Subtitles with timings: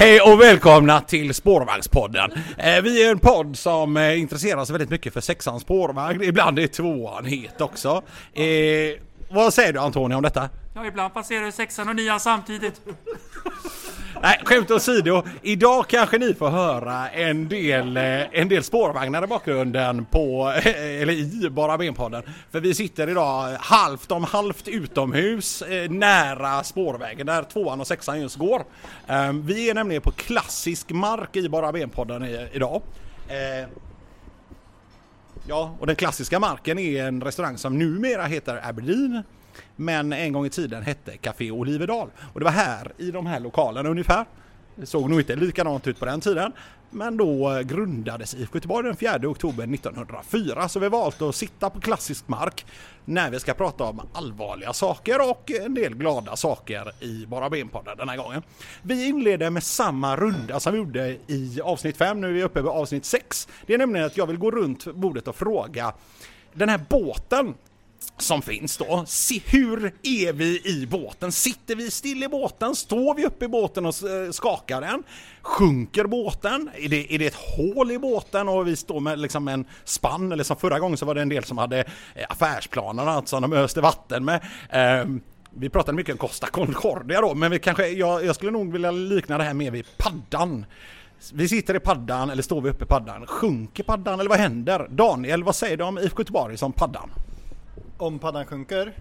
[0.00, 2.30] Hej och välkomna till Spårvagnspodden.
[2.56, 6.22] Eh, vi är en podd som eh, intresserar sig väldigt mycket för sexans spårvagn.
[6.22, 8.02] Ibland är tvåan het också.
[8.34, 8.44] Eh,
[9.30, 10.48] vad säger du Antonija om detta?
[10.74, 12.80] Ja, ibland passerar sexan och nian samtidigt.
[14.22, 15.22] Nej, skämt åsido.
[15.42, 21.02] Idag kanske ni får höra en del, eh, en del spårvagnar i bakgrunden på, eh,
[21.02, 22.22] eller i Bara Ben-podden.
[22.50, 28.20] För vi sitter idag halvt om halvt utomhus eh, nära spårvägen där tvåan och sexan
[28.20, 28.62] just går.
[29.06, 32.82] Ehm, vi är nämligen på klassisk mark i Bara Ben-podden idag.
[35.46, 39.22] Ja, och den klassiska marken är en restaurang som numera heter Aberdeen.
[39.80, 42.10] Men en gång i tiden hette Café Oliverdal.
[42.32, 44.24] Och det var här i de här lokalerna ungefär.
[44.74, 46.52] Det såg nog inte likadant ut på den tiden.
[46.90, 50.68] Men då eh, grundades IFK Göteborg den 4 oktober 1904.
[50.68, 52.66] Så vi har valt att sitta på klassisk mark
[53.04, 57.70] när vi ska prata om allvarliga saker och en del glada saker i Bara ben
[57.96, 58.42] den här gången.
[58.82, 62.20] Vi inleder med samma runda som vi gjorde i avsnitt 5.
[62.20, 63.48] Nu är vi uppe på avsnitt 6.
[63.66, 65.92] Det är nämligen att jag vill gå runt bordet och fråga
[66.52, 67.54] den här båten
[68.18, 69.04] som finns då.
[69.06, 71.32] Se, hur är vi i båten?
[71.32, 72.74] Sitter vi still i båten?
[72.74, 75.02] Står vi uppe i båten och eh, skakar den?
[75.42, 76.70] Sjunker båten?
[76.74, 80.32] Är det, är det ett hål i båten och vi står med liksom en spann?
[80.32, 83.50] Eller som förra gången så var det en del som hade eh, affärsplanerna alltså, som
[83.50, 84.40] de öste vatten med.
[84.70, 88.72] Ehm, vi pratade mycket om Costa Concordia då, men vi kanske, jag, jag skulle nog
[88.72, 90.66] vilja likna det här mer vid paddan.
[91.32, 93.26] Vi sitter i paddan, eller står vi uppe i paddan?
[93.26, 94.88] Sjunker paddan, eller vad händer?
[94.90, 97.10] Daniel, vad säger du om IFK Göteborg som paddan?
[97.98, 98.92] Om paddan sjunker.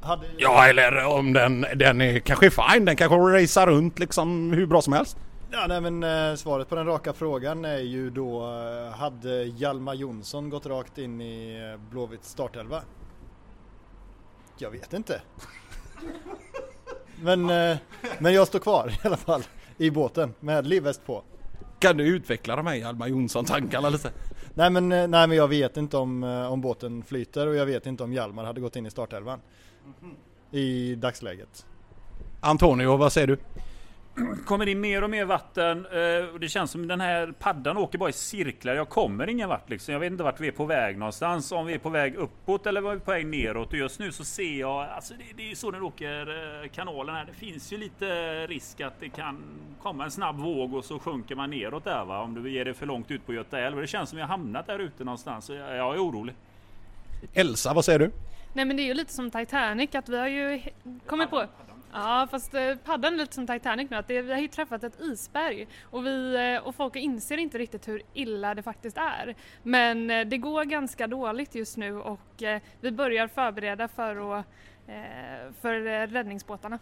[0.00, 0.26] Hade...
[0.38, 4.82] Ja, eller om den, den är kanske fine, den kanske racear runt liksom hur bra
[4.82, 5.16] som helst.
[5.50, 9.94] Ja, nej, men eh, svaret på den raka frågan är ju då eh, hade Hjalmar
[9.94, 12.82] Jonsson gått rakt in i eh, Blåvitts startelva?
[14.58, 15.20] Jag vet inte.
[17.22, 17.46] men,
[18.18, 19.42] men jag står kvar i alla fall
[19.76, 21.22] i båten med livväst på.
[21.78, 24.10] Kan du utveckla de här Hjalmar Jonsson-tankarna lite?
[24.54, 27.66] Nej men, eh, nej men jag vet inte om, eh, om båten flyter och jag
[27.66, 29.40] vet inte om Hjalmar hade gått in i startelvan.
[30.50, 31.66] I dagsläget.
[32.40, 33.38] Antonio, vad säger du?
[34.44, 37.98] Kommer in mer och mer vatten eh, och det känns som den här paddan åker
[37.98, 38.74] bara i cirklar.
[38.74, 39.92] Jag kommer ingen vart liksom.
[39.92, 41.52] Jag vet inte vart vi är på väg någonstans.
[41.52, 43.68] Om vi är på väg uppåt eller var vi på väg neråt.
[43.68, 46.68] Och just nu så ser jag, alltså det, det är ju så den åker eh,
[46.68, 47.24] kanalen här.
[47.24, 48.06] Det finns ju lite
[48.46, 49.42] risk att det kan
[49.82, 52.20] komma en snabb våg och så sjunker man neråt där va.
[52.22, 53.76] Om du ger det för långt ut på Göta älv.
[53.76, 55.44] Och Det känns som jag har hamnat där ute någonstans.
[55.44, 56.34] Så jag, jag är orolig.
[57.34, 58.10] Elsa, vad säger du?
[58.52, 60.62] Nej men det är ju lite som Titanic att vi har ju
[61.06, 61.46] kommit på
[61.92, 64.84] Ja fast eh, paddan är lite som Titanic nu att det, vi har ju träffat
[64.84, 69.34] ett isberg och, vi, eh, och folk inser inte riktigt hur illa det faktiskt är.
[69.62, 72.42] Men eh, det går ganska dåligt just nu och
[72.80, 74.44] vi börjar förbereda för, att,
[75.60, 76.78] för räddningsbåtarna.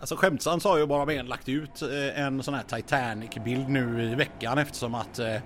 [0.00, 1.82] Alltså skämtsamt så har ju bara Ben lagt ut
[2.14, 5.36] en sån här Titanic-bild nu i veckan eftersom att eh,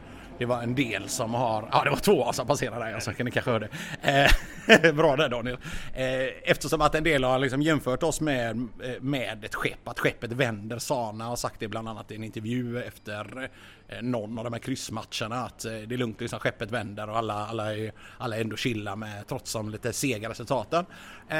[0.42, 3.24] det var en del som har, ja det var två som passerade där, så kan
[3.26, 4.28] ni kanske höra det.
[4.68, 5.58] Eh, Bra där Daniel.
[5.94, 9.98] Eh, Eftersom att en del har liksom jämfört oss med, eh, med ett skepp, att
[9.98, 10.78] skeppet vänder.
[10.78, 13.50] Sana har sagt det bland annat i en intervju efter
[13.88, 17.18] eh, någon av de här kryssmatcherna att eh, det är lugnt, liksom, skeppet vänder och
[17.18, 20.86] alla, alla, är, alla är ändå chilla med trots de lite sega resultaten.
[21.28, 21.36] Eh,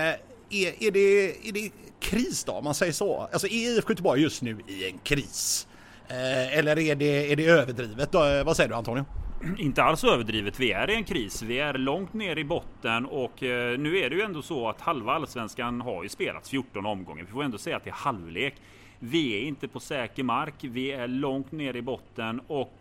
[0.51, 1.71] är, är, det, är det
[2.01, 3.29] kris då, om man säger så?
[3.33, 5.67] Alltså är IFK Göteborg just nu i en kris?
[6.13, 8.13] Eh, eller är det, är det överdrivet?
[8.13, 8.25] Då?
[8.25, 9.05] Eh, vad säger du Antonio?
[9.59, 10.61] Inte alls överdrivet.
[10.61, 11.43] Vi är i en kris.
[11.43, 14.81] Vi är långt ner i botten och eh, nu är det ju ändå så att
[14.81, 17.25] halva allsvenskan har ju spelats 14 omgångar.
[17.25, 18.55] Vi får ändå säga att det är halvlek.
[18.99, 20.55] Vi är inte på säker mark.
[20.61, 22.79] Vi är långt ner i botten och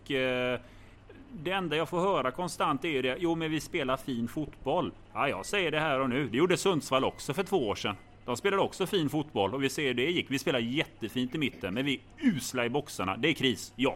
[1.32, 3.18] det enda jag får höra konstant är ju det.
[3.20, 4.92] Jo, men vi spelar fin fotboll.
[5.14, 6.30] Ja, jag säger det här och nu.
[6.30, 7.96] Det gjorde Sundsvall också för två år sedan.
[8.26, 10.26] De spelade också fin fotboll och vi ser hur det gick.
[10.30, 13.18] Vi spelar jättefint i mitten, men vi är usla i boxarna.
[13.18, 13.96] Det är kris, ja.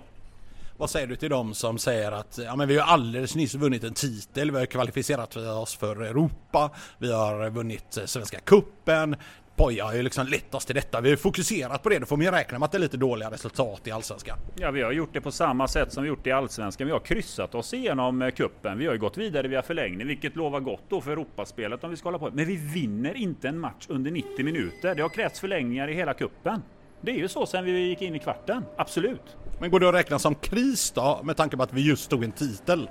[0.77, 3.83] Vad säger du till dem som säger att ja, men vi har alldeles nyss vunnit
[3.83, 9.15] en titel, vi har kvalificerat oss för Europa, vi har vunnit eh, Svenska Kuppen
[9.55, 11.01] Poja har ju liksom lett oss till detta.
[11.01, 11.99] Vi har fokuserat på det.
[11.99, 14.37] Då får man ju räkna med att det är lite dåliga resultat i Allsvenskan.
[14.55, 16.87] Ja, vi har gjort det på samma sätt som vi gjort i Allsvenskan.
[16.87, 18.77] Vi har kryssat oss igenom eh, kuppen.
[18.77, 21.97] Vi har ju gått vidare via förlängning, vilket lovar gott då för Europaspelet om vi
[21.97, 22.29] ska hålla på.
[22.33, 24.95] Men vi vinner inte en match under 90 minuter.
[24.95, 26.61] Det har krävts förlängningar i hela kuppen.
[27.01, 28.63] Det är ju så sen vi gick in i kvarten.
[28.77, 29.37] Absolut.
[29.59, 32.23] Men går det att räkna som kris då, med tanke på att vi just tog
[32.23, 32.89] en titel?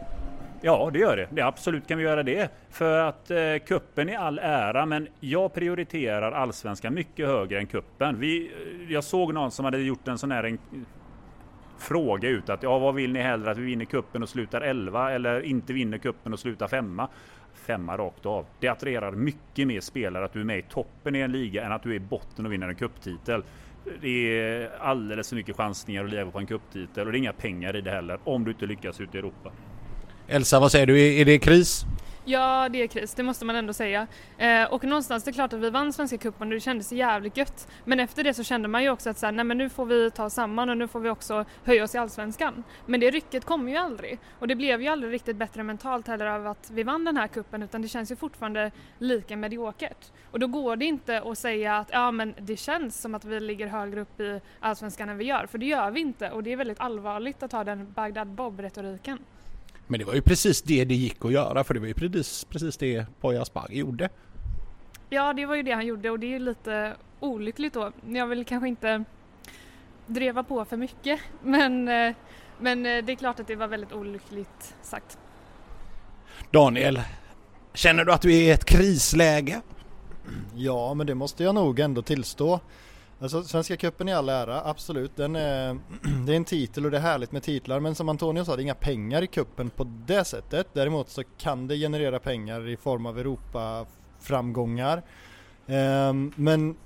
[0.67, 1.29] Ja, det gör det.
[1.31, 2.51] det absolut kan vi göra det.
[2.71, 8.21] För att eh, kuppen är all ära, men jag prioriterar allsvenskan mycket högre än kuppen.
[8.21, 10.59] Vi, eh, jag såg någon som hade gjort en sån här en,
[11.79, 15.13] fråga ut att ja, vad vill ni hellre att vi vinner kuppen och slutar 11
[15.13, 17.09] eller inte vinner kuppen och slutar femma?
[17.55, 18.47] femma rakt av.
[18.61, 21.73] Det attraherar mycket mer spelare att du är med i toppen i en liga än
[21.73, 23.45] att du är i botten och vinner en kupptitel.
[24.01, 27.33] Det är alldeles för mycket chansningar att leva på en kupptitel och det är inga
[27.33, 29.53] pengar i det heller om du inte lyckas ute i Europa.
[30.29, 31.21] Elsa, vad säger du?
[31.21, 31.85] Är det kris?
[32.27, 34.07] Ja, det är kris, det måste man ändå säga.
[34.39, 37.37] Eh, och någonstans, det är klart att vi vann Svenska cupen och det kändes jävligt
[37.37, 37.69] gött.
[37.85, 39.87] Men efter det så kände man ju också att så här, nej men nu får
[39.87, 42.65] vi ta samman och nu får vi också höja oss i Allsvenskan.
[42.87, 44.19] Men det rycket kom ju aldrig.
[44.39, 47.29] Och det blev ju aldrig riktigt bättre mentalt heller av att vi vann den här
[47.29, 50.13] kuppen utan det känns ju fortfarande lika mediokert.
[50.31, 53.41] Och då går det inte att säga att ja men det känns som att vi
[53.41, 56.53] ligger högre upp i Allsvenskan än vi gör, för det gör vi inte och det
[56.53, 59.19] är väldigt allvarligt att ha den Bagdad Bob-retoriken.
[59.87, 62.45] Men det var ju precis det det gick att göra för det var ju precis,
[62.45, 64.09] precis det Poya Asbaghi gjorde.
[65.11, 67.93] Ja, det var ju det han gjorde och det är ju lite olyckligt då.
[68.07, 69.05] Jag vill kanske inte
[70.07, 72.15] dreva på för mycket men, eh,
[72.59, 75.19] men eh, det är klart att det var väldigt olyckligt sagt.
[76.51, 77.01] Daniel,
[77.75, 79.61] känner du att du är i ett krisläge?
[80.55, 82.61] Ja, men det måste jag nog ändå tillstå.
[83.21, 85.17] Alltså Svenska cupen i all ära, absolut.
[85.17, 85.77] Den är, eh,
[86.27, 88.61] det är en titel och det är härligt med titlar men som Antonio sa, det
[88.61, 90.67] är inga pengar i kuppen på det sättet.
[90.73, 95.03] Däremot så kan det generera pengar i form av Europa-framgångar.
[95.67, 96.77] Ehm, men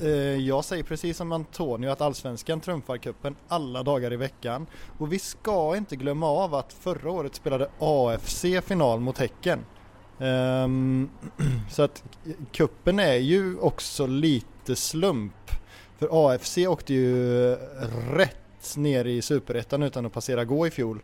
[0.00, 4.66] eh, jag säger precis som Antonio att Allsvenskan trumfar kuppen alla dagar i veckan.
[4.98, 9.64] Och vi ska inte glömma av att förra året spelade AFC final mot Häcken.
[10.18, 11.10] Ehm,
[11.70, 15.50] så att eh, kuppen är ju också lite slump.
[15.98, 17.54] För AFC åkte ju
[18.10, 21.02] rätt ner i superettan utan att passera gå i fjol.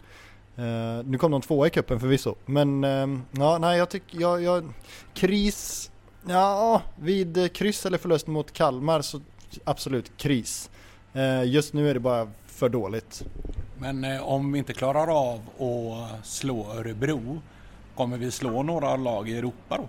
[0.59, 2.35] Uh, nu kom de tvåa i kuppen förvisso.
[2.47, 4.73] Men uh, ja, nej jag tycker, jag, jag,
[5.15, 5.91] kris,
[6.29, 9.21] ja vid kryss eller förlust mot Kalmar så
[9.65, 10.71] absolut kris.
[11.17, 13.25] Uh, just nu är det bara för dåligt.
[13.79, 17.41] Men eh, om vi inte klarar av att slå Örebro
[17.99, 19.89] Kommer vi slå några lag i Europa då?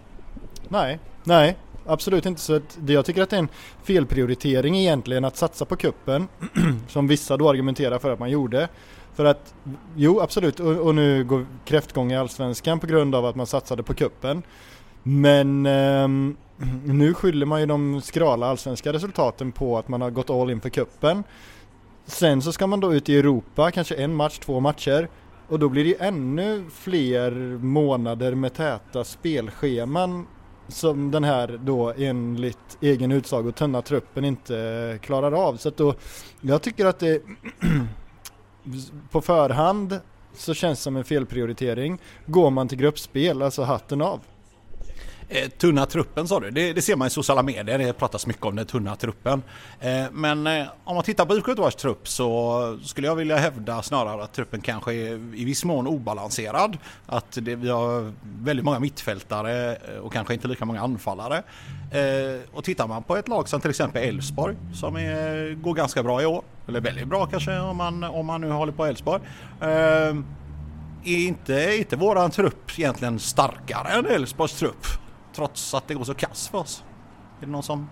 [0.68, 1.58] Nej, nej,
[1.90, 2.42] absolut inte.
[2.42, 3.50] Så att jag tycker att det är en
[3.84, 6.28] felprioritering egentligen att satsa på kuppen
[6.88, 8.70] som vissa då argumenterar för att man gjorde.
[9.16, 9.54] För att,
[9.96, 13.84] jo absolut, och, och nu går kräftgång i Allsvenskan på grund av att man satsade
[13.84, 14.44] på kuppen.
[15.04, 16.08] Men eh,
[16.86, 20.62] nu skyller man ju de skrala allsvenska resultaten på att man har gått all in
[20.62, 21.24] för kuppen.
[22.06, 25.10] Sen så ska man då ut i Europa, kanske en match, två matcher
[25.50, 30.28] och då blir det ännu fler månader med täta spelscheman
[30.70, 35.58] som den här då enligt egen utsago tunna truppen inte klarar av.
[35.58, 35.94] Så att då,
[36.42, 37.22] jag tycker att det
[39.12, 40.00] på förhand
[40.34, 42.00] så känns det som en felprioritering.
[42.26, 44.20] Går man till gruppspel, alltså hatten av.
[45.32, 48.46] Eh, tunna truppen sa du, det, det, ser man i sociala medier, det pratas mycket
[48.46, 49.44] om den tunna truppen.
[49.80, 53.82] Eh, men eh, om man tittar på IFK Göteborgs trupp så skulle jag vilja hävda
[53.82, 56.78] snarare att truppen kanske är i viss mån obalanserad.
[57.06, 61.44] Att det, vi har väldigt många mittfältare eh, och kanske inte lika många anfallare.
[61.92, 66.04] Eh, och tittar man på ett lag som till exempel Elfsborg som är, går ganska
[66.04, 69.22] bra i år, eller väldigt bra kanske om man, om man nu håller på Elfsborg.
[69.62, 69.68] Eh,
[71.06, 74.88] är inte, är inte våran trupp egentligen starkare än Elfsborgs trupp?
[75.40, 76.84] Trots att det går så kass för oss.
[77.42, 77.90] Är det någon som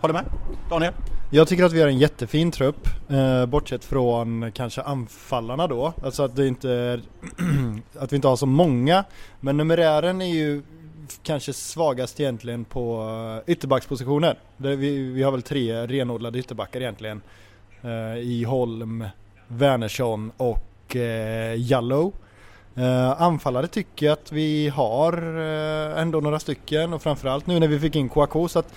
[0.00, 0.24] håller med?
[0.70, 0.92] Daniel?
[1.30, 5.92] Jag tycker att vi har en jättefin trupp, eh, bortsett från kanske anfallarna då.
[6.04, 7.02] Alltså att det inte är,
[7.98, 9.04] att vi inte har så många.
[9.40, 10.62] Men numerären är ju
[11.22, 13.02] kanske svagast egentligen på
[13.46, 14.38] eh, ytterbackspositioner.
[14.56, 17.20] Vi, vi har väl tre renodlade ytterbackar egentligen.
[17.82, 19.04] Eh, I Holm,
[19.48, 22.12] Wernersson och eh, Jallow.
[22.78, 27.68] Uh, anfallare tycker jag att vi har uh, ändå några stycken och framförallt nu när
[27.68, 28.74] vi fick in Kouakou så att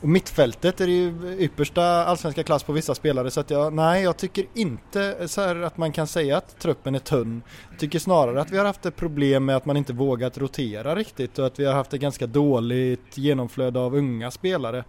[0.00, 4.16] mittfältet är det ju yppersta allsvenska klass på vissa spelare så att jag, nej jag
[4.16, 7.42] tycker inte så att man kan säga att truppen är tunn.
[7.70, 10.94] Jag tycker snarare att vi har haft ett problem med att man inte vågat rotera
[10.96, 14.84] riktigt och att vi har haft ett ganska dåligt genomflöde av unga spelare.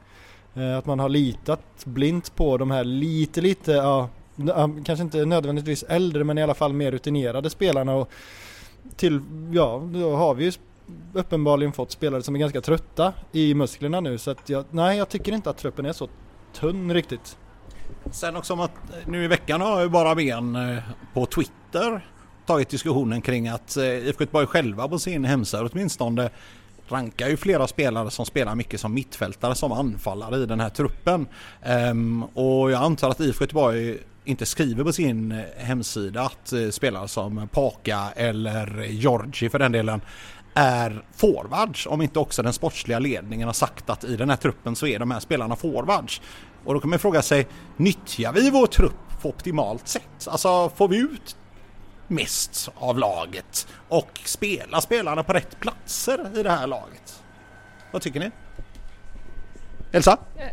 [0.58, 4.10] Uh, att man har litat blint på de här lite lite, ja
[4.86, 8.12] kanske inte nödvändigtvis äldre men i alla fall mer rutinerade spelarna och
[8.96, 10.52] till, ja, då har vi ju
[11.14, 15.10] uppenbarligen fått spelare som är ganska trötta i musklerna nu så att jag, nej jag
[15.10, 16.10] tycker inte att truppen är så
[16.54, 17.38] tunn riktigt.
[18.12, 22.08] Sen också om att eh, nu i veckan har ju bara ben eh, på Twitter
[22.46, 26.30] tagit diskussionen kring att eh, IFK Göteborg själva på sin hemsida åtminstone
[26.88, 31.28] rankar ju flera spelare som spelar mycket som mittfältare som anfallare i den här truppen.
[31.92, 36.70] Um, och jag antar att IFK Göteborg inte skriver på sin eh, hemsida att eh,
[36.70, 40.02] spelare som Paka eller Georgi för den delen
[40.54, 44.76] är forwards om inte också den sportsliga ledningen har sagt att i den här truppen
[44.76, 46.22] så är de här spelarna forwards.
[46.66, 50.28] Och då kan man fråga sig, nyttjar vi vår trupp på optimalt sätt?
[50.28, 51.36] Alltså får vi ut
[52.08, 57.24] mest av laget och spelar spelarna på rätt platser i det här laget?
[57.92, 58.32] Vad tycker ni?
[59.92, 60.18] Elsa?
[60.36, 60.48] Eh,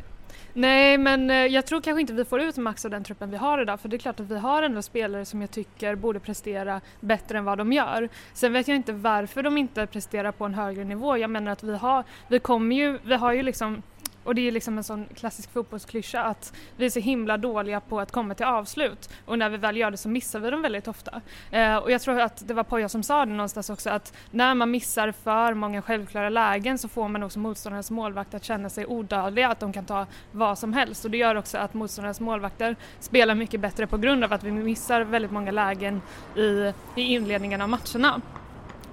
[0.55, 3.37] Nej, men eh, jag tror kanske inte vi får ut max av den truppen vi
[3.37, 6.21] har idag för det är klart att vi har ändå spelare som jag tycker borde
[6.21, 8.09] prestera bättre än vad de gör.
[8.33, 11.17] Sen vet jag inte varför de inte presterar på en högre nivå.
[11.17, 13.83] Jag menar att vi har, vi kommer ju, vi har ju liksom
[14.25, 18.01] och det är liksom en sån klassisk fotbollsklyscha att vi är så himla dåliga på
[18.01, 20.89] att komma till avslut och när vi väl gör det så missar vi dem väldigt
[20.89, 21.21] ofta.
[21.51, 24.55] Eh, och jag tror att det var Poja som sa det någonstans också att när
[24.55, 28.87] man missar för många självklara lägen så får man också motståndarens målvakt att känna sig
[28.87, 32.77] odödliga, att de kan ta vad som helst och det gör också att motståndarens målvakter
[33.01, 36.03] spelar mycket bättre på grund av att vi missar väldigt många lägen
[36.37, 38.21] i, i inledningen av matcherna.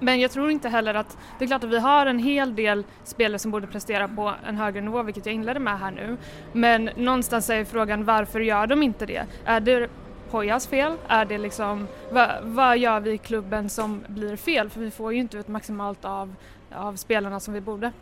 [0.00, 2.84] Men jag tror inte heller att, det är klart att vi har en hel del
[3.04, 6.16] spelare som borde prestera på en högre nivå, vilket jag inledde med här nu.
[6.52, 9.26] Men någonstans är frågan varför gör de inte det?
[9.44, 9.88] Är det
[10.30, 10.92] Pojas fel?
[11.08, 14.70] Är det liksom, vad, vad gör vi i klubben som blir fel?
[14.70, 16.34] För vi får ju inte ut maximalt av,
[16.74, 17.92] av spelarna som vi borde.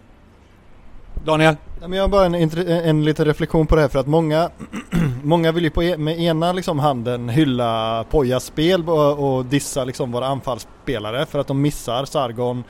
[1.25, 1.57] Daniel?
[1.81, 2.35] jag har bara en,
[2.69, 4.51] en liten reflektion på det här för att många,
[5.23, 9.85] många vill ju på, e-, med ena liksom handen hylla Pojas spel och, och dissa
[9.85, 12.65] liksom våra anfallsspelare för att de missar Sargon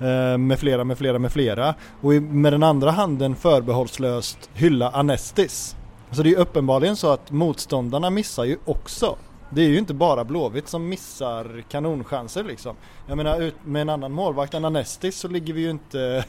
[0.00, 1.74] eh, med flera, med flera, med flera.
[2.00, 5.76] Och med den andra handen förbehållslöst hylla Anestis.
[6.10, 9.16] Så det är ju uppenbarligen så att motståndarna missar ju också.
[9.50, 12.76] Det är ju inte bara Blåvitt som missar kanonchanser liksom.
[13.06, 16.24] Jag menar med en annan målvakt än Anestis så ligger vi ju inte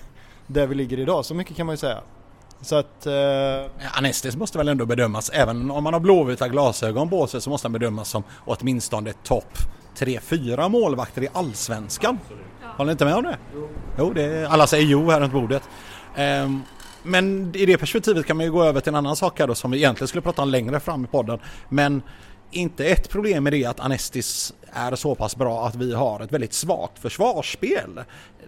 [0.48, 1.26] där vi ligger idag.
[1.26, 2.02] Så mycket kan man ju säga.
[2.62, 3.06] Så att...
[3.06, 3.98] Eh...
[3.98, 7.66] Anestis måste väl ändå bedömas, även om man har blåvita glasögon på sig så måste
[7.66, 9.58] han bedömas som åtminstone topp
[9.98, 12.20] 3-4 målvakter i Allsvenskan.
[12.62, 12.68] Ja.
[12.78, 13.38] Håller ni inte med om det?
[13.54, 13.70] Jo.
[13.98, 15.64] jo det, alla säger jo här runt bordet.
[16.18, 16.64] Um,
[17.04, 19.56] men i det perspektivet kan man ju gå över till en annan sak här då
[19.56, 21.40] som vi egentligen skulle prata om längre fram i podden.
[21.70, 22.02] Men
[22.52, 26.32] inte ett problem med det att Anestis är så pass bra att vi har ett
[26.32, 28.04] väldigt svagt försvarsspel.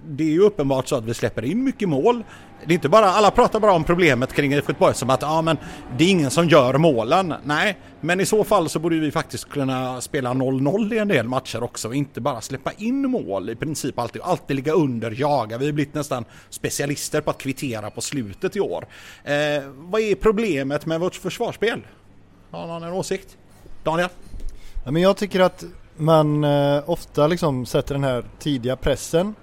[0.07, 2.23] Det är ju uppenbart så att vi släpper in mycket mål.
[2.65, 5.41] Det är inte bara, alla pratar bara om problemet kring IFK Göteborg som att ja,
[5.41, 5.57] men
[5.97, 7.33] det är ingen som gör målen.
[7.43, 11.27] Nej, men i så fall så borde vi faktiskt kunna spela 0-0 i en del
[11.27, 14.21] matcher också och inte bara släppa in mål i princip alltid.
[14.21, 15.57] Alltid ligga under, jaga.
[15.57, 18.87] Vi har blivit nästan specialister på att kvittera på slutet i år.
[19.23, 19.33] Eh,
[19.75, 21.81] vad är problemet med vårt försvarsspel?
[22.51, 23.37] Har någon en åsikt?
[23.83, 24.09] Daniel?
[24.85, 25.63] Ja, men jag tycker att
[25.97, 29.35] man eh, ofta liksom sätter den här tidiga pressen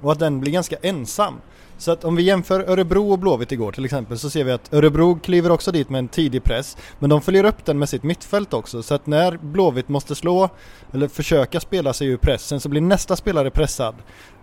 [0.00, 1.34] och att den blir ganska ensam.
[1.80, 4.74] Så att om vi jämför Örebro och Blåvitt igår till exempel så ser vi att
[4.74, 8.02] Örebro kliver också dit med en tidig press men de följer upp den med sitt
[8.02, 10.48] mittfält också så att när Blåvitt måste slå
[10.92, 13.94] eller försöka spela sig ur pressen så blir nästa spelare pressad.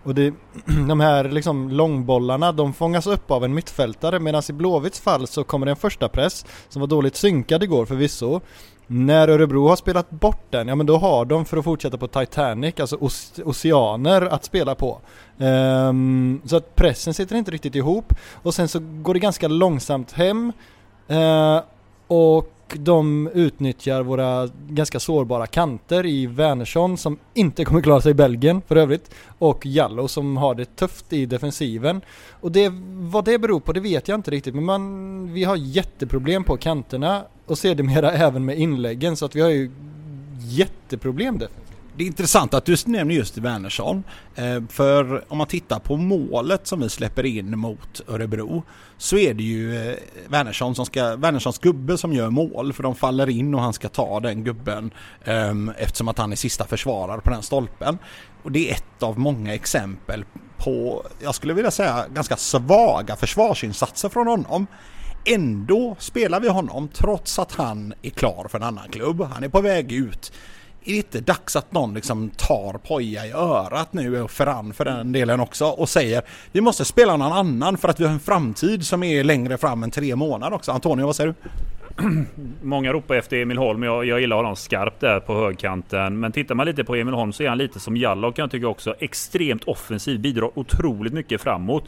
[0.02, 0.34] Och det,
[0.88, 5.44] de här liksom långbollarna de fångas upp av en mittfältare medan i Blåvitts fall så
[5.44, 8.40] kommer det en första press som var dåligt synkad igår förvisso
[8.90, 12.06] när Örebro har spelat bort den, ja men då har de för att fortsätta på
[12.06, 12.96] Titanic, alltså
[13.44, 15.00] oceaner att spela på.
[15.38, 20.12] Um, så att pressen sitter inte riktigt ihop och sen så går det ganska långsamt
[20.12, 20.52] hem
[21.10, 21.60] uh,
[22.06, 28.14] och de utnyttjar våra ganska sårbara kanter i Wernersson som inte kommer klara sig i
[28.14, 32.00] Belgien för övrigt och Jallo som har det tufft i defensiven.
[32.40, 35.56] Och det, vad det beror på det vet jag inte riktigt men man, vi har
[35.56, 39.70] jätteproblem på kanterna och sedermera även med inläggen så att vi har ju
[40.40, 41.48] jätteproblem där.
[41.98, 44.04] Det är intressant att du nämner just Wernersson.
[44.34, 48.62] Eh, för om man tittar på målet som vi släpper in mot Örebro
[48.96, 49.96] så är det ju eh,
[50.28, 53.88] Wernersson som ska, Wernerssons gubbe som gör mål för de faller in och han ska
[53.88, 54.90] ta den gubben
[55.24, 57.98] ehm, eftersom att han är sista försvarare på den stolpen.
[58.42, 60.24] Och det är ett av många exempel
[60.56, 64.66] på, jag skulle vilja säga, ganska svaga försvarsinsatser från honom.
[65.34, 69.22] Ändå spelar vi honom trots att han är klar för en annan klubb.
[69.22, 70.32] Han är på väg ut
[70.88, 74.84] är det inte dags att någon liksom tar Poja i örat nu och Ferran för
[74.84, 78.20] den delen också och säger vi måste spela någon annan för att vi har en
[78.20, 80.72] framtid som är längre fram än tre månader också.
[80.72, 82.24] Antonio, vad säger du?
[82.62, 83.82] Många ropar efter Emil Holm.
[83.82, 86.20] Jag, jag gillar honom skarpt där på högkanten.
[86.20, 88.50] Men tittar man lite på Emil Holm så är han lite som Jallow kan jag
[88.50, 88.94] tycka också.
[88.98, 91.84] Extremt offensiv, bidrar otroligt mycket framåt.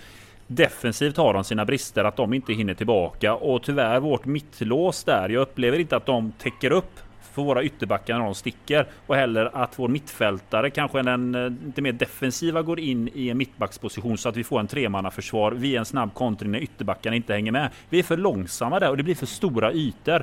[0.53, 5.29] Defensivt har de sina brister, att de inte hinner tillbaka och tyvärr vårt mittlås där.
[5.29, 7.01] Jag upplever inte att de täcker upp
[7.33, 11.83] för våra ytterbackar när de sticker och heller att vår mittfältare, kanske den eh, lite
[11.83, 15.85] mer defensiva, går in i en mittbacksposition så att vi får en tremannaförsvar via en
[15.85, 17.71] snabb kontring när ytterbackarna inte hänger med.
[17.89, 20.23] Vi är för långsamma där och det blir för stora ytor.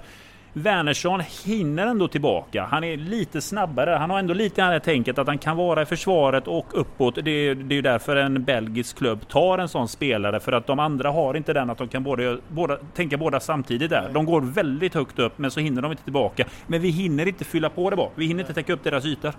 [0.58, 2.68] Wernersson hinner ändå tillbaka.
[2.72, 3.92] Han är lite snabbare.
[3.92, 7.16] Han har ändå lite det här tänket att han kan vara i försvaret och uppåt.
[7.24, 10.40] Det är, det är därför en belgisk klubb tar en sån spelare.
[10.40, 13.90] För att de andra har inte den att de kan både, båda, tänka båda samtidigt
[13.90, 14.10] där.
[14.14, 16.46] De går väldigt högt upp men så hinner de inte tillbaka.
[16.68, 18.12] Men vi hinner inte fylla på det bak.
[18.16, 19.34] Vi hinner inte täcka upp deras ytor.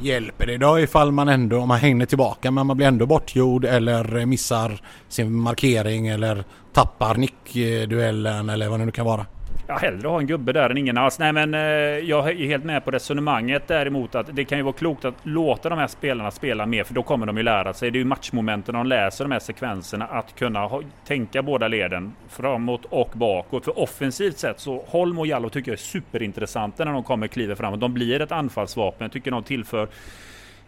[0.00, 3.64] Hjälper det då ifall man ändå, om man hänger tillbaka men man blir ändå bortgjord
[3.64, 9.26] eller missar sin markering eller tappar nickduellen eller vad det nu kan vara?
[9.70, 11.18] Ja, hellre ha en gubbe där än ingen alls.
[11.18, 11.60] Nej, men eh,
[12.08, 15.68] jag är helt med på resonemanget däremot att det kan ju vara klokt att låta
[15.68, 17.90] de här spelarna spela mer för då kommer de ju lära sig.
[17.90, 22.12] Det är ju matchmomenten de läser de här sekvenserna att kunna ha, tänka båda leden
[22.28, 23.64] framåt och bakåt.
[23.64, 27.54] För offensivt sett så Holm och Jallow tycker jag är superintressanta när de kommer kliver
[27.54, 27.80] framåt.
[27.80, 29.04] De blir ett anfallsvapen.
[29.04, 29.88] Jag tycker de tillför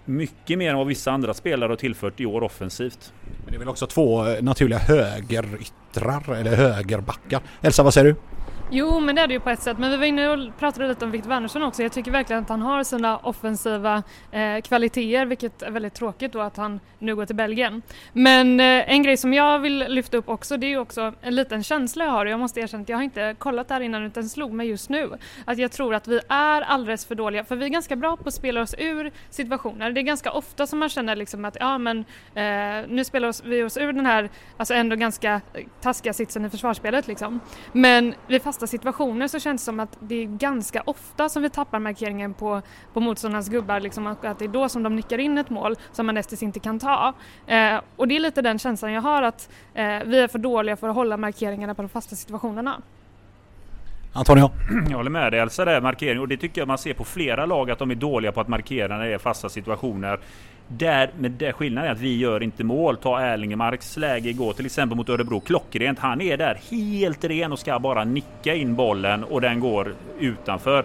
[0.05, 3.13] mycket mer än vad vissa andra spelare har tillfört i år offensivt.
[3.45, 7.41] Men det är väl också två eh, naturliga högeryttrar eller högerbackar.
[7.63, 8.15] Elsa, vad säger du?
[8.73, 9.79] Jo, men det är det ju på ett sätt.
[9.79, 11.83] Men vi var inne och pratade lite om Victor Wernersson också.
[11.83, 16.41] Jag tycker verkligen att han har sina offensiva eh, kvaliteter, vilket är väldigt tråkigt då
[16.41, 17.83] att han nu går till Belgien.
[18.13, 21.35] Men eh, en grej som jag vill lyfta upp också, det är ju också en
[21.35, 22.27] liten känsla jag har.
[22.27, 24.91] Jag måste erkänna att jag har inte kollat det här innan utan slog mig just
[24.91, 25.11] nu.
[25.45, 28.29] Att jag tror att vi är alldeles för dåliga, för vi är ganska bra på
[28.29, 29.91] att spela oss ur situationer.
[29.91, 31.99] Det är ganska ofta som man känner liksom att ja men
[32.35, 35.41] eh, nu spelar vi oss ur den här, alltså ändå ganska
[35.81, 37.41] taskiga sitsen i försvarsspelet liksom.
[37.73, 41.43] Men vi fast fasta situationer så känns det som att det är ganska ofta som
[41.43, 42.63] vi tappar markeringen på,
[42.93, 46.07] på motståndarnas gubbar, liksom att det är då som de nickar in ett mål som
[46.07, 47.15] man nästan inte kan ta.
[47.47, 50.77] Eh, och det är lite den känslan jag har att eh, vi är för dåliga
[50.77, 52.83] för att hålla markeringarna på de fasta situationerna.
[54.13, 54.51] Antonio?
[54.89, 57.47] Jag håller med dig Elsa, där markering och det tycker jag man ser på flera
[57.47, 60.21] lag att de är dåliga på att markera när det är fasta situationer.
[60.79, 62.97] Där, med det skillnaden är att vi gör inte mål.
[62.97, 65.41] Ta Erlingemarks läge igår till exempel mot Örebro.
[65.41, 65.99] Klockrent.
[65.99, 70.79] Han är där helt ren och ska bara nicka in bollen och den går utanför.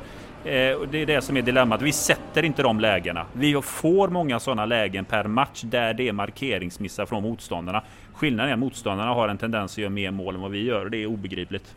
[0.46, 1.82] Eh, det är det som är dilemmat.
[1.82, 3.26] Vi sätter inte de lägena.
[3.34, 7.82] Vi får många sådana lägen per match där det är markeringsmissar från motståndarna.
[8.14, 10.90] Skillnaden är att motståndarna har en tendens att göra mer mål än vad vi gör.
[10.90, 11.76] Det är obegripligt.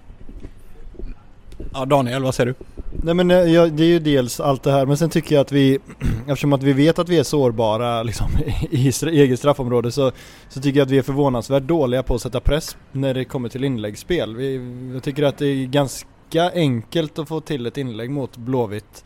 [1.72, 2.64] Ja, Daniel, vad säger du?
[3.02, 5.42] Nej men eh, ja, det är ju dels allt det här, men sen tycker jag
[5.42, 5.78] att vi,
[6.26, 8.26] eftersom att vi vet att vi är sårbara liksom,
[8.70, 10.12] i eget straffområde så,
[10.48, 13.48] så tycker jag att vi är förvånansvärt dåliga på att sätta press när det kommer
[13.48, 14.36] till inläggsspel.
[14.36, 14.54] Vi,
[14.94, 19.04] jag tycker att det är ganska enkelt att få till ett inlägg mot Blåvitt.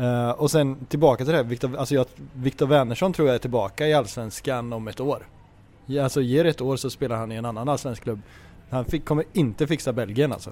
[0.00, 3.86] Uh, och sen tillbaka till det, Victor, alltså jag, Victor Wernersson tror jag är tillbaka
[3.86, 5.26] i Allsvenskan om ett år.
[6.02, 8.20] Alltså ger ett år så spelar han i en annan allsvensk klubb.
[8.70, 10.50] Han fick, kommer inte fixa Belgien alltså.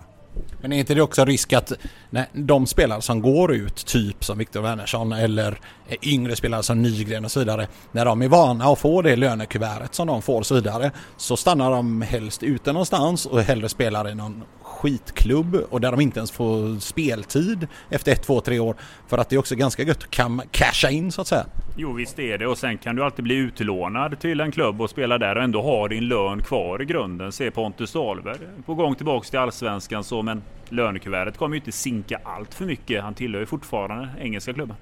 [0.61, 1.73] Men är inte det också risk att
[2.11, 6.83] nej, de spelare som går ut, typ som Viktor Wernersson eller eh, yngre spelare som
[6.83, 10.39] Nygren och så vidare, när de är vana att få det lönekuvertet som de får
[10.39, 14.45] och så vidare, så stannar de helst ute någonstans och hellre spelar i någon
[14.77, 18.77] skitklubb och där de inte ens får speltid efter ett, två, tre år.
[19.07, 21.47] För att det är också ganska gött att casha in så att säga.
[21.77, 24.91] Jo visst är det och sen kan du alltid bli utlånad till en klubb och
[24.91, 27.33] spela där och ändå ha din lön kvar i grunden.
[27.33, 32.21] Se Pontus Dahlberg på gång tillbaks till Allsvenskan så men lönekuvertet kommer ju inte sinka
[32.25, 33.03] allt för mycket.
[33.03, 34.77] Han tillhör ju fortfarande engelska klubben.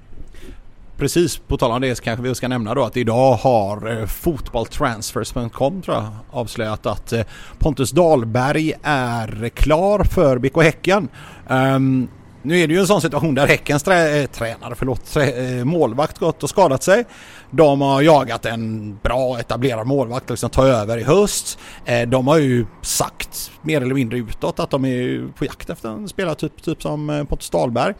[0.97, 4.07] Precis, på tal om det så kanske vi ska nämna då att idag har eh,
[4.07, 7.23] fotbolltransfers.com tror jag avslöjat att eh,
[7.59, 11.09] Pontus Dahlberg är klar för BK Häcken.
[11.49, 12.09] Um,
[12.43, 16.19] nu är det ju en sån situation där Häckens trä, eh, tränare, förlåt, trä, målvakt
[16.19, 17.05] gått och skadat sig.
[17.51, 21.59] De har jagat en bra etablerad målvakt liksom ta över i höst.
[22.07, 26.09] De har ju sagt mer eller mindre utåt att de är på jakt efter en
[26.09, 27.95] spelartyp typ som Pontus Dahlberg.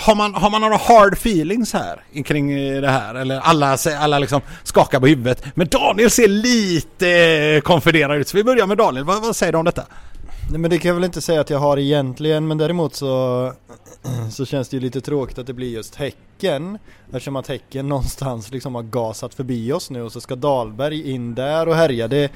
[0.00, 3.14] Har man, har man några hard feelings här kring det här?
[3.14, 5.44] Eller alla, alla liksom skakar på huvudet.
[5.54, 8.28] Men Daniel ser lite eh, konfunderad ut.
[8.28, 9.04] Så vi börjar med Daniel.
[9.04, 9.84] Vad, vad säger du om detta?
[10.50, 13.52] Nej men det kan jag väl inte säga att jag har egentligen men däremot så,
[14.30, 18.50] så känns det ju lite tråkigt att det blir just Häcken Eftersom att Häcken någonstans
[18.50, 22.32] liksom har gasat förbi oss nu och så ska Dahlberg in där och härja det,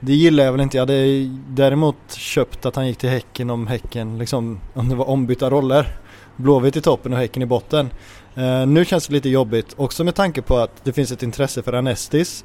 [0.00, 0.76] det gillar jag väl inte.
[0.76, 5.08] Jag hade däremot köpt att han gick till Häcken om Häcken liksom om det var
[5.08, 5.96] ombytta roller
[6.40, 7.90] Blåvitt i toppen och Häcken i botten.
[8.34, 11.62] Eh, nu känns det lite jobbigt, också med tanke på att det finns ett intresse
[11.62, 12.44] för Anestis.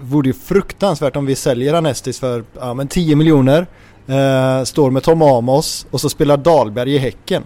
[0.00, 3.66] Vore ju fruktansvärt om vi säljer Anestis för ja, men 10 miljoner.
[4.06, 7.42] Eh, står med Tom Amos och så spelar Dahlberg i Häcken.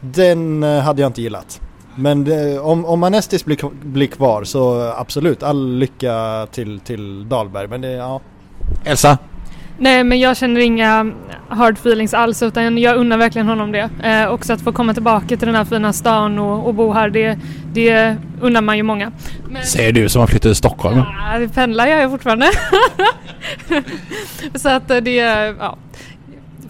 [0.00, 1.60] Den eh, hade jag inte gillat.
[1.94, 7.68] Men det, om, om Anestis blir, blir kvar så absolut, all lycka till, till Dahlberg.
[7.68, 8.20] Men det, ja.
[8.84, 9.18] Elsa?
[9.82, 11.12] Nej men jag känner inga
[11.48, 13.90] hard feelings alls utan jag unnar verkligen honom det.
[14.02, 17.10] Eh, också att få komma tillbaka till den här fina stan och, och bo här
[17.10, 17.38] det,
[17.72, 19.12] det unnar man ju många.
[19.48, 20.96] Men, Säger du som har flyttat till Stockholm?
[21.32, 22.50] Ja, det pendlar jag ju fortfarande.
[24.54, 25.10] Så att det,
[25.60, 25.76] ja.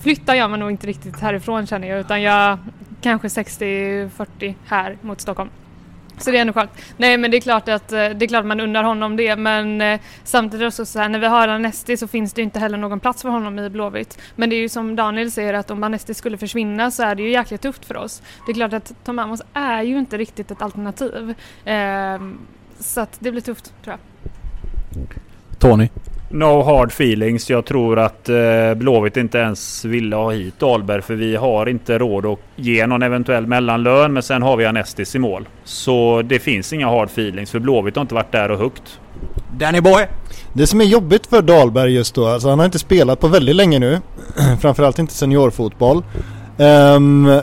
[0.00, 2.58] Flyttar jag mig nog inte riktigt härifrån känner jag utan jag
[3.00, 5.50] kanske 60-40 här mot Stockholm.
[6.24, 6.70] Så det är ändå skönt.
[6.96, 9.80] Nej men det är klart att eh, det är klart man undrar honom det men
[9.80, 13.00] eh, samtidigt också så här när vi har Anesti så finns det inte heller någon
[13.00, 14.18] plats för honom i Blåvitt.
[14.36, 17.22] Men det är ju som Daniel säger att om Anesti skulle försvinna så är det
[17.22, 18.22] ju jäkligt tufft för oss.
[18.46, 21.34] Det är klart att Tom Amos är ju inte riktigt ett alternativ.
[21.64, 22.38] Ehm,
[22.78, 23.98] så att det blir tufft tror jag.
[25.58, 25.88] Tony?
[26.34, 27.50] No hard feelings.
[27.50, 31.98] Jag tror att eh, Blåvitt inte ens ville ha hit Dahlberg för vi har inte
[31.98, 34.12] råd att ge någon eventuell mellanlön.
[34.12, 35.48] Men sen har vi Anestis i mål.
[35.64, 39.00] Så det finns inga hard feelings för Blåvitt har inte varit där och huggit.
[39.58, 40.06] Danny Boy?
[40.52, 43.56] Det som är jobbigt för Dahlberg just då, alltså han har inte spelat på väldigt
[43.56, 44.00] länge nu.
[44.60, 46.04] Framförallt inte seniorfotboll.
[46.56, 47.40] Um,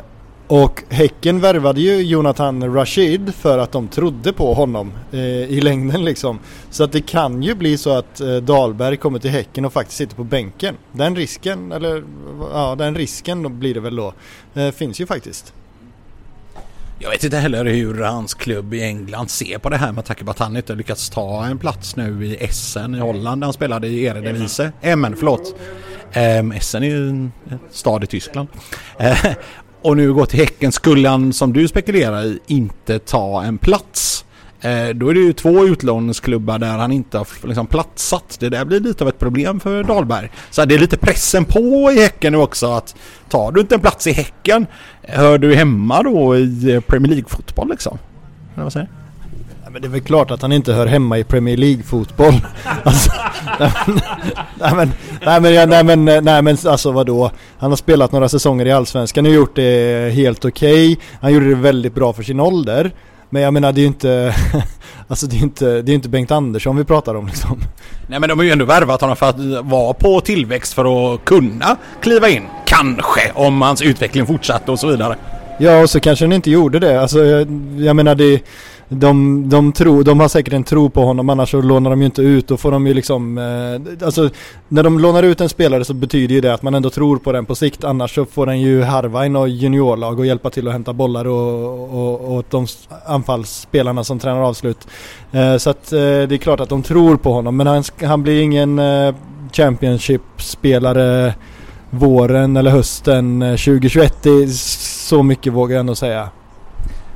[0.50, 6.06] och Häcken värvade ju Jonathan Rashid för att de trodde på honom eh, i längden
[6.06, 6.40] liksom.
[6.70, 9.98] Så att det kan ju bli så att eh, Dahlberg kommer till Häcken och faktiskt
[9.98, 10.76] sitter på bänken.
[10.92, 12.04] Den risken, eller
[12.54, 14.14] ja den risken då blir det väl då,
[14.54, 15.54] eh, finns ju faktiskt.
[17.00, 20.26] Jag vet inte heller hur hans klubb i England ser på det här med tanke
[20.26, 23.44] på att han inte lyckats ta en plats nu i Essen i Holland.
[23.44, 24.72] Han spelade i Eredivisie.
[24.82, 25.56] Eh, MN förlåt.
[26.16, 27.32] Um, Essen är ju en
[27.72, 28.48] stad i Tyskland.
[29.00, 29.18] Eh,
[29.82, 30.72] och nu går till Häcken.
[30.72, 34.26] Skulle han, som du spekulerar i, inte ta en plats?
[34.62, 38.38] Eh, då är det ju två utlåningsklubbar där han inte har liksom platsat.
[38.40, 40.32] Det där blir lite av ett problem för Dahlberg.
[40.50, 42.96] Så det är lite pressen på i Häcken nu också att
[43.30, 44.66] tar du inte en plats i Häcken,
[45.02, 47.98] hör du hemma då i eh, Premier League-fotboll liksom?
[48.54, 48.99] Eller vad säger du?
[49.72, 52.34] Men det är väl klart att han inte hör hemma i Premier League-fotboll.
[52.84, 53.12] alltså,
[54.60, 54.92] nej, men,
[55.26, 57.32] nej, men, nej, men, nej men alltså vadå?
[57.58, 60.94] Han har spelat några säsonger i Allsvenskan och gjort det helt okej.
[60.94, 61.06] Okay.
[61.22, 62.92] Han gjorde det väldigt bra för sin ålder.
[63.30, 64.36] Men jag menar det är ju inte,
[65.08, 67.62] alltså det är inte, det är inte Bengt Andersson vi pratar om liksom.
[68.08, 71.26] Nej men de har ju ändå värvat honom för att vara på tillväxt för att
[71.26, 72.44] kunna kliva in.
[72.66, 75.16] Kanske om hans utveckling fortsatte och så vidare.
[75.58, 77.02] Ja och så kanske han inte gjorde det.
[77.02, 78.42] Alltså jag, jag menar det
[78.90, 82.06] de, de, tro, de har säkert en tro på honom annars så lånar de ju
[82.06, 82.48] inte ut.
[82.48, 84.30] Då får de ju liksom, eh, alltså
[84.68, 87.32] när de lånar ut en spelare så betyder ju det att man ändå tror på
[87.32, 87.84] den på sikt.
[87.84, 91.28] Annars så får den ju harva i något juniorlag och hjälpa till att hämta bollar
[91.28, 92.68] och, och, och de
[93.06, 94.88] anfallsspelarna som tränar avslut.
[95.32, 98.24] Eh, så att eh, det är klart att de tror på honom men han, han
[98.24, 99.16] blir ingen eh,
[99.52, 101.34] Championship-spelare
[101.90, 104.26] våren eller hösten 2021.
[104.26, 104.48] Eh,
[105.10, 106.30] så mycket vågar jag ändå säga.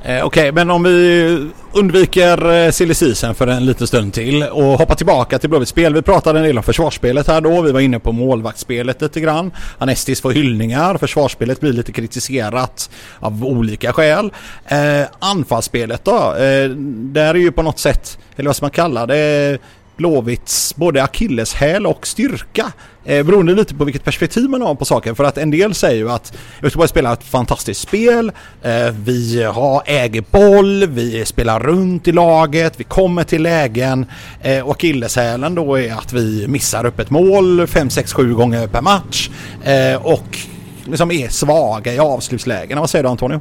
[0.06, 4.42] Eh, Okej, okay, men om vi undviker eh, silly season för en liten stund till
[4.42, 5.94] och hoppar tillbaka till Blåvitts spel.
[5.94, 7.62] Vi pratade en del om försvarsspelet här då.
[7.62, 9.52] Vi var inne på målvaktsspelet lite grann.
[9.78, 10.98] Anestis får hyllningar.
[10.98, 14.32] Försvarsspelet blir lite kritiserat av olika skäl.
[14.66, 16.34] Eh, anfallsspelet då?
[16.34, 19.58] Eh, där är ju på något sätt, eller vad ska man kalla det,
[19.96, 22.72] Blåvitts både akilleshäl och styrka.
[23.04, 25.16] Eh, beroende lite på vilket perspektiv man har på saken.
[25.16, 28.32] För att en del säger ju att Göteborg spelar ett fantastiskt spel.
[28.62, 34.06] Eh, vi har, äger boll, vi spelar runt i laget, vi kommer till lägen.
[34.42, 38.66] Eh, och akilleshälen då är att vi missar upp ett mål 5, 6, 7 gånger
[38.66, 39.30] per match.
[39.64, 40.38] Eh, och
[40.84, 42.80] liksom är svaga i avslutslägena.
[42.80, 43.40] Vad säger du Antonio?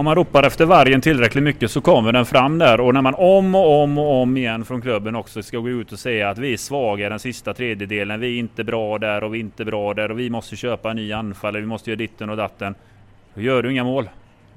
[0.00, 3.14] Om man ropar efter vargen tillräckligt mycket så kommer den fram där och när man
[3.14, 6.38] om och om och om igen från klubben också ska gå ut och säga att
[6.38, 8.20] vi är svaga den sista tredjedelen.
[8.20, 10.90] Vi är inte bra där och vi är inte bra där och vi måste köpa
[10.90, 11.60] en ny anfallare.
[11.60, 12.74] Vi måste göra ditten och datten.
[13.34, 14.08] Då gör du inga mål.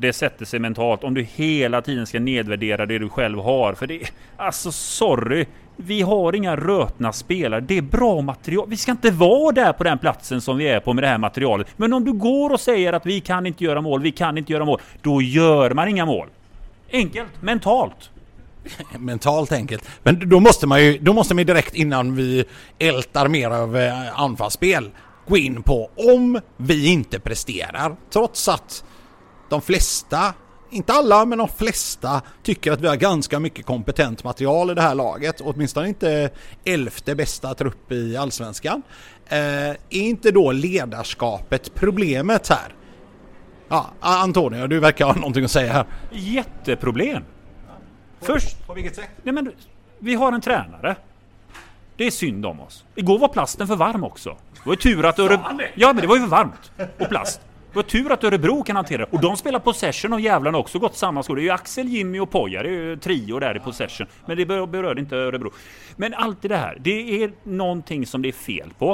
[0.03, 3.73] Det sätter sig mentalt om du hela tiden ska nedvärdera det du själv har.
[3.73, 5.45] För det, alltså sorry.
[5.75, 7.61] Vi har inga rötna spelare.
[7.61, 8.69] Det är bra material.
[8.69, 11.17] Vi ska inte vara där på den platsen som vi är på med det här
[11.17, 11.67] materialet.
[11.77, 14.53] Men om du går och säger att vi kan inte göra mål, vi kan inte
[14.53, 14.81] göra mål.
[15.01, 16.27] Då gör man inga mål.
[16.91, 18.09] Enkelt, mentalt.
[18.99, 19.89] Mentalt enkelt.
[20.03, 22.45] Men då måste man ju, då måste man direkt innan vi
[22.79, 24.89] ältar mer av eh, anfallsspel
[25.27, 27.95] gå in på om vi inte presterar.
[28.09, 28.83] Trots att
[29.53, 30.33] de flesta
[30.69, 34.81] inte alla, men de flesta tycker att vi har ganska mycket kompetent material i det
[34.81, 35.41] här laget.
[35.41, 36.29] Åtminstone inte
[36.65, 38.81] elfte bästa trupp i Allsvenskan.
[39.25, 39.37] Eh,
[39.69, 42.75] är inte då ledarskapet problemet här?
[43.69, 45.85] Ja, Antonio, du verkar ha någonting att säga här.
[46.11, 47.23] Jätteproblem!
[48.21, 48.67] Först...
[48.67, 49.09] På vilket sätt?
[49.23, 49.51] Nej men,
[49.99, 50.95] vi har en tränare.
[51.97, 52.85] Det är synd om oss.
[52.95, 54.37] Igår var plasten för varm också.
[54.53, 55.61] Det var ju tur att Örebro...
[55.75, 56.71] Ja men det var ju för varmt.
[56.99, 57.41] Och plast.
[57.73, 59.11] Det var tur att Örebro kan hantera det.
[59.11, 61.35] Och de spelar possession och jävlarna också gått samma skor.
[61.35, 62.63] Det är ju Axel, Jimmy och Poja.
[62.63, 64.07] Det är ju trio där i possession.
[64.25, 65.51] Men det berörde inte Örebro.
[65.95, 68.91] Men allt det här, det är någonting som det är fel på.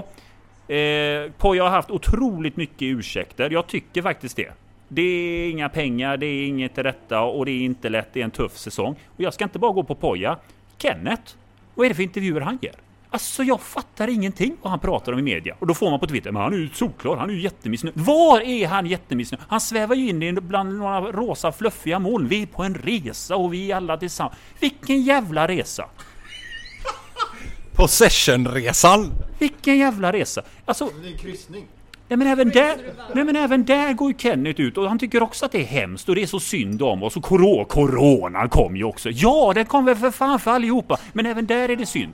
[0.73, 3.49] Eh, Poja har haft otroligt mycket ursäkter.
[3.49, 4.51] Jag tycker faktiskt det.
[4.87, 8.09] Det är inga pengar, det är inget rätta och det är inte lätt.
[8.13, 8.95] Det är en tuff säsong.
[9.07, 10.37] Och jag ska inte bara gå på Poja.
[10.77, 11.33] Kenneth,
[11.75, 12.75] vad är det för intervjuer han ger?
[13.11, 15.55] Alltså jag fattar ingenting vad han pratar om i media.
[15.59, 17.97] Och då får man på Twitter, men han är ju solklar, han är ju jättemissnöjd.
[17.97, 19.41] Var är han jättemissnöjd?
[19.47, 22.27] Han svävar ju in bland några rosa fluffiga moln.
[22.27, 24.35] Vi är på en resa och vi är alla tillsammans.
[24.59, 25.85] Vilken jävla resa!
[27.75, 29.11] Possession-resan!
[29.39, 30.41] Vilken jävla resa!
[30.65, 31.65] Alltså, Det är en kryssning.
[32.07, 32.77] Nej men, även där,
[33.13, 35.65] nej men även där går ju Kenneth ut och han tycker också att det är
[35.65, 37.17] hemskt och det är så synd om oss.
[37.17, 39.09] Och corona, coronan kom ju också.
[39.09, 40.97] Ja, den kom väl för fan för allihopa.
[41.13, 42.13] Men även där är det synd.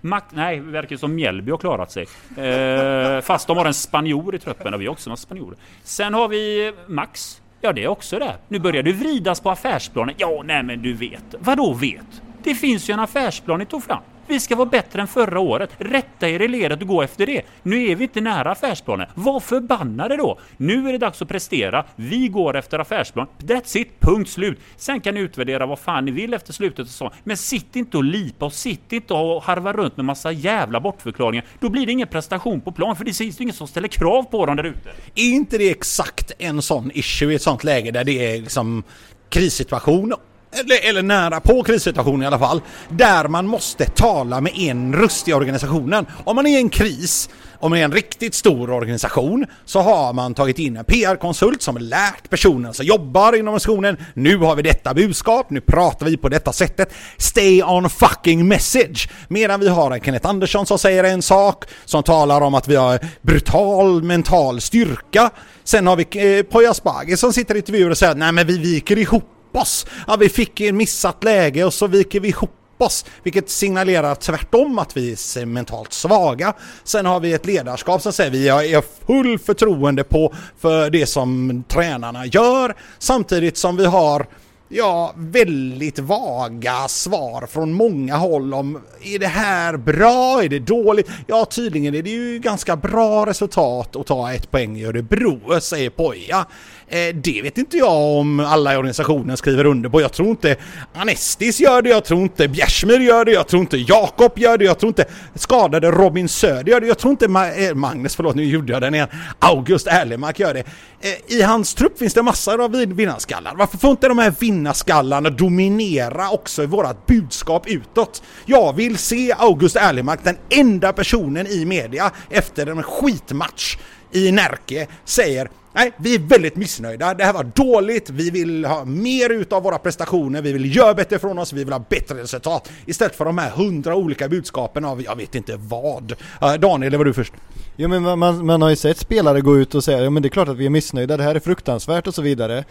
[0.00, 2.06] Mac, nej, det verkar som Mjällby har klarat sig.
[2.36, 5.56] Eh, fast de har en spanjor i truppen och vi har också en spanjor.
[5.82, 7.42] Sen har vi Max.
[7.60, 8.36] Ja, det är också det.
[8.48, 10.14] Nu börjar det vridas på affärsplanen.
[10.18, 11.34] Ja, nej men du vet.
[11.38, 12.22] Vadå vet?
[12.42, 14.02] Det finns ju en affärsplan ni tog fram.
[14.30, 15.70] Vi ska vara bättre än förra året.
[15.78, 17.42] Rätta er i ledet och gå efter det.
[17.62, 19.06] Nu är vi inte nära affärsplanen.
[19.14, 20.38] Var förbannade då!
[20.56, 21.84] Nu är det dags att prestera.
[21.96, 23.26] Vi går efter affärsplan.
[23.38, 24.58] That's it, punkt slut.
[24.76, 27.12] Sen kan ni utvärdera vad fan ni vill efter slutet av säsongen.
[27.24, 31.44] Men sitt inte och lipa och sitt inte och harva runt med massa jävla bortförklaringar.
[31.60, 34.22] Då blir det ingen prestation på plan för det finns ju ingen som ställer krav
[34.22, 34.90] på dem där ute.
[35.14, 38.82] Är inte det exakt en sån issue i ett sånt läge där det är liksom
[39.28, 40.14] krissituation
[40.52, 45.28] eller, eller nära på krissituation i alla fall, där man måste tala med en röst
[45.28, 46.06] i organisationen.
[46.24, 50.12] Om man är i en kris, om man är en riktigt stor organisation, så har
[50.12, 54.62] man tagit in en PR-konsult som lärt personen som jobbar inom organisationen, nu har vi
[54.62, 59.08] detta budskap, nu pratar vi på detta sättet, stay on fucking message!
[59.28, 62.76] Medan vi har en Kenneth Andersson som säger en sak, som talar om att vi
[62.76, 65.30] har brutal mental styrka,
[65.64, 68.58] sen har vi eh, Poya Asbaghi som sitter i intervjuer och säger nej men vi
[68.58, 69.86] viker ihop oss.
[70.06, 74.78] Ja, vi fick ett missat läge och så viker vi ihop oss, vilket signalerar tvärtom
[74.78, 76.52] att vi är mentalt svaga.
[76.84, 81.64] Sen har vi ett ledarskap som säger vi har full förtroende på för det som
[81.68, 84.26] tränarna gör, samtidigt som vi har
[84.70, 91.10] ja, väldigt vaga svar från många håll om är det här bra, är det dåligt?
[91.26, 95.90] Ja, tydligen är det ju ganska bra resultat att ta ett poäng i Örebro, säger
[95.90, 96.46] Poja.
[96.92, 100.00] Eh, det vet inte jag om alla i organisationen skriver under på.
[100.00, 100.56] Jag tror inte
[100.94, 104.64] Anestis gör det, jag tror inte Bjärsmyr gör det, jag tror inte Jakob gör det,
[104.64, 108.36] jag tror inte skadade Robin Söder gör det, jag tror inte Ma eh, Magnus, förlåt
[108.36, 110.64] nu gjorde jag den igen, August Erlemark gör det.
[111.00, 113.54] Eh, I hans trupp finns det massor av vinnarskallar.
[113.54, 118.22] Varför får inte de här vinnarskallarna dominera också i vårat budskap utåt?
[118.46, 123.76] Jag vill se August Erlemark, den enda personen i media efter en skitmatch
[124.12, 127.14] i Närke säger Nej, vi är väldigt missnöjda.
[127.14, 128.10] Det här var dåligt.
[128.10, 130.42] Vi vill ha mer utav våra prestationer.
[130.42, 131.52] Vi vill göra bättre från oss.
[131.52, 132.70] Vi vill ha bättre resultat.
[132.86, 136.12] Istället för de här hundra olika budskapen av jag vet inte vad.
[136.42, 137.32] Uh, Daniel, det var du först.
[137.76, 140.22] Jo men man, man, man har ju sett spelare gå ut och säga ja men
[140.22, 142.64] det är klart att vi är missnöjda, det här är fruktansvärt och så vidare.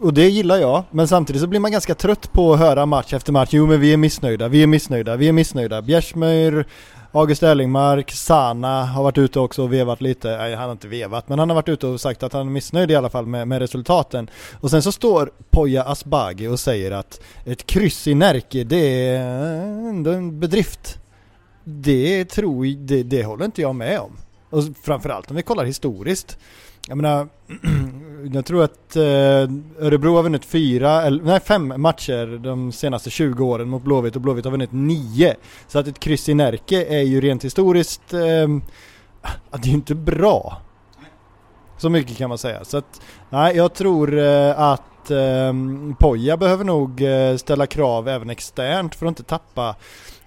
[0.00, 3.12] Och det gillar jag, men samtidigt så blir man ganska trött på att höra match
[3.12, 3.48] efter match.
[3.52, 5.82] Jo men vi är missnöjda, vi är missnöjda, vi är missnöjda.
[5.82, 6.66] Bjärsmyr,
[7.12, 11.28] August Erlingmark, Sana har varit ute också och vevat lite, nej han har inte vevat,
[11.28, 13.48] men han har varit ute och sagt att han är missnöjd i alla fall med,
[13.48, 14.30] med resultaten.
[14.60, 19.22] Och sen så står Poya Asbaghi och säger att ett kryss i Närke, det är
[19.88, 20.98] ändå en bedrift.
[21.64, 24.12] Det tror det, det håller inte jag med om.
[24.50, 26.38] Och framförallt om vi kollar historiskt.
[26.88, 27.28] Jag menar,
[28.32, 29.02] jag tror att eh,
[29.78, 34.22] Örebro har vunnit fyra, eller nej fem matcher de senaste 20 åren mot Blåvitt och
[34.22, 35.36] Blåvitt har vunnit nio.
[35.66, 38.48] Så att ett kryss i Närke är ju rent historiskt, eh,
[39.50, 40.62] att det är ju inte bra.
[41.78, 42.64] Så mycket kan man säga.
[42.64, 43.00] Så att,
[43.30, 45.52] nej jag tror eh, att eh,
[45.98, 49.76] Poja behöver nog eh, ställa krav även externt för att inte tappa,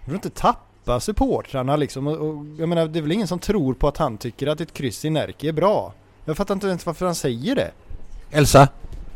[0.06, 2.08] för att inte tappa supportrarna liksom.
[2.08, 4.62] Och, och, jag menar det är väl ingen som tror på att han tycker att
[4.62, 5.94] ett kryss i Närke är bra.
[6.26, 7.72] Jag fattar inte ens varför han säger det.
[8.32, 8.68] Elsa?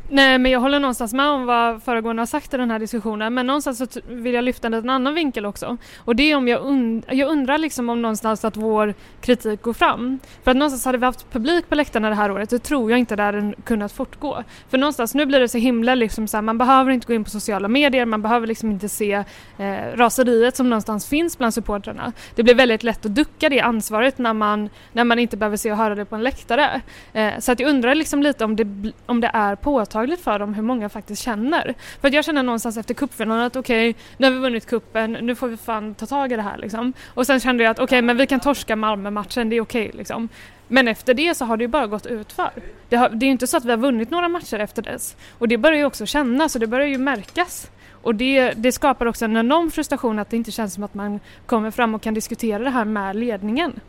[0.09, 3.33] Nej men jag håller någonstans med om vad föregående har sagt i den här diskussionen
[3.33, 5.77] men någonstans så vill jag lyfta en annan vinkel också.
[5.97, 9.73] Och det är om jag, und jag undrar liksom om någonstans att vår kritik går
[9.73, 10.19] fram.
[10.43, 12.99] För att någonstans hade vi haft publik på läktarna det här året så tror jag
[12.99, 14.43] inte det hade kunnat fortgå.
[14.69, 17.23] För någonstans nu blir det så himla liksom så här, man behöver inte gå in
[17.23, 19.23] på sociala medier, man behöver liksom inte se
[19.57, 22.13] eh, raseriet som någonstans finns bland supportrarna.
[22.35, 25.71] Det blir väldigt lätt att ducka det ansvaret när man, när man inte behöver se
[25.71, 26.81] och höra det på en läktare.
[27.13, 30.39] Eh, så att jag undrar liksom lite om det, om det är påtagligt påtagligt för
[30.39, 31.73] dem hur många faktiskt känner.
[32.01, 35.11] För att jag känner någonstans efter cupfinalen att okej, okay, nu har vi vunnit kuppen,
[35.11, 36.93] nu får vi fan ta tag i det här liksom.
[37.15, 39.87] Och sen kände jag att okej, okay, men vi kan torska Malmö-matchen, det är okej
[39.87, 40.29] okay, liksom.
[40.67, 42.51] Men efter det så har det ju bara gått utför.
[42.89, 45.15] Det, har, det är ju inte så att vi har vunnit några matcher efter dess.
[45.39, 47.71] Och det börjar ju också kännas och det börjar ju märkas.
[48.03, 51.19] Och det, det skapar också en enorm frustration att det inte känns som att man
[51.45, 53.79] kommer fram och kan diskutera det här med ledningen.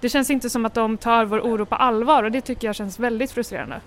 [0.00, 2.74] Det känns inte som att de tar vår oro på allvar och det tycker jag
[2.74, 3.80] känns väldigt frustrerande.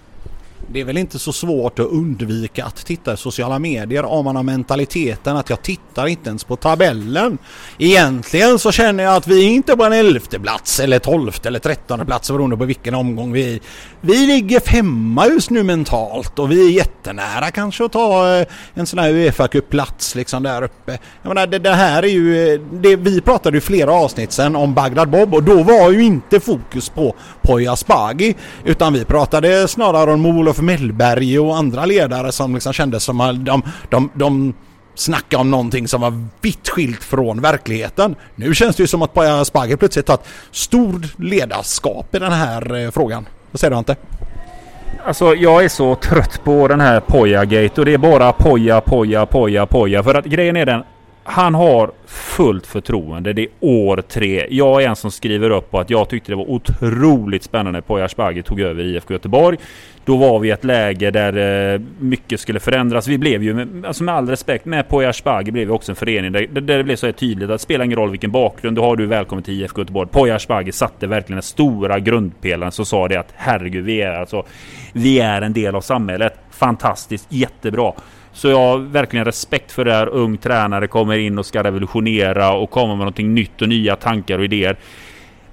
[0.76, 4.36] Det är väl inte så svårt att undvika att titta i sociala medier om man
[4.36, 7.38] har mentaliteten att jag tittar inte ens på tabellen.
[7.78, 11.60] Egentligen så känner jag att vi är inte på en elfte plats eller tolfte eller
[11.60, 13.62] trettonde plats beroende på vilken omgång vi är i.
[14.02, 18.86] Vi ligger femma just nu mentalt och vi är jättenära kanske att ta eh, en
[18.86, 20.98] sån här Uefa Cup-plats liksom där uppe.
[21.22, 24.56] Jag menar det, det här är ju, eh, det, vi pratade ju flera avsnitt sen
[24.56, 29.68] om Bagdad Bob och då var ju inte fokus på Poya Asbaghi utan vi pratade
[29.68, 34.54] snarare om Olof Mellberg och andra ledare som liksom kändes som att de, de, de
[34.96, 38.16] snackade om någonting som var vitt skilt från verkligheten.
[38.36, 42.32] Nu känns det ju som att Poya Asbaghi plötsligt tagit ett stort ledarskap i den
[42.32, 43.26] här eh, frågan.
[43.52, 43.96] Vad säger du Ante?
[45.06, 49.26] Alltså jag är så trött på den här Poja-gate och det är bara Poja, Poja,
[49.26, 50.04] Poja, Poja.
[50.04, 50.84] För att grejen är den.
[51.28, 53.34] Han har fullt förtroende.
[53.34, 54.48] Det är år tre.
[54.50, 57.82] Jag är en som skriver upp på att jag tyckte det var otroligt spännande när
[57.82, 59.58] Poya tog över IFK Göteborg.
[60.06, 63.08] Då var vi i ett läge där eh, mycket skulle förändras.
[63.08, 66.32] Vi blev ju, alltså med all respekt, med Poya Ashbagi blev vi också en förening
[66.32, 68.82] där, där det blev så här tydligt att det spelar ingen roll vilken bakgrund du
[68.82, 70.10] har, du är välkommen till IFK Göteborg.
[70.10, 74.44] Poya Ashbagi satte verkligen den stora grundpelaren som sa det att herregud, vi är alltså,
[74.94, 76.34] vi är en del av samhället.
[76.52, 77.94] Fantastiskt, jättebra.
[78.36, 80.08] Så jag har verkligen respekt för det här.
[80.08, 84.40] Ung tränare kommer in och ska revolutionera och komma med någonting nytt och nya tankar
[84.40, 84.78] och idéer.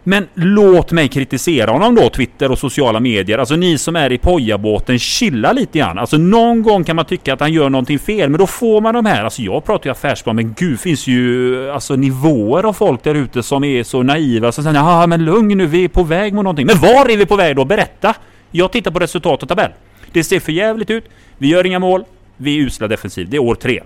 [0.04, 3.38] Men låt mig kritisera honom då, Twitter och sociala medier.
[3.38, 5.98] Alltså ni som är i pojabåten, chilla lite grann.
[5.98, 8.94] Alltså någon gång kan man tycka att han gör någonting fel, men då får man
[8.94, 9.24] de här.
[9.24, 13.42] Alltså jag pratar ju affärsplan, men gud finns ju alltså nivåer av folk där ute
[13.42, 14.52] som är så naiva.
[14.52, 16.66] Så säger ja men lugn nu, vi är på väg mot någonting.
[16.66, 17.64] Men var är vi på väg då?
[17.64, 18.14] Berätta!
[18.50, 19.70] Jag tittar på resultat och tabell.
[20.12, 21.04] Det ser för jävligt ut.
[21.38, 22.04] Vi gör inga mål.
[22.42, 23.28] Vi är usla defensiv.
[23.28, 23.80] Det är år tre.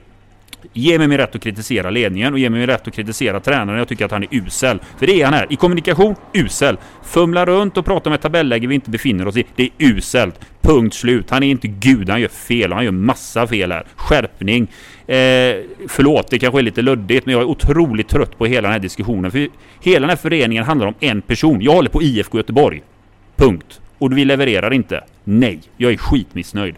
[0.72, 3.78] Ge mig min rätt att kritisera ledningen och ge mig min rätt att kritisera tränaren.
[3.78, 4.80] Jag tycker att han är usel.
[4.98, 5.46] För det är han här.
[5.50, 6.78] I kommunikation, usel.
[7.04, 9.46] Fumla runt och prata med tabelläge vi inte befinner oss i.
[9.56, 10.40] Det är uselt.
[10.60, 11.30] Punkt slut.
[11.30, 12.10] Han är inte gud.
[12.10, 12.72] Han gör fel.
[12.72, 13.86] Han gör massa fel här.
[13.96, 14.62] Skärpning.
[15.06, 15.16] Eh,
[15.88, 18.78] förlåt, det kanske är lite luddigt, men jag är otroligt trött på hela den här
[18.78, 19.30] diskussionen.
[19.30, 19.48] För
[19.82, 21.60] hela den här föreningen handlar om en person.
[21.60, 22.82] Jag håller på IFK Göteborg.
[23.36, 23.80] Punkt.
[23.98, 25.04] Och vi levererar inte.
[25.24, 26.74] Nej, jag är skitmissnöjd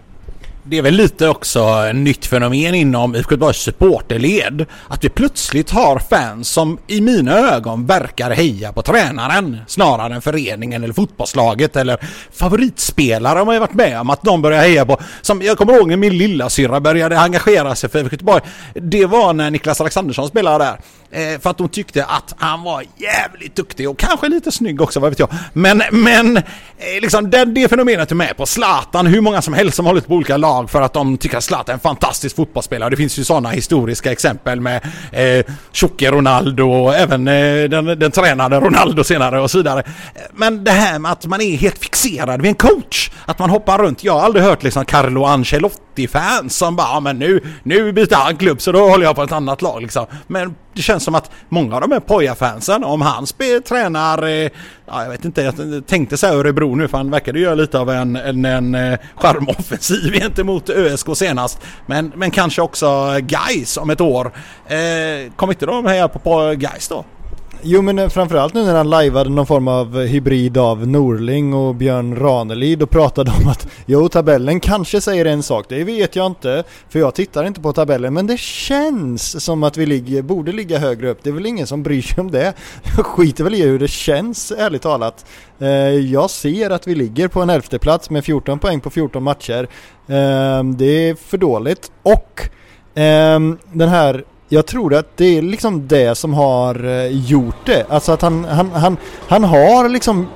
[0.70, 4.66] det är väl lite också ett nytt fenomen inom IFK Göteborgs supporterled.
[4.88, 10.22] Att vi plötsligt har fans som i mina ögon verkar heja på tränaren snarare än
[10.22, 11.98] föreningen eller fotbollslaget eller
[12.32, 14.98] favoritspelare har man ju varit med om att de börjar heja på.
[15.20, 18.42] Som jag kommer ihåg när min lillasyrra började engagera sig för IFK Göteborg.
[18.74, 20.78] Det var när Niklas Alexandersson spelade där.
[21.10, 25.00] Eh, för att de tyckte att han var jävligt duktig och kanske lite snygg också,
[25.00, 25.28] vad vet jag.
[25.52, 26.42] Men, men eh,
[27.02, 28.46] liksom det, det fenomenet är med på.
[28.46, 31.44] Zlatan, hur många som helst som hållit på olika lag för att de tycker att
[31.44, 32.90] Zlatan är en fantastisk fotbollsspelare.
[32.90, 38.10] Det finns ju sådana historiska exempel med eh, Tjocke Ronaldo och även eh, den, den
[38.10, 39.80] tränade Ronaldo senare och så vidare.
[39.80, 43.50] Eh, men det här med att man är helt fixerad vid en coach, att man
[43.50, 44.04] hoppar runt.
[44.04, 48.14] Jag har aldrig hört liksom Carlo Ancelotti City-fans som bara, ja, men nu, nu byter
[48.14, 50.06] han klubb så då håller jag på ett annat lag liksom.
[50.26, 53.26] Men det känns som att många av de här Poja-fansen, om han
[53.68, 54.50] tränar, eh,
[54.86, 57.90] ja jag vet inte, jag tänkte säga Örebro nu för han verkade göra lite av
[57.90, 61.60] en, en, en eh, charmoffensiv gentemot ÖSK senast.
[61.86, 64.32] Men, men kanske också Geis om ett år.
[64.66, 66.56] Eh, kommer inte de heja på, på
[66.88, 67.04] då?
[67.62, 71.54] Jo men eh, framförallt nu när han lajvade någon form av eh, hybrid av Norling
[71.54, 76.16] och Björn Ranelid och pratade om att Jo tabellen kanske säger en sak, det vet
[76.16, 80.22] jag inte för jag tittar inte på tabellen men det känns som att vi ligger,
[80.22, 81.18] borde ligga högre upp.
[81.22, 82.52] Det är väl ingen som bryr sig om det.
[82.96, 85.26] Jag skiter väl i hur det känns ärligt talat.
[85.58, 89.22] Eh, jag ser att vi ligger på en elfte plats med 14 poäng på 14
[89.22, 89.68] matcher.
[90.76, 92.48] Det är för dåligt och
[92.94, 97.86] ehm, den här jag tror att det är liksom det som har eh, gjort det.
[97.88, 98.96] Alltså att han, han, han,
[99.28, 100.26] han har liksom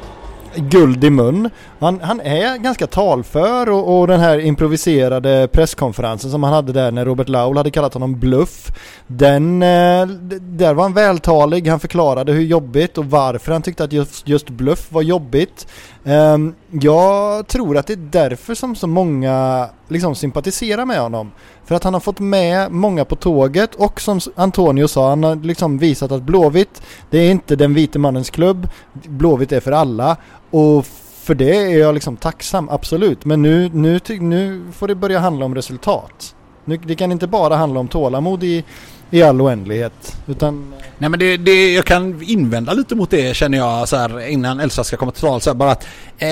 [0.57, 1.51] guld i mun.
[1.83, 6.91] Han, han är ganska talför och, och, den här improviserade presskonferensen som han hade där
[6.91, 8.73] när Robert Laul hade kallat honom bluff.
[9.07, 10.07] Den, eh,
[10.41, 14.51] där var han vältalig, han förklarade hur jobbigt och varför han tyckte att just, just
[14.51, 15.67] bluff var jobbigt.
[16.05, 21.33] Ehm, jag tror att det är därför som så många liksom sympatiserar med honom.
[21.65, 25.37] För att han har fått med många på tåget och som Antonio sa, han har
[25.37, 28.69] liksom visat att Blåvitt, det är inte den vite mannens klubb.
[28.93, 30.17] Blåvitt är för alla.
[30.51, 30.87] Och
[31.23, 33.25] för det är jag liksom tacksam, absolut.
[33.25, 36.35] Men nu, nu, nu får det börja handla om resultat.
[36.65, 38.65] Nu, det kan inte bara handla om tålamod i,
[39.11, 40.17] i all oändlighet.
[40.27, 40.73] Utan...
[40.79, 44.29] Eh, Nej men det, det, jag kan invända lite mot det känner jag så här
[44.29, 45.41] innan Elsa ska komma till tal.
[45.41, 45.87] Så här, bara att
[46.19, 46.29] eh,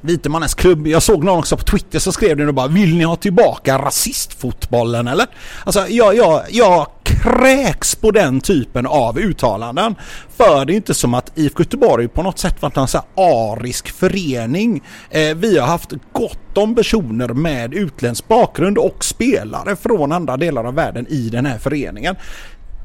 [0.00, 0.86] Vitemannens klubb.
[0.86, 3.78] Jag såg någon också på Twitter som skrev det och bara Vill ni ha tillbaka
[3.78, 5.26] rasistfotbollen eller?
[5.64, 9.94] Alltså jag, jag, jag kräks på den typen av uttalanden.
[10.36, 13.90] För det är inte som att IFK Göteborg på något sätt varit en så arisk
[13.90, 14.82] förening.
[15.10, 20.64] Eh, vi har haft gott om personer med utländsk bakgrund och spelare från andra delar
[20.64, 22.16] av världen i den här föreningen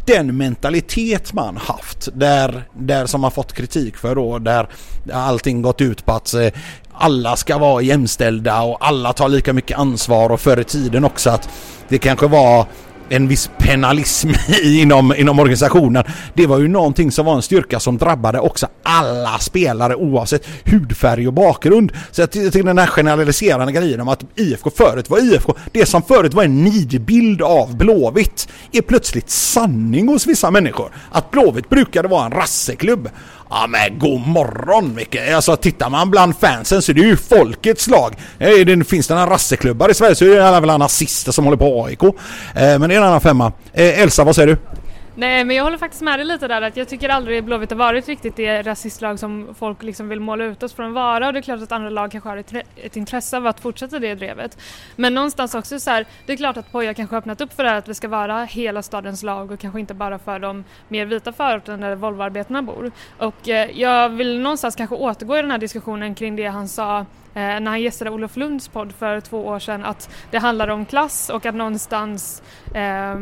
[0.05, 4.67] den mentalitet man haft där, där som man fått kritik för då där
[5.13, 6.47] allting gått ut på att eh,
[6.93, 11.30] alla ska vara jämställda och alla tar lika mycket ansvar och förr i tiden också
[11.30, 11.49] att
[11.89, 12.65] det kanske var
[13.12, 14.30] en viss penalism
[14.64, 16.03] inom, inom organisationen.
[16.34, 21.28] Det var ju någonting som var en styrka som drabbade också alla spelare oavsett hudfärg
[21.28, 21.91] och bakgrund.
[22.12, 26.03] Så jag tycker den här generaliserande grejen om att IFK förut var IFK, det som
[26.03, 30.91] förut var en nidbild av Blåvitt, är plötsligt sanning hos vissa människor.
[31.12, 33.09] Att Blåvitt brukade vara en rasseklubb.
[33.54, 35.18] Ja men god morgon Micke!
[35.36, 38.16] Alltså tittar man bland fansen så är det ju folkets lag.
[38.39, 41.58] Eh, det finns det några rasseklubbar i Sverige så är det alla nazister som håller
[41.58, 42.04] på AIK.
[42.04, 42.12] Eh,
[42.54, 43.52] men det är en annan femma.
[43.74, 44.58] Eh, Elsa, vad säger du?
[45.16, 47.78] Nej men jag håller faktiskt med dig lite där att jag tycker aldrig Blåvitt har
[47.78, 51.34] varit riktigt det rasistlag som folk liksom vill måla ut oss från att vara och
[51.34, 54.16] det är klart att andra lag kanske har ett, ett intresse av att fortsätta det
[54.16, 54.57] drevet.
[54.95, 57.70] Men någonstans också så här, det är klart att Poja kanske öppnat upp för det
[57.70, 61.05] här att vi ska vara hela stadens lag och kanske inte bara för de mer
[61.05, 62.91] vita förorten där Volvoarbetarna bor.
[63.18, 67.05] Och eh, jag vill någonstans kanske återgå i den här diskussionen kring det han sa
[67.34, 70.86] Eh, när han gästade Olof Lunds podd för två år sedan att det handlar om
[70.86, 72.43] klass och att någonstans
[72.75, 73.15] eh,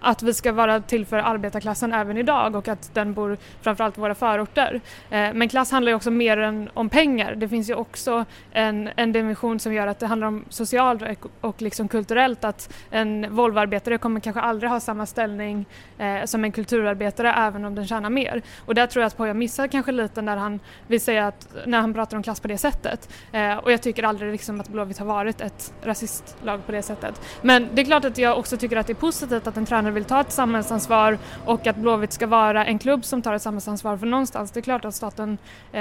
[0.00, 4.00] att vi ska vara till för arbetarklassen även idag och att den bor framförallt i
[4.00, 4.80] våra förorter.
[5.10, 7.34] Eh, men klass handlar ju också mer än om pengar.
[7.34, 11.30] Det finns ju också en, en dimension som gör att det handlar om socialt och,
[11.40, 15.66] och liksom kulturellt att en Volvoarbetare kommer kanske aldrig ha samma ställning
[15.98, 18.42] eh, som en kulturarbetare även om den tjänar mer.
[18.58, 21.80] Och där tror jag att Poya missar kanske lite när han vill säga att när
[21.80, 23.08] han pratar om klass på det sättet.
[23.32, 26.82] Eh, Eh, och jag tycker aldrig liksom att Blåvitt har varit ett rasistlag på det
[26.82, 27.20] sättet.
[27.42, 29.92] Men det är klart att jag också tycker att det är positivt att en tränare
[29.92, 33.96] vill ta ett samhällsansvar och att Blåvitt ska vara en klubb som tar ett samhällsansvar
[33.96, 34.50] för någonstans.
[34.50, 35.38] Det är klart att staten,
[35.72, 35.80] eh,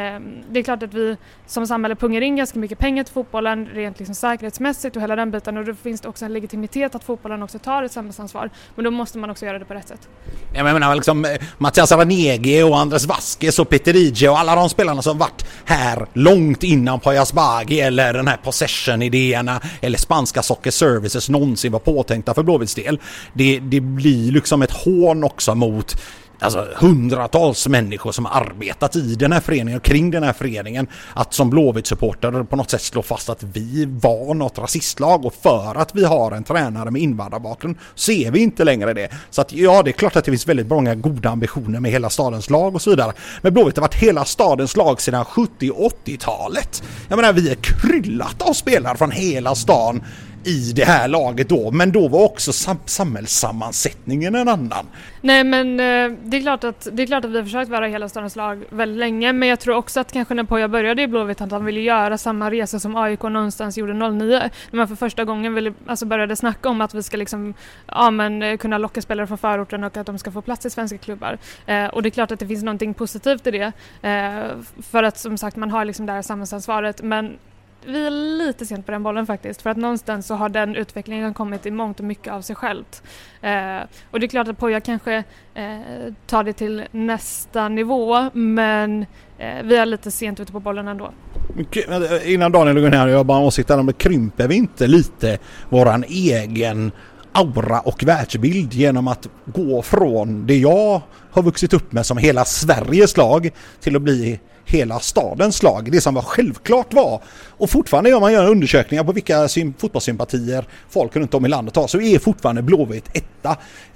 [0.49, 3.99] det är klart att vi som samhälle pungar in ganska mycket pengar till fotbollen rent
[3.99, 7.43] liksom säkerhetsmässigt och hela den biten och då finns det också en legitimitet att fotbollen
[7.43, 8.49] också tar ett samhällsansvar.
[8.75, 10.09] Men då måste man också göra det på rätt sätt.
[10.53, 14.69] Jag menar liksom eh, Mattias Aranege och Andres Vasquez och Peter Ije och alla de
[14.69, 20.43] spelarna som varit här långt innan Pajas Bar Draghi eller den här possession-idéerna eller spanska
[20.43, 22.99] Soccer Services någonsin var påtänkta för Blåvitts del.
[23.33, 25.95] Det, det blir liksom ett hån också mot
[26.41, 30.87] alltså hundratals människor som har arbetat i den här föreningen och kring den här föreningen
[31.13, 35.75] att som Blåvitt-supporter på något sätt slå fast att vi var något rasistlag och för
[35.75, 39.09] att vi har en tränare med invandrarbakgrund så är vi inte längre det.
[39.29, 42.09] Så att ja, det är klart att det finns väldigt många goda ambitioner med hela
[42.09, 43.13] stadens lag och så vidare.
[43.41, 45.71] Men Blåvitt har varit hela stadens lag sedan 70
[46.05, 46.83] 80-talet.
[47.07, 50.01] Jag menar, vi är kryllat av spelare från hela stan
[50.43, 54.85] i det här laget då, men då var också sam samhällssammansättningen en annan.
[55.21, 57.87] Nej men eh, det är, klart att, det är klart att vi har försökt vara
[57.87, 61.07] hela stadens lag väldigt länge, men jag tror också att kanske när Poja började i
[61.07, 64.95] Blåvitt att han ville göra samma resa som AIK någonstans gjorde 09, när man för
[64.95, 67.53] första gången ville, alltså började snacka om att vi ska liksom,
[67.87, 70.69] ja, men, eh, kunna locka spelare från förorten och att de ska få plats i
[70.69, 71.37] svenska klubbar.
[71.65, 73.71] Eh, och det är klart att det finns någonting positivt i det,
[74.09, 74.57] eh,
[74.91, 77.37] för att som sagt man har liksom det här samhällsansvaret, men
[77.85, 81.33] vi är lite sent på den bollen faktiskt för att någonstans så har den utvecklingen
[81.33, 83.03] kommit i mångt och mycket av sig självt.
[83.41, 83.79] Eh,
[84.11, 85.23] och det är klart att Poja kanske
[85.53, 89.05] eh, tar det till nästa nivå men
[89.37, 91.13] eh, vi är lite sent ute på bollen ändå.
[91.75, 93.93] Eh, innan Daniel går ner, jag bara en om det.
[93.93, 95.37] krymper vi inte lite
[95.69, 96.91] våran egen
[97.31, 101.01] aura och världsbild genom att gå från det jag
[101.31, 105.91] har vuxit upp med som hela Sveriges lag till att bli hela stadens lag.
[105.91, 109.47] Det som var självklart var, och fortfarande gör man gör undersökningar på vilka
[109.77, 113.49] fotbollssympatier folk runt om i landet har, så är fortfarande Blåvitt etta.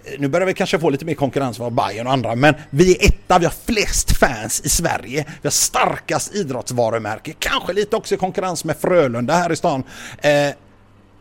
[0.03, 2.91] Eh, nu börjar vi kanske få lite mer konkurrens från Bayern och andra, men vi
[2.91, 8.15] är etta, vi har flest fans i Sverige, vi har starkast idrottsvarumärke, kanske lite också
[8.15, 9.83] i konkurrens med Frölunda här i stan,
[10.21, 10.31] eh,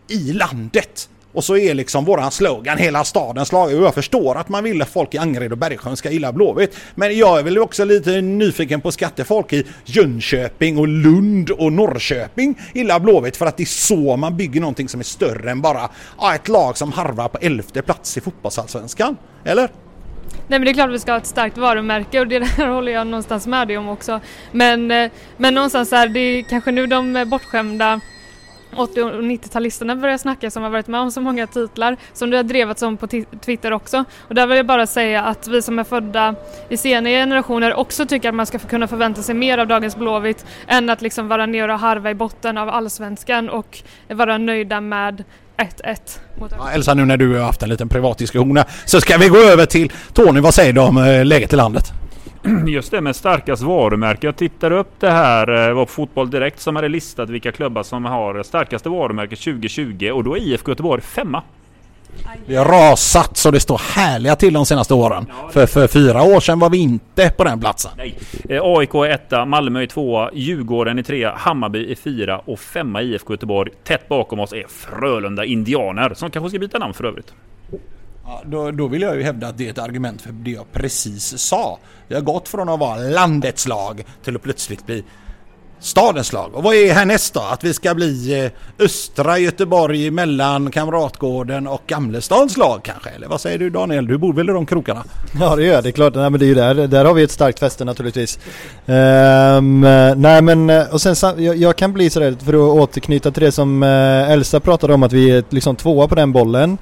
[0.08, 1.08] i landet.
[1.34, 3.74] Och så är liksom våran slogan hela stadens lag.
[3.74, 6.76] Och jag förstår att man vill att folk i Angered och Bergsjön ska gilla Blåvitt.
[6.94, 12.60] Men jag är väl också lite nyfiken på skattefolk i Jönköping och Lund och Norrköping
[12.74, 15.90] gillar Blåvitt för att det är så man bygger någonting som är större än bara
[16.20, 19.16] ja, ett lag som harvar på elfte plats i fotbollsallsvenskan.
[19.44, 19.68] Eller?
[20.48, 22.66] Nej men det är klart att vi ska ha ett starkt varumärke och det där
[22.74, 24.20] håller jag någonstans med dig om också.
[24.52, 28.00] Men, eh, men någonstans är det kanske nu de bortskämda
[28.76, 32.36] 80 och 90-talisterna börjar snacka som har varit med om så många titlar som du
[32.36, 33.06] har drevat som på
[33.44, 34.04] Twitter också.
[34.20, 36.34] Och där vill jag bara säga att vi som är födda
[36.68, 40.46] i senare generationer också tycker att man ska kunna förvänta sig mer av dagens Blåvitt
[40.66, 45.24] än att liksom vara nere och harva i botten av allsvenskan och vara nöjda med
[45.56, 46.18] 1-1.
[46.50, 49.28] Ja, Elsa, nu när du har haft en liten privat diskussion här, så ska vi
[49.28, 50.40] gå över till Tony.
[50.40, 52.03] Vad säger du om eh, läget i landet?
[52.66, 54.26] Just det med starkast varumärke.
[54.26, 55.46] Jag tittar upp det här.
[55.46, 60.24] Det var Fotboll Direkt som hade listat vilka klubbar som har starkaste varumärke 2020 och
[60.24, 61.42] då är IFK Göteborg femma.
[62.46, 65.26] Vi har rasat så det står härliga till de senaste åren.
[65.52, 67.90] För, för fyra år sedan var vi inte på den platsen.
[67.96, 68.18] Nej.
[68.48, 73.02] Eh, AIK är etta, Malmö är tvåa, Djurgården är trea, Hammarby är fyra och femma
[73.02, 73.72] IFK Göteborg.
[73.84, 77.34] Tätt bakom oss är Frölunda Indianer som kanske ska byta namn för övrigt.
[78.26, 80.72] Ja, då, då vill jag ju hävda att det är ett argument för det jag
[80.72, 81.78] precis sa.
[82.08, 85.04] Vi har gått från att vara landets lag till att plötsligt bli
[85.80, 86.54] stadens lag.
[86.54, 87.40] Och vad är härnäst då?
[87.40, 88.50] Att vi ska bli eh,
[88.84, 93.10] östra Göteborg mellan Kamratgården och Gamlestans lag kanske?
[93.10, 94.06] Eller vad säger du Daniel?
[94.06, 95.04] Du bor väl i de krokarna?
[95.40, 96.14] Ja det gör jag, det är klart.
[96.14, 98.38] Nej men det är ju där, där har vi ett starkt fäste naturligtvis.
[98.86, 99.80] Um,
[100.16, 103.82] nej men och sen jag, jag kan bli sådär för att återknyta till det som
[103.82, 106.78] eh, Elsa pratade om att vi är liksom tvåa på den bollen.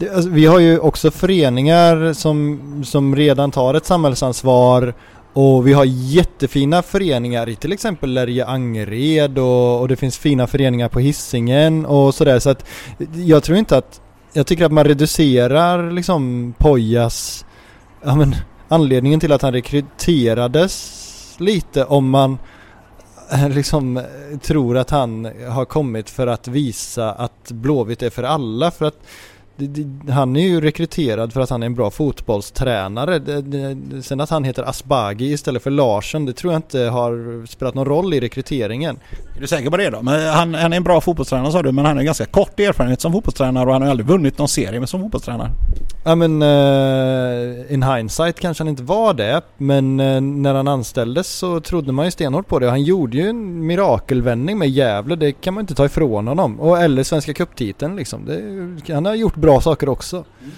[0.00, 4.94] Det, alltså, vi har ju också föreningar som, som redan tar ett samhällsansvar
[5.32, 10.46] och vi har jättefina föreningar i till exempel Lärje Angered och, och det finns fina
[10.46, 12.38] föreningar på Hissingen och sådär.
[12.38, 12.64] Så att
[13.14, 14.00] jag tror inte att
[14.32, 17.44] jag tycker att man reducerar liksom Pojas
[18.02, 18.34] ja men
[18.68, 21.06] anledningen till att han rekryterades
[21.38, 22.38] lite om man
[23.32, 24.04] eh, liksom eh,
[24.42, 28.70] tror att han har kommit för att visa att Blåvitt är för alla.
[28.70, 28.98] För att
[30.08, 33.20] han är ju rekryterad för att han är en bra fotbollstränare.
[34.02, 37.86] Sen att han heter Asbagi istället för Larsson, det tror jag inte har spelat någon
[37.86, 38.98] roll i rekryteringen.
[39.36, 40.02] Är du säker på det då?
[40.02, 43.00] Men han, han är en bra fotbollstränare sa du, men han har ganska kort erfarenhet
[43.00, 45.50] som fotbollstränare och han har aldrig vunnit någon serie med som fotbollstränare.
[46.04, 51.28] Ja men uh, in hindsight kanske han inte var det, men uh, när han anställdes
[51.28, 55.32] så trodde man ju stenhårt på det han gjorde ju en mirakelvändning med Gävle, det
[55.32, 56.60] kan man inte ta ifrån honom.
[56.60, 58.24] Och eller Svenska Cuptiteln liksom.
[58.24, 60.16] Det, han har gjort bra Bra saker också.
[60.16, 60.52] Mm.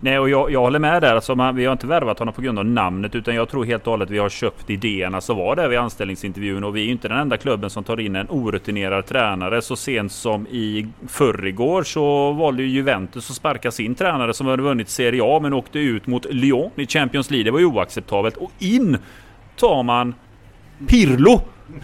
[0.00, 1.14] Nej, och jag, jag håller med där.
[1.14, 3.86] Alltså, man, vi har inte värvat honom på grund av namnet, utan jag tror helt
[3.86, 6.64] och hållet vi har köpt idéerna som var där vid anställningsintervjun.
[6.64, 9.62] Och vi är ju inte den enda klubben som tar in en orutinerad tränare.
[9.62, 14.62] Så sent som i förrgår så valde ju Juventus att sparka sin tränare som hade
[14.62, 17.44] vunnit Serie A men åkte ut mot Lyon i Champions League.
[17.44, 18.36] Det var ju oacceptabelt.
[18.36, 18.98] Och in
[19.56, 20.14] tar man
[20.88, 21.40] Pirlo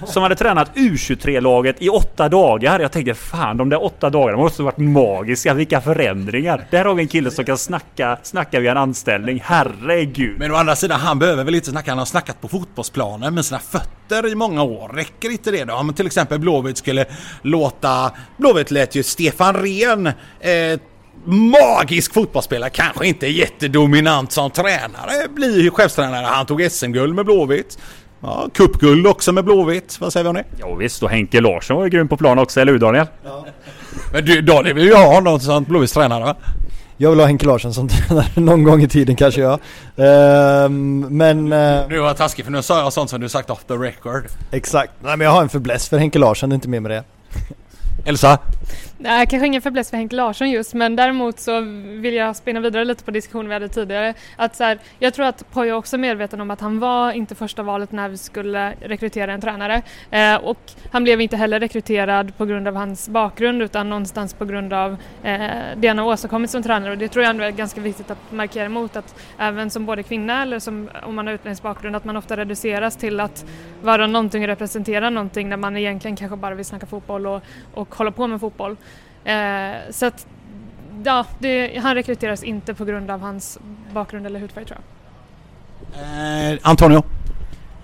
[0.06, 2.80] som hade tränat U23-laget i åtta dagar.
[2.80, 5.54] Jag tänkte fan de där åtta dagarna måste varit magiska.
[5.54, 6.66] Vilka förändringar.
[6.70, 9.42] Där har vi en kille som kan snacka, snacka vid en anställning.
[9.44, 10.38] Herregud.
[10.38, 11.90] Men å andra sidan, han behöver väl inte snacka.
[11.90, 14.88] Han har snackat på fotbollsplanen med sina fötter i många år.
[14.88, 15.74] Räcker inte det då?
[15.74, 17.04] Om till exempel Blåvitt skulle
[17.42, 18.10] låta...
[18.36, 20.06] Blåvitt lät ju Stefan Rehn
[20.40, 20.80] eh,
[21.24, 26.26] magisk fotbollsspelare, kanske inte jättedominant som tränare, blir ju chefstränare.
[26.26, 27.78] Han tog SM-guld med Blåvitt.
[28.22, 30.00] Ja, cupguld också med Blåvitt.
[30.00, 30.44] Vad säger vi om det?
[30.58, 33.06] Ja, visst, och Henke Larsson var ju grym på plan också, eller hur Daniel?
[33.24, 33.46] Ja.
[34.12, 36.36] Men du Daniel vill ju ha någon som Blåvitts tränare va?
[36.96, 39.58] Jag vill ha Henke Larsson som tränare någon gång i tiden kanske jag.
[39.96, 41.52] Ehm, men...
[41.52, 43.74] Uh, nu var jag taskig för nu sa jag sånt som du sagt off the
[43.74, 44.24] record.
[44.50, 44.92] Exakt.
[45.00, 47.04] Nej men jag har en förbläss för Henke Larsson, inte mer med det.
[48.04, 48.38] Elsa?
[49.04, 52.84] Nej, kanske ingen fäbless för Henke Larsson just, men däremot så vill jag spinna vidare
[52.84, 54.14] lite på diskussionen vi hade tidigare.
[54.36, 57.34] Att så här, jag tror att Poyo också är medveten om att han var inte
[57.34, 59.82] första valet när vi skulle rekrytera en tränare.
[60.10, 60.58] Eh, och
[60.90, 64.96] han blev inte heller rekryterad på grund av hans bakgrund utan någonstans på grund av
[65.22, 65.40] eh,
[65.76, 66.90] det han har åstadkommit som tränare.
[66.90, 70.02] Och det tror jag ändå är ganska viktigt att markera emot att även som både
[70.02, 73.44] kvinna eller som om man har utländsk bakgrund att man ofta reduceras till att
[73.82, 77.42] vara någonting och representera någonting när man egentligen kanske bara vill snacka fotboll och,
[77.74, 78.76] och hålla på med fotboll.
[79.24, 80.26] Eh, så att,
[81.04, 83.58] ja, det, han rekryteras inte på grund av hans
[83.92, 84.84] bakgrund eller hudfärg tror jag.
[86.52, 87.02] Eh, Antonio?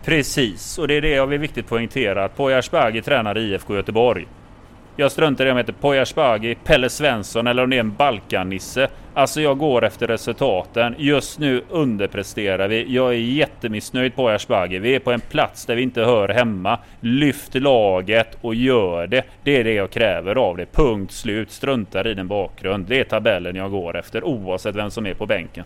[0.05, 2.25] Precis, och det är det jag vill viktigt poängtera.
[2.25, 4.27] Att Poya Asbaghi tränar IFK Göteborg.
[5.01, 7.97] Jag struntar i om jag heter Poya Asbaghi, Pelle Svensson eller om det är en
[7.97, 8.89] Balkan-Nisse.
[9.15, 10.95] Alltså jag går efter resultaten.
[10.99, 12.95] Just nu underpresterar vi.
[12.95, 14.79] Jag är jättemissnöjd på Asbaghi.
[14.79, 16.79] Vi är på en plats där vi inte hör hemma.
[17.01, 19.25] Lyft laget och gör det.
[19.43, 20.67] Det är det jag kräver av det.
[20.67, 21.51] Punkt slut.
[21.51, 22.87] Struntar i din bakgrund.
[22.89, 25.65] Det är tabellen jag går efter oavsett vem som är på bänken.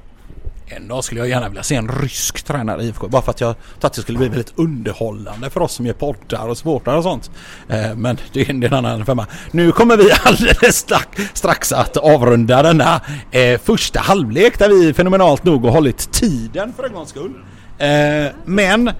[0.76, 3.08] En dag skulle jag gärna vilja se en rysk tränare i IFK.
[3.08, 5.92] Bara för att jag tror att det skulle bli väldigt underhållande för oss som gör
[5.94, 7.30] poddar och supportrar och sånt.
[7.68, 9.26] Eh, men det är en annan femma.
[9.50, 10.86] Nu kommer vi alldeles
[11.34, 13.00] strax att avrunda denna
[13.30, 17.34] eh, första halvlek där vi fenomenalt nog har hållit tiden för en gångs skull.
[17.78, 18.90] Eh, men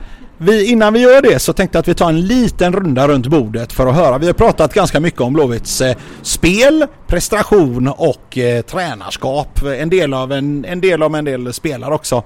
[0.43, 3.27] vi, innan vi gör det så tänkte jag att vi tar en liten runda runt
[3.27, 4.19] bordet för att höra.
[4.19, 9.63] Vi har pratat ganska mycket om Blåvitts eh, spel, prestation och eh, tränarskap.
[9.63, 12.23] En del av en, en del av en del spelare också.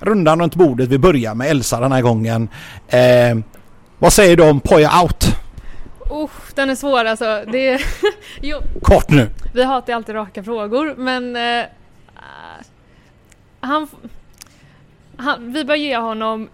[0.00, 2.48] Rundan runt bordet, vi börjar med Elsa den här gången.
[2.88, 2.98] Eh,
[3.98, 5.24] vad säger du om Poja Out?
[6.10, 7.42] Oh, den är svår alltså.
[7.52, 7.82] Det är
[8.40, 9.28] jo, Kort nu.
[9.54, 11.64] vi hatar alltid raka frågor men eh,
[13.60, 13.88] han,
[15.16, 16.48] han, vi bör ge honom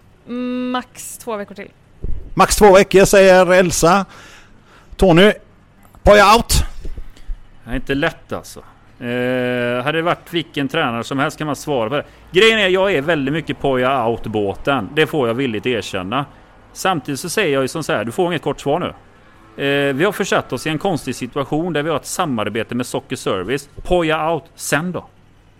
[0.71, 1.71] max två veckor till.
[2.33, 4.05] Max två veckor säger Elsa.
[4.95, 5.33] Tony,
[6.03, 6.63] Poja Out?
[7.63, 8.59] Det är inte lätt alltså.
[8.99, 12.05] Eh, hade det varit vilken tränare som helst kan man svara på det.
[12.31, 14.89] Grejen är jag är väldigt mycket Poja out-båten.
[14.95, 16.25] Det får jag villigt erkänna.
[16.73, 18.93] Samtidigt så säger jag ju som så här, du får inget kort svar nu.
[19.63, 22.85] Eh, vi har försatt oss i en konstig situation där vi har ett samarbete med
[22.85, 23.69] Socker Service.
[23.83, 25.05] Poja out, sen då?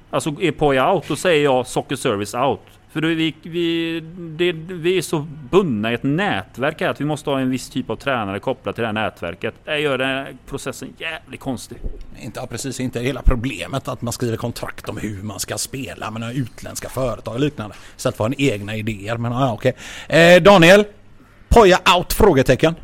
[0.09, 2.61] Alltså är Poja out, då säger jag Socker Service out.
[2.97, 3.99] För då är vi, vi,
[4.37, 7.69] det, vi är så bundna i ett nätverk här att vi måste ha en viss
[7.69, 9.53] typ av tränare kopplat till det här nätverket.
[9.65, 11.77] Det gör den här processen jävligt konstig.
[12.19, 16.11] Inte, ja, precis, inte hela problemet att man skriver kontrakt om hur man ska spela
[16.11, 17.75] med några utländska företag och liknande.
[17.97, 19.17] Istället för att ha en egna idéer.
[19.17, 19.73] Men ja, okej.
[20.09, 20.85] Eh, Daniel,
[21.49, 22.13] Poja out?
[22.13, 22.75] Frågetecken.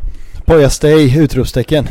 [0.45, 1.19] Poja stay!
[1.19, 1.87] Utropstecken.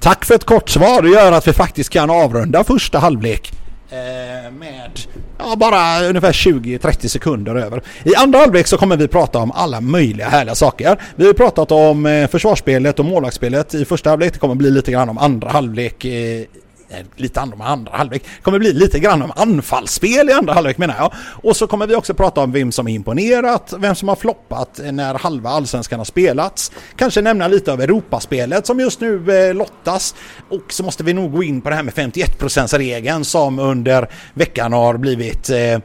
[0.00, 1.02] Tack för ett kort svar.
[1.02, 3.61] Det gör att vi faktiskt kan avrunda första halvlek.
[3.92, 4.90] Eh, med
[5.38, 7.82] ja, bara ungefär 20-30 sekunder över.
[8.04, 11.00] I andra halvlek så kommer vi prata om alla möjliga härliga saker.
[11.16, 14.32] Vi har pratat om eh, försvarsspelet och målvaktsspelet i första halvlek.
[14.32, 16.44] Det kommer bli lite grann om andra halvlek eh,
[16.92, 18.24] Eh, lite andra om andra halvlek.
[18.42, 21.12] kommer bli lite grann om anfallsspel i andra halvlek menar jag.
[21.18, 25.14] Och så kommer vi också prata om vem som imponerat, vem som har floppat när
[25.14, 26.72] halva allsvenskan har spelats.
[26.96, 30.14] Kanske nämna lite av Europaspelet som just nu eh, lottas.
[30.48, 34.08] Och så måste vi nog gå in på det här med 51% regeln som under
[34.34, 35.78] veckan har blivit eh,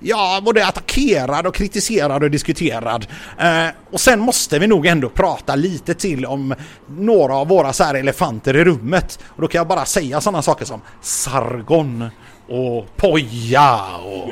[0.00, 3.06] ja, både attackerad och kritiserad och diskuterad.
[3.38, 6.54] Eh, och sen måste vi nog ändå prata lite till om
[6.86, 9.18] några av våra så här elefanter i rummet.
[9.26, 12.10] Och då kan jag bara säga sådana saker som Sargon
[12.48, 14.30] och Poja och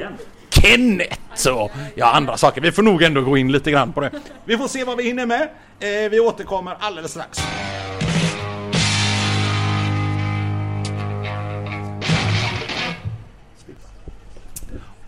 [0.51, 2.61] Kenneth och ja, andra saker.
[2.61, 4.11] Vi får nog ändå gå in lite grann på det.
[4.45, 5.43] Vi får se vad vi hinner med.
[5.81, 7.39] Eh, vi återkommer alldeles strax.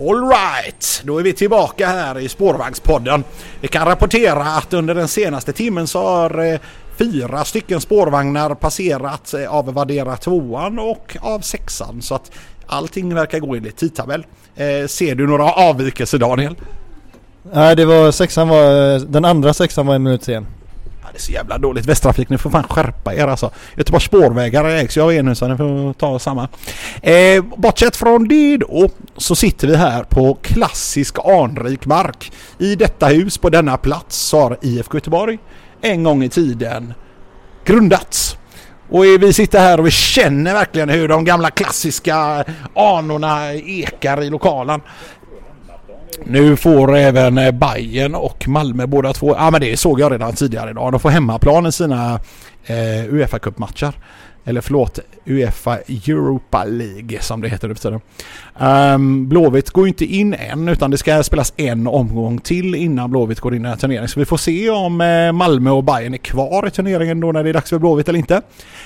[0.00, 3.24] Alright, då är vi tillbaka här i spårvagnspodden.
[3.60, 6.60] Vi kan rapportera att under den senaste timmen så har eh,
[6.98, 12.30] fyra stycken spårvagnar passerat eh, av Vadera tvåan och av sexan så att
[12.66, 14.26] allting verkar gå enligt tidtabell.
[14.56, 16.54] Eh, ser du några avvikelser Daniel?
[17.52, 20.46] Nej det var sexan var, eh, den andra sexan var en minut sen.
[21.06, 21.86] Ja, det är så jävla dåligt.
[21.86, 23.50] Västtrafik, ni får fan skärpa er alltså.
[23.76, 26.48] Göteborgs spårvägar ägs ju av er nu så ni får ta samma.
[27.02, 32.32] Eh, bortsett från det då så sitter vi här på klassisk anrik mark.
[32.58, 35.38] I detta hus på denna plats har IFK Göteborg
[35.80, 36.94] en gång i tiden
[37.64, 38.36] grundats.
[38.90, 42.44] Och vi sitter här och vi känner verkligen hur de gamla klassiska
[42.74, 44.80] anorna ekar i lokalen.
[46.24, 50.32] Nu får även eh, Bayern och Malmö båda två, ja men det såg jag redan
[50.32, 52.20] tidigare idag, de får hemmaplan i sina
[52.66, 53.92] eh, Uefa Cup-matcher.
[54.48, 58.00] Eller förlåt, Uefa Europa League som det heter nu för tiden.
[58.94, 63.40] Um, Blåvitt går inte in än utan det ska spelas en omgång till innan Blåvitt
[63.40, 64.08] går in i den här turneringen.
[64.08, 67.44] Så vi får se om eh, Malmö och Bayern är kvar i turneringen då när
[67.44, 68.42] det är dags för Blåvitt eller inte.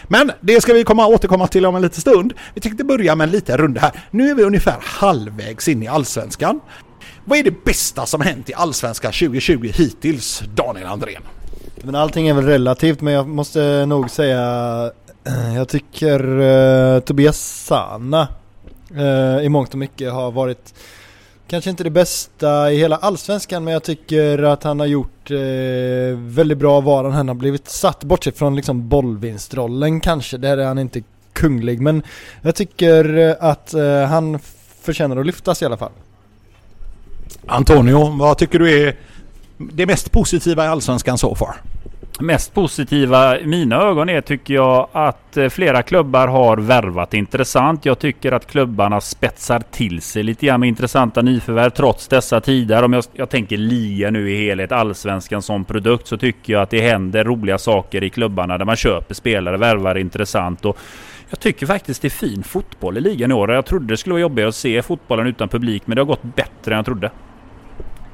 [0.08, 2.32] Men det ska vi komma, återkomma till om en liten stund.
[2.54, 3.92] Vi tänkte börja med en liten runda här.
[4.10, 6.60] Nu är vi ungefär halvvägs in i Allsvenskan.
[7.30, 11.22] Vad är det bästa som hänt i Allsvenskan 2020 hittills, Daniel Andrén?
[11.82, 14.42] Men allting är väl relativt men jag måste nog säga
[15.24, 18.28] eh, Jag tycker uh, Tobias Sana
[18.96, 20.74] uh, i mångt och mycket har varit
[21.48, 26.16] Kanske inte det bästa i hela allsvenskan men jag tycker att han har gjort uh,
[26.16, 30.78] väldigt bra var han har blivit satt bortsett från liksom bollvinstrollen kanske, där är han
[30.78, 31.02] inte
[31.32, 32.02] kunglig men
[32.42, 33.74] jag tycker att
[34.08, 34.38] han
[34.80, 35.92] förtjänar att lyftas i alla fall.
[37.46, 38.94] Antonio, vad tycker du är
[39.58, 41.56] det mest positiva i Allsvenskan så far?
[42.20, 47.84] Mest positiva i mina ögon är tycker jag att eh, flera klubbar har värvat intressant.
[47.84, 52.82] Jag tycker att klubbarna spetsar till sig lite grann med intressanta nyförvärv trots dessa tider.
[52.82, 56.70] Om jag, jag tänker LIA nu i helhet, allsvenskan som produkt, så tycker jag att
[56.70, 60.64] det händer roliga saker i klubbarna där man köper spelare, värvar intressant.
[60.64, 60.78] Och
[61.30, 63.50] jag tycker faktiskt det är fin fotboll i ligan i år.
[63.50, 66.22] Jag trodde det skulle vara jobbigare att se fotbollen utan publik, men det har gått
[66.22, 67.10] bättre än jag trodde.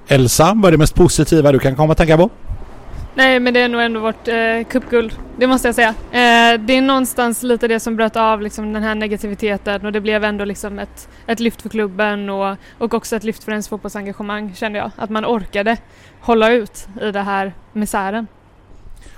[0.08, 2.30] Elsa, vad är det mest positiva du kan komma att tänka på?
[3.14, 5.18] Nej, men det är nog ändå vårt eh, cupguld.
[5.38, 5.88] Det måste jag säga.
[5.88, 10.00] Eh, det är någonstans lite det som bröt av liksom, den här negativiteten och det
[10.00, 13.68] blev ändå liksom ett, ett lyft för klubben och, och också ett lyft för ens
[13.68, 14.90] fotbollsengagemang kände jag.
[14.96, 15.76] Att man orkade
[16.20, 18.26] hålla ut i det här misären.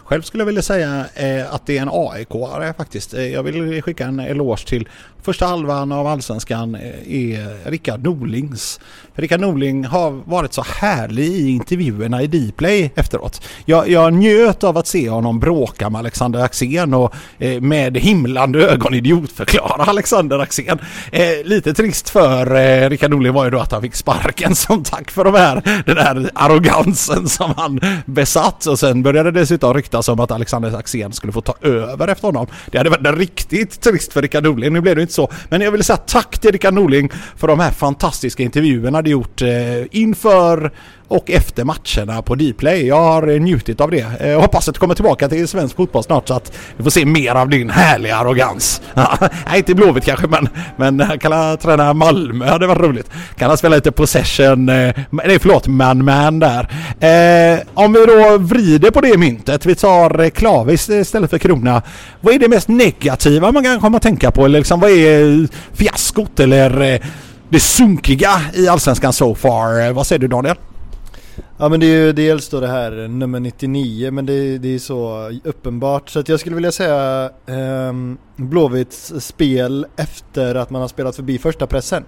[0.09, 3.15] Själv skulle jag vilja säga eh, att det är en AIK-are faktiskt.
[3.15, 4.89] Eh, jag vill skicka en eloge till
[5.23, 8.81] första halvan av Allsvenskan eh, är Rickard Norlings.
[9.15, 13.43] Rickard Norling har varit så härlig i intervjuerna i Dplay efteråt.
[13.65, 18.71] Jag, jag njöt av att se honom bråka med Alexander Axén och eh, med himlande
[18.71, 20.79] ögon idiotförklara Alexander Axén.
[21.13, 24.85] Eh, lite trist för eh, Rickard Norling var ju då att han fick sparken som
[24.85, 29.75] tack för de här, den här arrogansen som han besatt och sen började det dessutom
[29.75, 32.47] ryktas om att Alexander Axén skulle få ta över efter honom.
[32.71, 34.73] Det hade varit riktigt trist för Rickard Norling.
[34.73, 35.31] Nu blev det inte så.
[35.49, 39.43] Men jag vill säga tack till Rickard Norling för de här fantastiska intervjuerna du gjort
[39.43, 39.49] eh,
[39.91, 40.73] inför
[41.09, 42.87] och efter matcherna på Dplay.
[42.87, 44.07] Jag har njutit av det.
[44.21, 47.05] Jag hoppas att du kommer tillbaka till svensk fotboll snart så att vi får se
[47.05, 48.83] mer av din härliga arrogans.
[48.95, 53.11] Nej, inte Blåvitt kanske men, men eh, kan jag träna Malmö hade varit roligt.
[53.37, 56.69] Kan jag spela lite possession, eh, nej förlåt, man-man där.
[57.01, 61.83] Eh, om vi då vrider på det myntet, vi tar Klavis istället för Krona.
[62.21, 64.45] Vad är det mest negativa man kan komma att tänka på?
[64.45, 67.01] Eller liksom, vad är fiaskot eller
[67.49, 69.93] det sunkiga i Allsvenskan so far?
[69.93, 70.57] Vad säger du Daniel?
[71.59, 74.75] Ja men det är ju dels då det här eh, nummer 99 men det, det
[74.75, 77.93] är så uppenbart så att jag skulle vilja säga eh,
[78.37, 82.05] Blåvitts spel efter att man har spelat förbi första pressen.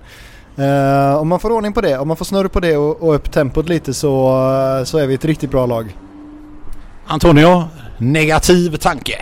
[0.57, 3.15] Eh, om man får ordning på det, om man får snurr på det och, och
[3.15, 4.29] upp tempot lite så,
[4.79, 5.97] eh, så är vi ett riktigt bra lag.
[7.07, 7.65] Antonio,
[7.99, 9.17] negativ tanke?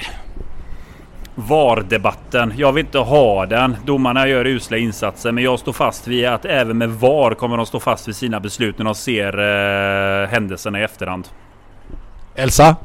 [1.39, 2.53] VAR-debatten.
[2.57, 3.77] Jag vill inte ha den.
[3.85, 7.67] Domarna gör usla insatser, men jag står fast vid att även med VAR kommer de
[7.67, 11.29] stå fast vid sina beslut när de ser eh, händelserna i efterhand.
[12.35, 12.77] Elsa?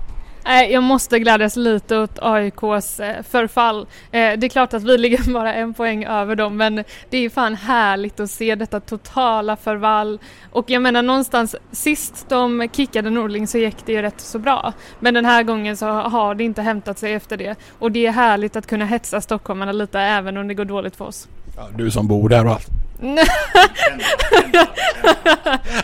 [0.45, 3.87] Jag måste glädjas lite åt AIKs eh, förfall.
[4.11, 7.29] Eh, det är klart att vi ligger bara en poäng över dem men det är
[7.29, 10.19] fan härligt att se detta totala förfall.
[10.51, 14.73] Och jag menar någonstans sist de kickade Norling så gick det ju rätt så bra.
[14.99, 17.55] Men den här gången så har det inte hämtat sig efter det.
[17.79, 21.05] Och det är härligt att kunna hetsa stockholmarna lite även om det går dåligt för
[21.05, 21.27] oss.
[21.57, 22.82] Ja, du som bor där och allt.
[23.03, 23.25] Nej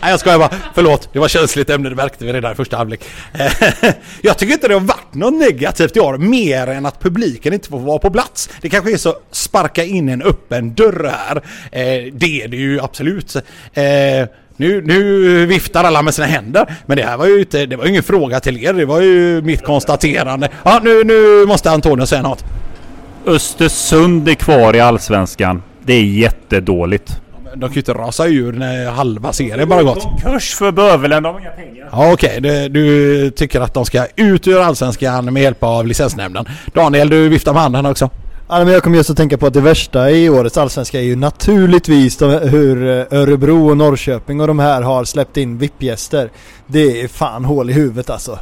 [0.02, 1.08] jag skojar bara, förlåt.
[1.12, 3.04] Det var känsligt ämne, det märkte vi redan i första halvlek.
[3.32, 3.52] Eh,
[4.22, 7.68] jag tycker inte det har varit något negativt i år, mer än att publiken inte
[7.68, 8.48] får vara på plats.
[8.60, 11.36] Det kanske är så sparka in en öppen dörr här.
[11.72, 13.36] Eh, det är det ju absolut.
[13.36, 13.42] Eh,
[14.56, 16.74] nu, nu viftar alla med sina händer.
[16.86, 18.72] Men det här var ju inte, det var ingen fråga till er.
[18.72, 20.48] Det var ju mitt konstaterande.
[20.64, 22.44] Ja, nu, nu måste Antonio säga något.
[23.26, 25.62] Östersund är kvar i Allsvenskan.
[25.82, 27.20] Det är jättedåligt.
[27.54, 30.02] De kan ju inte rasa ur när halva serien bara gått.
[30.02, 31.88] Konkurs för Bövelen, de har inga pengar.
[31.92, 32.68] Ja okej, okay.
[32.68, 36.44] du tycker att de ska ut ur Allsvenskan med hjälp av licensnämnden.
[36.74, 38.10] Daniel, du viftar med handen också.
[38.48, 41.04] Ja, men jag kommer just att tänka på att det värsta i årets allsvenska är
[41.04, 46.30] ju naturligtvis de, hur Örebro och Norrköping och de här har släppt in VIP-gäster.
[46.66, 48.38] Det är fan hål i huvudet alltså.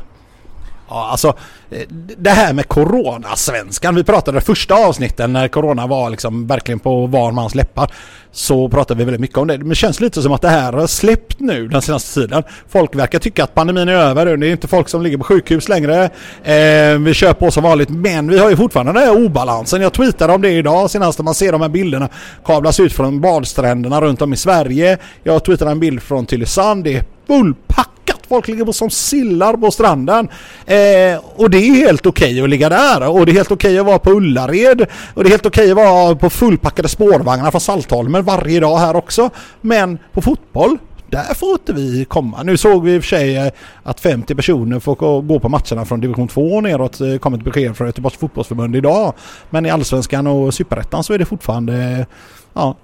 [0.89, 1.29] Ja, alltså
[1.71, 1.83] eh,
[2.19, 3.95] det här med Corona-svenskan.
[3.95, 7.93] Vi pratade första avsnitten när Corona var liksom verkligen på var mans läppar.
[8.33, 9.59] Så pratade vi väldigt mycket om det.
[9.59, 12.43] Men det känns lite som att det här har släppt nu den senaste tiden.
[12.69, 14.37] Folk verkar tycka att pandemin är över.
[14.37, 16.05] Det är inte folk som ligger på sjukhus längre.
[16.45, 17.89] Eh, vi kör på som vanligt.
[17.89, 19.83] Men vi har ju fortfarande den här obalansen.
[19.83, 22.09] Jag tweetade om det idag senast när man ser de här bilderna
[22.45, 24.99] kablas ut från badstränderna runt om i Sverige.
[25.23, 26.85] Jag tweetade en bild från Tylösand.
[26.85, 30.29] Det är fullpackat Folk ligger som sillar på stranden.
[30.67, 33.09] Eh, och det är helt okej okay att ligga där.
[33.09, 34.87] Och det är helt okej okay att vara på Ullared.
[35.15, 38.79] Och det är helt okej okay att vara på fullpackade spårvagnar från Saltholmen varje dag
[38.79, 39.31] här också.
[39.61, 40.79] Men på fotboll,
[41.11, 42.43] där får inte vi komma.
[42.43, 43.53] Nu såg vi i och för sig eh,
[43.83, 47.01] att 50 personer får gå på matcherna från division 2 och neråt.
[47.01, 49.13] Eh, Kom ett besked från Göteborgs fotbollsförbund idag.
[49.51, 52.07] Men i allsvenskan och superettan så är det fortfarande eh,
[52.55, 52.77] ja,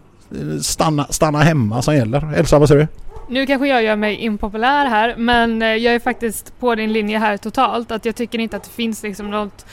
[0.62, 2.34] stanna, stanna hemma som gäller.
[2.34, 3.03] Elsa, vad säger du?
[3.28, 7.18] Nu kanske jag gör mig impopulär här men eh, jag är faktiskt på din linje
[7.18, 9.66] här totalt att jag tycker inte att det finns liksom något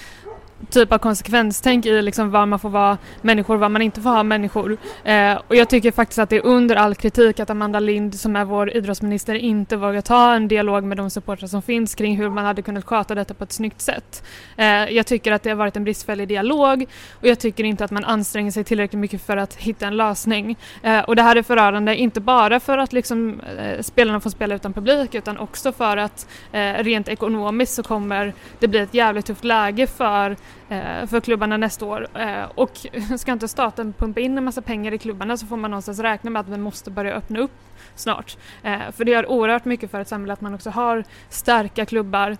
[0.70, 4.10] typ av konsekvenstänk i liksom var man får vara människor och var man inte får
[4.10, 4.78] ha människor.
[5.04, 8.36] Eh, och jag tycker faktiskt att det är under all kritik att Amanda Lind som
[8.36, 12.30] är vår idrottsminister inte vågar ta en dialog med de supportrar som finns kring hur
[12.30, 14.24] man hade kunnat sköta detta på ett snyggt sätt.
[14.58, 17.92] Eh, jag tycker att det har varit en bristfällig dialog och jag tycker inte att
[17.92, 20.58] man anstränger sig tillräckligt mycket för att hitta en lösning.
[20.84, 24.56] Eh, och det här är förödande, inte bara för att liksom, eh, spelarna får spela
[24.56, 29.26] utan publik utan också för att eh, rent ekonomiskt så kommer det bli ett jävligt
[29.26, 30.36] tufft läge för
[30.72, 32.08] Eh, för klubbarna nästa år.
[32.20, 32.72] Eh, och
[33.18, 36.30] ska inte staten pumpa in en massa pengar i klubbarna så får man någonstans räkna
[36.30, 37.52] med att vi måste börja öppna upp
[37.96, 38.38] snart.
[38.64, 42.38] Eh, för det gör oerhört mycket för ett samhälle att man också har starka klubbar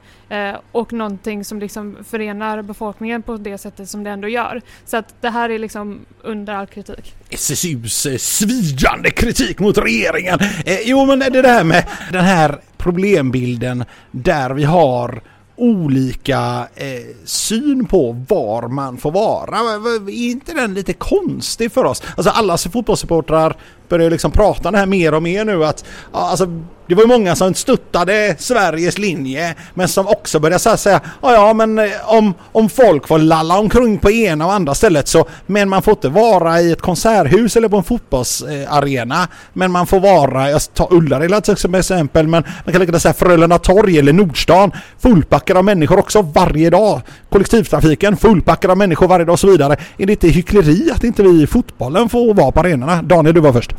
[0.72, 4.62] och någonting som liksom förenar befolkningen på det sättet som det ändå gör.
[4.86, 7.16] Så att det här är liksom under all kritik.
[7.30, 10.40] SSUs svidande kritik mot regeringen.
[10.84, 15.22] Jo men det där med den här problembilden där vi har
[15.56, 19.58] olika eh, syn på var man får vara.
[19.58, 22.04] Är inte den lite konstig för oss?
[22.18, 23.58] Alltså alla fotbollssupportrar
[23.90, 27.36] börjar liksom prata det här mer och mer nu att alltså, det var ju många
[27.36, 32.70] som stöttade Sveriges linje men som också började säga ja ja men eh, om, om
[32.70, 36.62] folk får lalla omkring på ena och andra stället så men man får inte vara
[36.62, 41.76] i ett konserthus eller på en fotbollsarena men man får vara, jag tar Ullared som
[41.76, 46.70] exempel men man kan lägga säga Frölunda torg eller Nordstan fullpackade av människor också varje
[46.70, 47.02] dag.
[47.30, 49.76] Kollektivtrafiken fullpackade av människor varje dag och så vidare.
[49.98, 53.02] Är det inte hyckleri att inte vi i fotbollen får vara på arenorna?
[53.02, 53.76] Daniel du var först.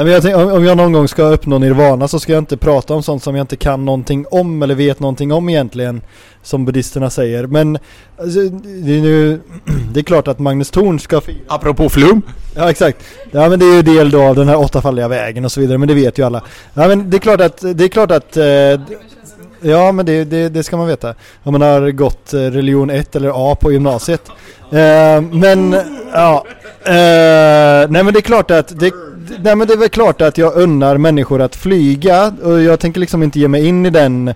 [0.00, 2.56] Nej, men jag tänk, om jag någon gång ska uppnå nirvana så ska jag inte
[2.56, 6.02] prata om sånt som jag inte kan någonting om eller vet någonting om egentligen.
[6.42, 7.46] Som buddhisterna säger.
[7.46, 7.78] Men
[8.18, 9.40] alltså, det, är nu,
[9.92, 11.36] det är klart att Magnus Thorn ska fira.
[11.48, 12.22] Apropå flum.
[12.56, 12.98] Ja exakt.
[13.30, 15.78] Ja men det är ju del då av den här åttafaldiga vägen och så vidare.
[15.78, 16.42] Men det vet ju alla.
[16.74, 18.44] Ja men det är klart att, det är klart att eh,
[19.60, 21.14] Ja men det, det, det, ska man veta.
[21.42, 24.22] Om man har gått religion 1 eller A på gymnasiet.
[24.72, 25.76] Eh, men
[26.12, 26.44] ja.
[26.84, 28.92] Eh, nej men det är klart att det,
[29.38, 33.00] nej men det är väl klart att jag unnar människor att flyga och jag tänker
[33.00, 34.28] liksom inte ge mig in i den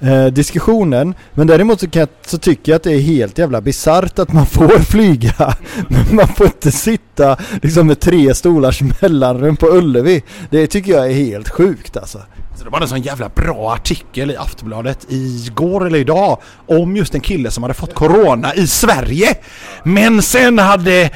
[0.00, 1.14] eh, diskussionen.
[1.34, 4.46] Men däremot så, jag, så, tycker jag att det är helt jävla bisarrt att man
[4.46, 5.54] får flyga.
[5.88, 10.22] Men man får inte sitta liksom med tre stolars mellanrum på Ullevi.
[10.50, 12.18] Det tycker jag är helt sjukt alltså.
[12.56, 17.14] Så det var en sån jävla bra artikel i Aftonbladet igår eller idag om just
[17.14, 19.34] en kille som hade fått Corona i Sverige.
[19.82, 21.10] Men sen hade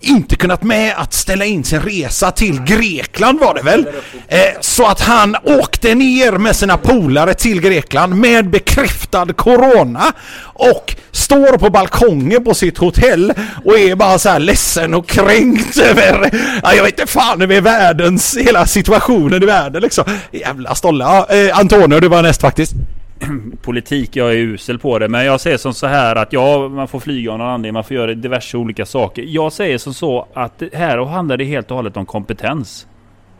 [0.00, 3.86] inte kunnat med att ställa in sin resa till Grekland var det väl?
[4.28, 10.96] Eh, så att han åkte ner med sina polare till Grekland med bekräftad Corona och
[11.10, 13.32] står på balkongen på sitt hotell
[13.64, 16.30] och är bara så här ledsen och kränkt över,
[16.62, 20.04] ja, jag vet inte fan över världens, hela situationen i världen liksom.
[20.32, 21.04] Jävla stolle.
[21.04, 22.72] Ja, eh, Antonio, du var näst faktiskt.
[23.62, 25.08] politik, jag är usel på det.
[25.08, 27.84] Men jag säger som så här att ja, man får flyga av någon anledning, man
[27.84, 29.24] får göra diverse olika saker.
[29.26, 32.86] Jag säger som så att här handlar det helt och hållet om kompetens.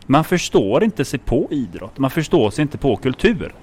[0.05, 1.97] Man förstår inte sig på idrott.
[1.97, 3.53] Man förstår sig inte på kultur.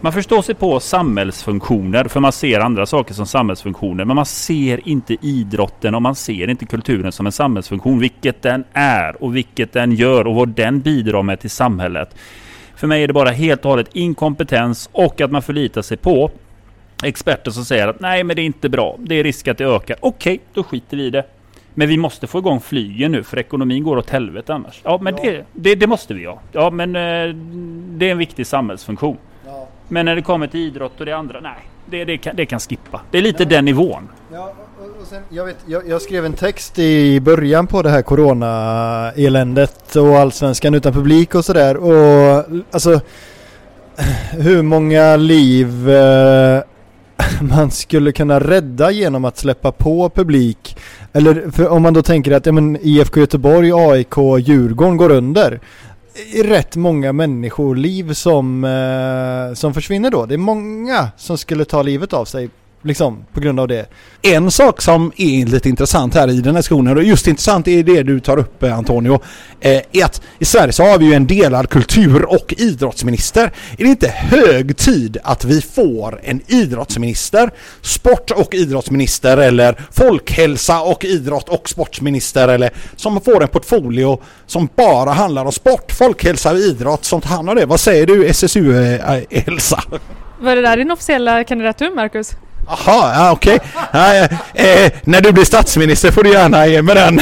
[0.00, 4.04] Man förstår sig på samhällsfunktioner, för man ser andra saker som samhällsfunktioner.
[4.04, 8.64] Men man ser inte idrotten och man ser inte kulturen som en samhällsfunktion, vilket den
[8.72, 12.14] är och vilket den gör och vad den bidrar med till samhället.
[12.78, 16.30] För mig är det bara helt och hållet inkompetens och att man förlitar sig på
[17.04, 18.96] experter som säger att nej men det är inte bra.
[18.98, 19.96] Det är risk att det ökar.
[20.00, 21.24] Okej, okay, då skiter vi i det.
[21.74, 24.80] Men vi måste få igång flygen nu för ekonomin går åt helvete annars.
[24.84, 25.22] Ja men ja.
[25.22, 26.40] Det, det, det, måste vi ha.
[26.52, 27.34] Ja men eh,
[27.98, 29.16] det är en viktig samhällsfunktion.
[29.46, 29.68] Ja.
[29.88, 31.58] Men när det kommer till idrott och det andra, nej.
[31.86, 33.00] Det, det, kan, kan skippa.
[33.10, 33.48] Det är lite ja.
[33.48, 34.08] den nivån.
[34.32, 34.54] Ja,
[35.08, 40.18] sen, jag, vet, jag, jag, skrev en text i början på det här corona-eländet och
[40.18, 41.76] allsvenskan utan publik och sådär.
[41.76, 43.00] Och alltså
[44.30, 46.62] hur många liv eh,
[47.40, 50.76] man skulle kunna rädda genom att släppa på publik.
[51.12, 55.60] Eller om man då tänker att ja, men IFK Göteborg, AIK, Djurgården går under
[56.44, 60.26] rätt många människoliv som, eh, som försvinner då.
[60.26, 62.50] Det är många som skulle ta livet av sig
[62.82, 63.86] Liksom på grund av det.
[64.22, 67.82] En sak som är lite intressant här i den här skolan och just intressant är
[67.82, 69.20] det du tar upp eh, Antonio.
[69.60, 73.42] Eh, är att i Sverige så har vi ju en delad kultur och idrottsminister.
[73.78, 77.50] Är det inte hög tid att vi får en idrottsminister,
[77.80, 84.68] sport och idrottsminister eller folkhälsa och idrott och sportsminister eller som får en portfolio som
[84.76, 87.66] bara handlar om sport, folkhälsa och idrott som tar hand om det.
[87.66, 89.82] Vad säger du SSU-Elsa?
[89.92, 89.98] Eh,
[90.40, 92.36] Var det där din officiella kandidatur Marcus?
[92.68, 93.54] Jaha, ja, okej.
[93.54, 93.68] Okay.
[93.92, 97.16] Ja, eh, när du blir statsminister får du gärna ge mig den,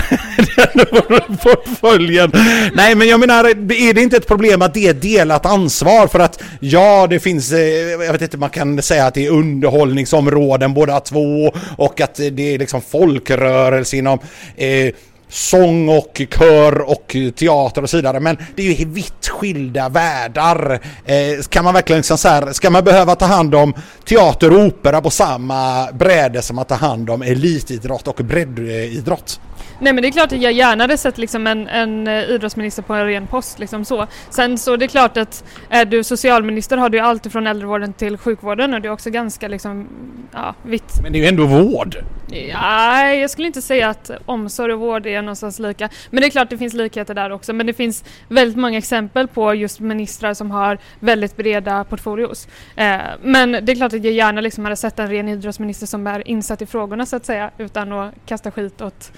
[0.56, 2.32] den portföljen.
[2.74, 6.06] Nej, men jag menar, är det inte ett problem att det är delat ansvar?
[6.06, 9.30] För att ja, det finns, eh, jag vet inte, man kan säga att det är
[9.30, 14.18] underhållningsområden båda två och att det är liksom folkrörelse inom
[14.56, 14.94] eh,
[15.28, 18.20] sång och kör och teater och så vidare.
[18.20, 20.80] Men det är ju vitt skilda världar.
[21.04, 23.74] Eh, kan man verkligen liksom så här, ska man behöva ta hand om
[24.04, 29.40] teater och opera på samma bräde som att ta hand om elitidrott och breddidrott?
[29.80, 32.82] Nej men det är klart att jag gärna hade sett liksom en, en eh, idrottsminister
[32.82, 33.58] på en ren post.
[33.58, 34.06] Liksom så.
[34.30, 38.18] Sen så det är klart att är du socialminister har du allt från äldrevården till
[38.18, 39.88] sjukvården och det är också ganska liksom,
[40.32, 40.92] ja, vitt.
[41.02, 41.96] Men det är ju ändå vård.
[42.30, 45.88] Ja, jag skulle inte säga att omsorg och vård är någonstans lika.
[46.10, 47.52] Men det är klart det finns likheter där också.
[47.52, 52.48] Men det finns väldigt många exempel på just ministrar som har väldigt breda portfolios.
[52.76, 56.06] Eh, men det är klart att jag gärna liksom hade sett en ren idrottsminister som
[56.06, 59.12] är insatt i frågorna så att säga utan att kasta skit åt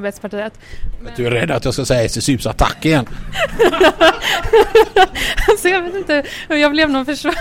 [0.00, 0.52] samarbetspartiet.
[1.02, 1.12] Men...
[1.16, 3.06] Du är rädd att jag ska säga SSUs attack igen?
[5.48, 7.34] alltså jag vet inte hur jag blev någon försvar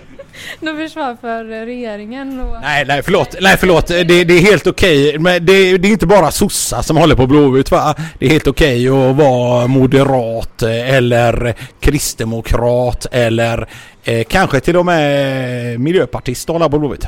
[0.60, 2.40] någon försvar för regeringen.
[2.40, 2.56] Och...
[2.62, 3.86] Nej, nej förlåt, nej förlåt.
[3.86, 5.08] Det, det är helt okej.
[5.08, 5.18] Okay.
[5.18, 7.94] Men det, det, är inte bara sossar som håller på Blåvitt va?
[8.18, 13.68] Det är helt okej okay att vara moderat eller kristdemokrat eller
[14.04, 17.06] eh, kanske till och med miljöpartist och hålla på Blåvitt.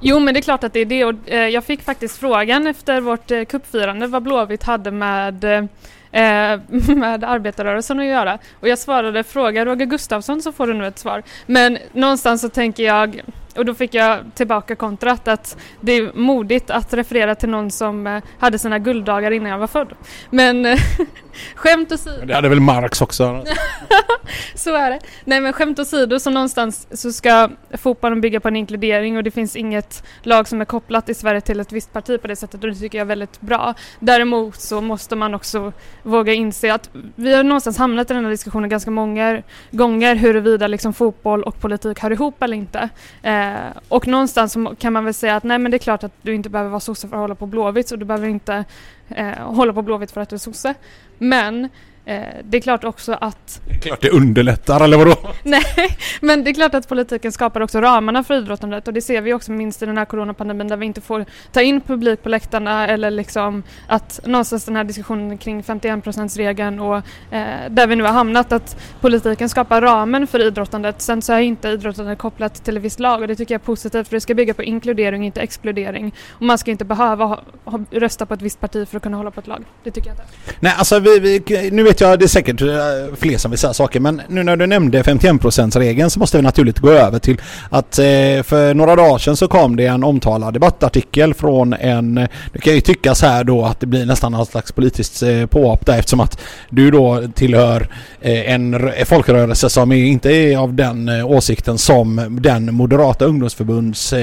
[0.00, 2.66] Jo men det är klart att det är det och eh, jag fick faktiskt frågan
[2.66, 5.64] efter vårt eh, kuppfirande vad Blåvitt hade med eh,
[6.96, 8.38] med arbetarrörelsen att göra.
[8.60, 11.22] Och jag svarade fråga Roger Gustafsson så får du nu ett svar.
[11.46, 13.20] Men någonstans så tänker jag
[13.58, 18.06] och då fick jag tillbaka kontrat att det är modigt att referera till någon som
[18.06, 19.92] eh, hade sina gulddagar innan jag var född.
[20.30, 20.78] Men eh,
[21.54, 22.26] skämt åsido.
[22.26, 23.44] Det hade väl Marx också?
[24.54, 25.00] så är det.
[25.24, 27.48] Nej men skämt åsido så någonstans så ska
[27.78, 31.40] fotbollen bygga på en inkludering och det finns inget lag som är kopplat i Sverige
[31.40, 33.74] till ett visst parti på det sättet och det tycker jag är väldigt bra.
[34.00, 38.30] Däremot så måste man också våga inse att vi har någonstans hamnat i den här
[38.30, 42.88] diskussionen ganska många gånger huruvida liksom fotboll och politik hör ihop eller inte.
[43.22, 46.12] Eh, Eh, och någonstans kan man väl säga att nej men det är klart att
[46.22, 48.64] du inte behöver vara sosse för att hålla på Blåvitt och du behöver inte
[49.08, 50.74] eh, hålla på Blåvitt för att du är sosse.
[51.18, 51.68] Men
[52.44, 53.60] det är klart också att...
[53.64, 55.16] Det är klart det underlättar, eller vadå?
[55.42, 59.20] Nej, men det är klart att politiken skapar också ramarna för idrottandet och det ser
[59.20, 62.28] vi också minst i den här coronapandemin där vi inte får ta in publik på
[62.28, 68.04] läktarna eller liksom att någonstans den här diskussionen kring 51%-regeln och eh, där vi nu
[68.04, 71.02] har hamnat att politiken skapar ramen för idrottandet.
[71.02, 73.64] Sen så är inte idrottandet kopplat till ett visst lag och det tycker jag är
[73.64, 76.14] positivt för det ska bygga på inkludering, inte exkludering.
[76.30, 79.16] Och man ska inte behöva ha, ha, rösta på ett visst parti för att kunna
[79.16, 79.64] hålla på ett lag.
[79.84, 80.24] Det tycker jag inte.
[80.60, 83.58] Nej, alltså vi, vi, nu vet vet jag, det är säkert eh, fler som vill
[83.58, 87.40] säga saker men nu när du nämnde 51%-regeln så måste vi naturligt gå över till
[87.70, 92.14] att eh, för några dagar sedan så kom det en omtalad debattartikel från en,
[92.52, 95.86] det kan ju tyckas här då att det blir nästan något slags politiskt eh, påhopp
[95.86, 96.40] där eftersom att
[96.70, 97.88] du då tillhör
[98.20, 104.14] en folkrörelse som inte är av den åsikten som den moderata ungdomsförbunds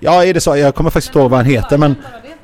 [0.00, 0.56] Ja, är det så?
[0.56, 1.94] Jag kommer faktiskt inte ihåg vad han heter men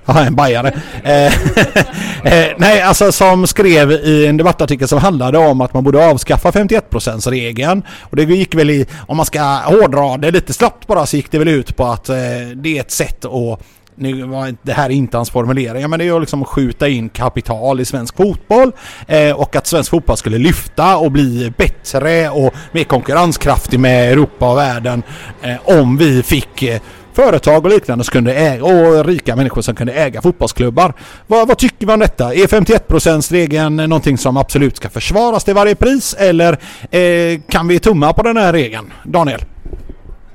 [0.14, 0.72] Ja, en bajare.
[1.02, 1.26] Eh,
[2.24, 6.50] eh, nej, alltså som skrev i en debattartikel som handlade om att man borde avskaffa
[6.50, 7.82] 51%-regeln.
[8.00, 11.30] Och det gick väl i, om man ska hårdra det lite slappt bara, så gick
[11.30, 12.16] det väl ut på att eh,
[12.54, 13.60] det är ett sätt att
[13.96, 16.88] nu var det här är inte hans formulering, men det är ju liksom att skjuta
[16.88, 18.72] in kapital i svensk fotboll
[19.06, 24.50] eh, och att svensk fotboll skulle lyfta och bli bättre och mer konkurrenskraftig med Europa
[24.50, 25.02] och världen
[25.42, 26.80] eh, om vi fick eh,
[27.14, 30.94] företag och liknande som kunde äga, och rika människor som kunde äga fotbollsklubbar.
[31.26, 32.34] Vad, vad tycker vi om detta?
[32.34, 36.52] Är 51%-regeln någonting som absolut ska försvaras till varje pris eller
[36.90, 38.92] eh, kan vi tumma på den här regeln?
[39.04, 39.44] Daniel?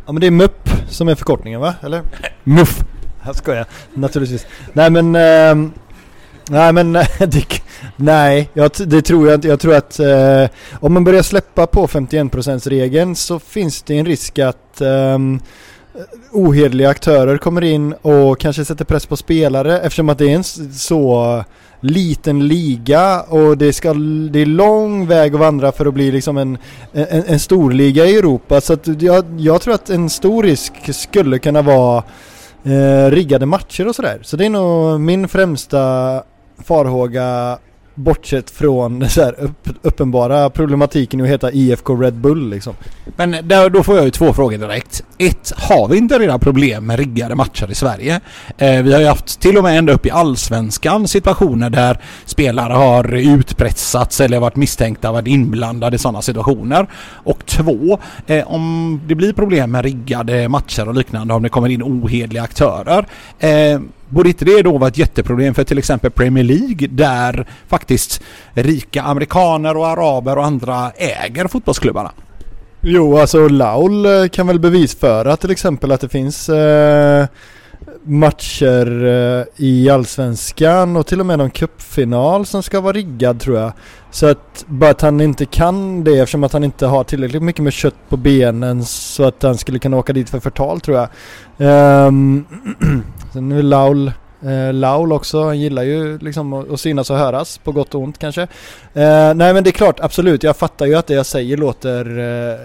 [0.05, 1.73] Ja men det är MUP som är förkortningen va?
[1.81, 2.01] Eller?
[2.43, 2.79] MUF.
[3.25, 4.45] Jag skojar, naturligtvis.
[4.73, 5.71] Nej men eh,
[6.49, 6.91] Nej men
[7.95, 9.47] nej, jag, det tror jag inte.
[9.47, 10.45] Jag tror att eh,
[10.79, 15.17] om man börjar släppa på 51% regeln så finns det en risk att eh,
[16.31, 20.43] ohederliga aktörer kommer in och kanske sätter press på spelare eftersom att det är en
[20.73, 21.43] så
[21.81, 23.93] liten liga och det, ska,
[24.31, 26.57] det är lång väg att vandra för att bli liksom en,
[26.93, 28.61] en, en stor liga i Europa.
[28.61, 32.03] Så att jag, jag tror att en stor risk skulle kunna vara
[32.63, 34.19] eh, riggade matcher och sådär.
[34.21, 36.23] Så det är nog min främsta
[36.63, 37.57] farhåga
[37.99, 42.73] Bortsett från den så här upp, uppenbara problematiken i att heta IFK Red Bull liksom.
[43.15, 45.03] Men där, då får jag ju två frågor direkt.
[45.17, 48.19] Ett, har vi inte redan problem med riggade matcher i Sverige?
[48.57, 52.73] Eh, vi har ju haft till och med ända upp i allsvenskan situationer där spelare
[52.73, 56.87] har utpressats eller varit misstänkta, varit inblandade i sådana situationer.
[57.23, 61.69] Och två, eh, om det blir problem med riggade matcher och liknande, om det kommer
[61.69, 63.05] in ohedliga aktörer.
[63.39, 63.79] Eh,
[64.09, 68.21] Borde inte det då vara ett jätteproblem för till exempel Premier League där faktiskt
[68.53, 72.11] rika amerikaner och araber och andra äger fotbollsklubbarna?
[72.81, 77.27] Jo, alltså Laul eh, kan väl bevisföra till exempel att det finns eh,
[78.09, 83.57] matcher eh, i Allsvenskan och till och med någon cupfinal som ska vara riggad tror
[83.57, 83.71] jag.
[84.11, 87.63] Så att bara att han inte kan det eftersom att han inte har tillräckligt mycket
[87.63, 91.07] med kött på benen så att han skulle kunna åka dit för förtal tror jag.
[92.07, 92.45] Um,
[93.33, 97.57] sen är Laul Eh, Laul också, han gillar ju liksom att, att synas och höras
[97.57, 98.41] på gott och ont kanske.
[98.93, 102.19] Eh, nej men det är klart, absolut, jag fattar ju att det jag säger låter
[102.19, 102.59] eh,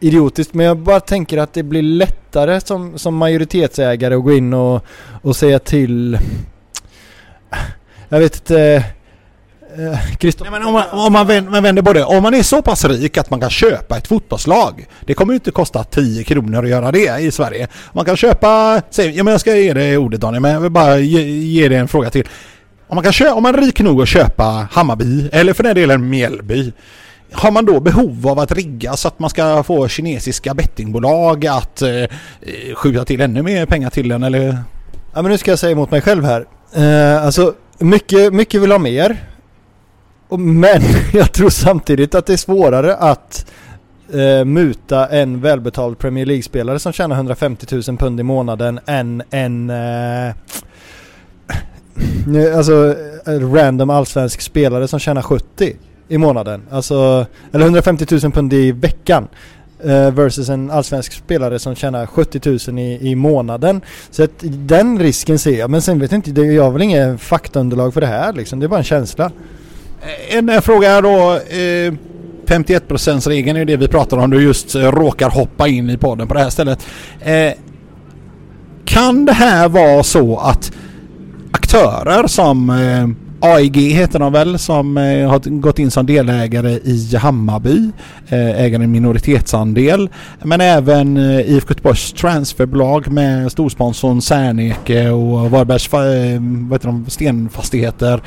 [0.00, 4.54] idiotiskt men jag bara tänker att det blir lättare som, som majoritetsägare att gå in
[4.54, 4.84] och,
[5.22, 6.18] och säga till
[8.08, 8.84] jag vet inte
[9.78, 11.26] Eh, Nej, men om, man, om man,
[11.62, 14.86] vänder, på det, om man är så pass rik att man kan köpa ett fotbollslag.
[15.06, 17.68] Det kommer ju inte kosta 10 kronor att göra det i Sverige.
[17.92, 20.70] Man kan köpa, säg, ja, men jag ska ge dig ordet Daniel, men jag vill
[20.70, 22.28] bara ge, ge dig en fråga till.
[22.88, 25.74] Om man, kan köpa, om man är rik nog att köpa Hammarby, eller för den
[25.74, 26.72] delen Mjällby,
[27.32, 31.82] har man då behov av att rigga så att man ska få kinesiska bettingbolag att
[31.82, 32.08] eh, eh
[32.74, 34.58] skjuta till ännu mer pengar till den eller?
[35.14, 36.46] Ja men nu ska jag säga emot mig själv här.
[36.74, 39.16] Eh, alltså mycket, mycket vill ha mer.
[40.28, 43.46] Men jag tror samtidigt att det är svårare att
[44.12, 49.70] eh, muta en välbetald Premier League-spelare som tjänar 150 000 pund i månaden än en
[49.70, 50.34] eh,
[52.56, 52.94] alltså
[53.26, 55.76] eh, random allsvensk spelare som tjänar 70
[56.12, 56.62] i månaden.
[56.70, 59.28] Alltså, eller 150 000 pund i veckan.
[59.84, 63.80] Eh, versus en allsvensk spelare som tjänar 70 000 i, i månaden.
[64.10, 65.70] Så att den risken ser jag.
[65.70, 68.60] Men sen vet jag inte, jag har väl inget faktaunderlag för det här liksom.
[68.60, 69.30] Det är bara en känsla.
[70.02, 71.40] Eh, en fråga då.
[72.48, 74.30] 51 eh, regeln är det vi pratar om.
[74.30, 76.86] Du just eh, råkar hoppa in i podden på det här stället.
[78.84, 80.72] Kan det här vara så att
[81.52, 82.70] aktörer som
[83.44, 87.90] AIG heter de väl som eh, har gått in som delägare i Hammarby,
[88.28, 90.10] eh, äger en minoritetsandel.
[90.42, 96.04] Men även eh, IFK Göteborgs transferbolag med storsponsorn Serneke och Varbergs vad
[96.72, 98.22] heter de, stenfastigheter.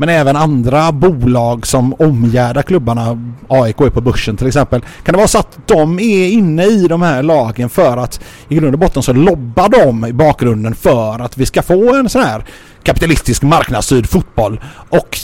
[0.00, 3.32] Men även andra bolag som omgärdar klubbarna.
[3.48, 4.80] AIK är på börsen till exempel.
[4.80, 8.54] Kan det vara så att de är inne i de här lagen för att i
[8.54, 12.22] grund och botten så lobbar de i bakgrunden för att vi ska få en sån
[12.22, 12.44] här
[12.88, 15.18] kapitalistisk marknadsstyrd fotboll och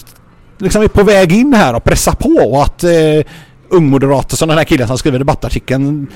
[0.59, 2.91] liksom är på väg in här och pressar på och att eh,
[3.69, 6.07] ungmoderater som den här killen som skriver debattartikeln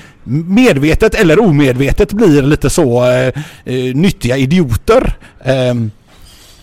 [0.48, 3.26] medvetet eller omedvetet blir lite så eh,
[3.64, 5.12] eh, nyttiga idioter.
[5.44, 5.74] Eh,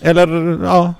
[0.02, 0.94] eller ja,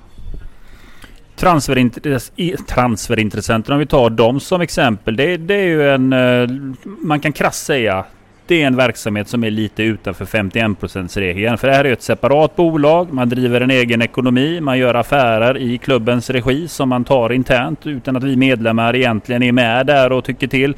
[2.66, 5.16] transferintressenter, om vi tar dem som exempel.
[5.16, 6.48] Det, det, är ju en, eh,
[6.84, 8.04] man kan krasst säga,
[8.48, 11.58] det är en verksamhet som är lite utanför 51%-regeln.
[11.58, 15.58] För det här är ett separat bolag, man driver en egen ekonomi, man gör affärer
[15.58, 20.12] i klubbens regi som man tar internt utan att vi medlemmar egentligen är med där
[20.12, 20.74] och tycker till.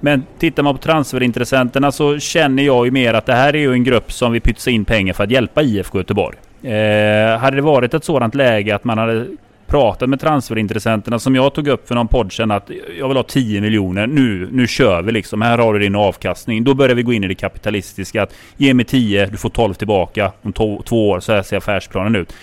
[0.00, 3.72] Men tittar man på transferintressenterna så känner jag ju mer att det här är ju
[3.72, 6.36] en grupp som vill pytsa in pengar för att hjälpa IFK Göteborg.
[6.62, 9.26] Eh, hade det varit ett sådant läge att man hade
[9.72, 13.24] pratat med transferintressenterna som jag tog upp för någon podd sedan att jag vill ha
[13.24, 14.06] 10 miljoner.
[14.06, 15.42] Nu, nu kör vi liksom.
[15.42, 16.64] Här har du din avkastning.
[16.64, 18.22] Då börjar vi gå in i det kapitalistiska.
[18.22, 21.20] Att ge mig 10, du får 12 tillbaka om två år.
[21.20, 22.34] Så här ser affärsplanen ut.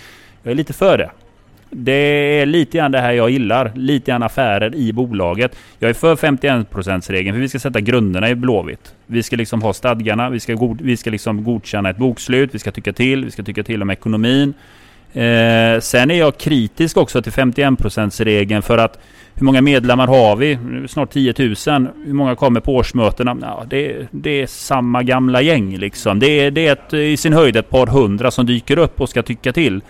[0.42, 1.10] Jag är lite för det.
[1.70, 1.92] Det
[2.40, 3.72] är lite grann det här jag gillar.
[3.74, 5.56] Lite grann affärer i bolaget.
[5.78, 8.94] Jag är för 51%-regeln för vi ska sätta grunderna i Blåvitt.
[9.06, 12.58] Vi ska liksom ha stadgarna, vi ska, god, vi ska liksom godkänna ett bokslut, vi
[12.58, 14.54] ska tycka till, vi ska tycka till om ekonomin.
[15.12, 18.98] Eh, sen är jag kritisk också till 51%-regeln för att
[19.34, 20.58] hur många medlemmar har vi?
[20.88, 21.54] Snart 10 000.
[22.04, 23.36] Hur många kommer på årsmötena?
[23.40, 26.18] Ja, det, det är samma gamla gäng liksom.
[26.18, 29.08] Det är, det är ett, i sin höjd ett par hundra som dyker upp och
[29.08, 29.82] ska tycka till.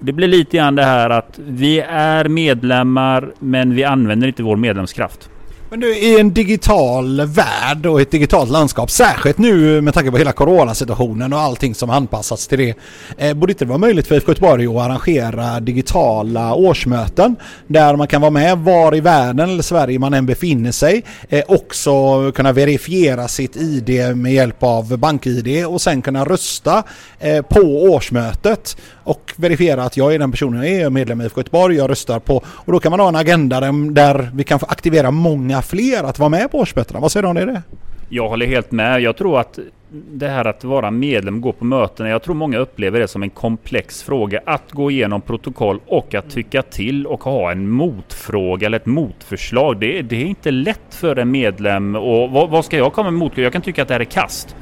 [0.00, 4.56] Det blir lite grann det här att vi är medlemmar men vi använder inte vår
[4.56, 5.30] medlemskraft.
[5.70, 10.18] Men du, i en digital värld och ett digitalt landskap, särskilt nu med tanke på
[10.18, 12.74] hela coronasituationen och allting som anpassats till det,
[13.18, 17.36] eh, borde inte det vara möjligt för IFK Göteborg att arrangera digitala årsmöten
[17.66, 21.44] där man kan vara med var i världen eller Sverige man än befinner sig, eh,
[21.48, 21.92] också
[22.32, 26.82] kunna verifiera sitt ID med hjälp av BankID och sen kunna rösta
[27.18, 28.76] eh, på årsmötet
[29.06, 32.18] och verifiera att jag är den personen, jag är medlem i IFK Göteborg, jag röstar
[32.18, 36.04] på och då kan man ha en agenda där vi kan få aktivera många fler
[36.04, 37.00] att vara med på årsmötena.
[37.00, 37.62] Vad säger du om det?
[38.08, 39.00] Jag håller helt med.
[39.00, 39.58] Jag tror att
[39.90, 43.30] det här att vara medlem, gå på mötena, jag tror många upplever det som en
[43.30, 44.40] komplex fråga.
[44.46, 49.80] Att gå igenom protokoll och att tycka till och ha en motfråga eller ett motförslag.
[49.80, 51.96] Det, det är inte lätt för en medlem.
[51.96, 53.38] Och vad, vad ska jag komma med mot?
[53.38, 54.56] Jag kan tycka att det här är kast.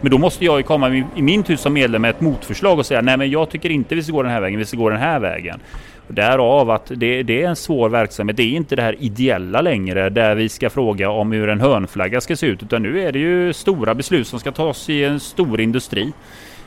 [0.00, 2.86] Men då måste jag ju komma i, min tur som medlem med ett motförslag och
[2.86, 4.90] säga nej men jag tycker inte vi ska gå den här vägen, vi ska gå
[4.90, 5.60] den här vägen.
[6.08, 8.36] Därav att det, det, är en svår verksamhet.
[8.36, 12.20] Det är inte det här ideella längre där vi ska fråga om hur en hörnflagga
[12.20, 15.20] ska se ut utan nu är det ju stora beslut som ska tas i en
[15.20, 16.12] stor industri.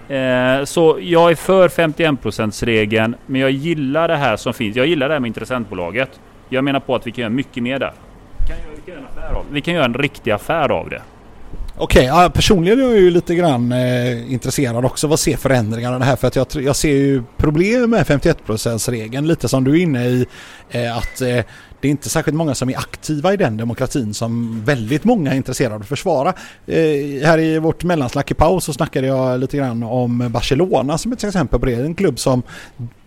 [0.09, 4.75] Eh, så jag är för 51 regeln men jag gillar det här som finns.
[4.75, 6.19] Jag gillar det här med intressentbolaget.
[6.49, 7.93] Jag menar på att vi kan göra mycket mer där.
[8.39, 9.45] Vi kan göra, vi kan göra en, affär av.
[9.51, 11.01] Vi kan göra en riktig affär av det.
[11.81, 15.95] Okej, ja, personligen är jag ju lite grann eh, intresserad också av att se förändringarna
[15.95, 19.71] i det här för att jag, jag ser ju problem med 51%-regeln lite som du
[19.71, 20.25] är inne i
[20.69, 21.27] eh, att eh,
[21.81, 25.35] det är inte särskilt många som är aktiva i den demokratin som väldigt många är
[25.35, 26.33] intresserade av att försvara.
[26.67, 31.11] Eh, här i vårt mellanslack i paus så snackade jag lite grann om Barcelona som
[31.11, 31.73] ett exempel på det.
[31.73, 32.43] En klubb som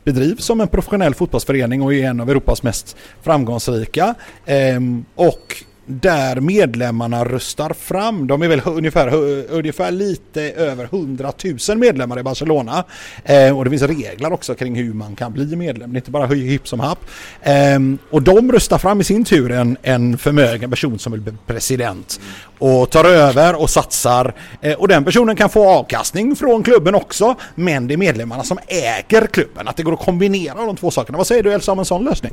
[0.05, 4.15] bedrivs som en professionell fotbollsförening och är en av Europas mest framgångsrika.
[4.45, 4.81] Eh,
[5.15, 8.27] och där medlemmarna röstar fram.
[8.27, 9.15] De är väl ungefär,
[9.51, 11.33] ungefär lite över 100
[11.69, 12.85] 000 medlemmar i Barcelona.
[13.25, 15.93] Eh, och det finns regler också kring hur man kan bli medlem.
[15.93, 16.99] Det är inte bara hipp som happ.
[17.43, 17.79] Eh,
[18.11, 22.21] och de röstar fram i sin tur en, en förmögen person som vill bli president.
[22.59, 24.35] Och tar över och satsar.
[24.61, 27.35] Eh, och den personen kan få avkastning från klubben också.
[27.55, 29.69] Men det är medlemmarna som äger klubben.
[29.69, 31.19] Att det går att kombinera de två sakerna.
[31.19, 32.33] Vad säger du Elsa om en sån lösning?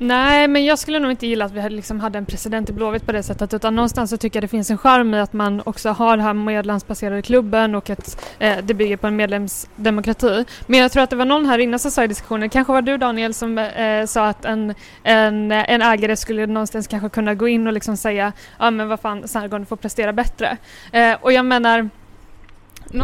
[0.00, 2.72] Nej, men jag skulle nog inte gilla att vi hade, liksom hade en president i
[2.72, 5.32] Blåvitt på det sättet utan någonstans så tycker jag det finns en charm i att
[5.32, 10.44] man också har den här medlemsbaserade klubben och att eh, det bygger på en medlemsdemokrati.
[10.66, 12.82] Men jag tror att det var någon här innan som sa i diskussionen, kanske var
[12.82, 17.34] du Daniel som eh, eh, sa att en, en, en ägare skulle någonstans kanske kunna
[17.34, 20.56] gå in och liksom säga ja men vad fan, Sargon får prestera bättre.
[20.92, 21.90] Eh, och jag menar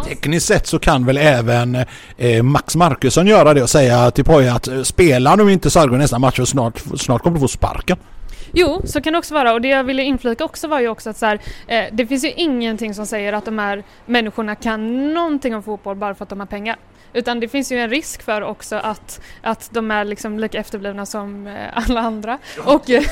[0.05, 1.79] Tekniskt sett så kan väl även
[2.17, 5.99] eh, Max Markusson göra det och säga till Poja att spelar spela nu inte Sargon
[5.99, 7.97] nästa match och snart, snart kommer du få sparken.
[8.55, 11.11] Jo, så kan det också vara och det jag ville inflika också var ju också
[11.11, 15.15] att så här, eh, det finns ju ingenting som säger att de här människorna kan
[15.15, 16.77] någonting om fotboll bara för att de har pengar.
[17.15, 21.07] Utan det finns ju en risk för också att, att de är liksom lika efterblivna
[21.07, 22.39] som eh, alla andra.
[22.57, 23.03] Ja, och Nej,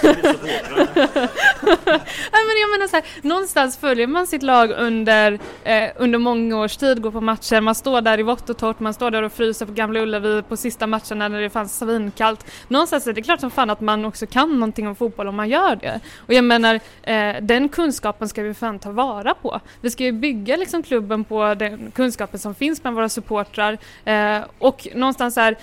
[2.47, 6.77] men jag menar så här, någonstans följer man sitt lag under, eh, under många års
[6.77, 9.33] tid, går på matcher, man står där i vått och torrt, man står där och
[9.33, 12.47] fryser på Gamla Ullevi på sista matcherna när det fanns svinkallt.
[12.69, 15.49] Någonstans är det klart som fan att man också kan någonting om fotboll om man
[15.49, 16.01] gör det.
[16.17, 19.61] Och jag menar, eh, den kunskapen ska vi fan ta vara på.
[19.81, 24.45] Vi ska ju bygga liksom klubben på den kunskapen som finns bland våra supportrar Eh,
[24.59, 25.57] och någonstans här,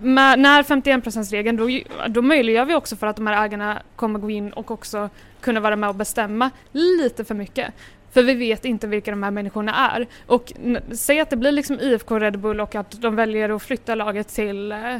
[0.00, 1.68] med, när 51%-regeln, då,
[2.08, 5.10] då möjliggör vi också för att de här ägarna kommer gå in och också
[5.40, 7.74] kunna vara med och bestämma lite för mycket.
[8.12, 10.06] För vi vet inte vilka de här människorna är.
[10.26, 10.52] Och
[10.92, 14.28] säg att det blir liksom IFK Red Bull och att de väljer att flytta laget
[14.28, 14.96] till eh,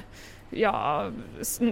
[0.51, 1.07] ja,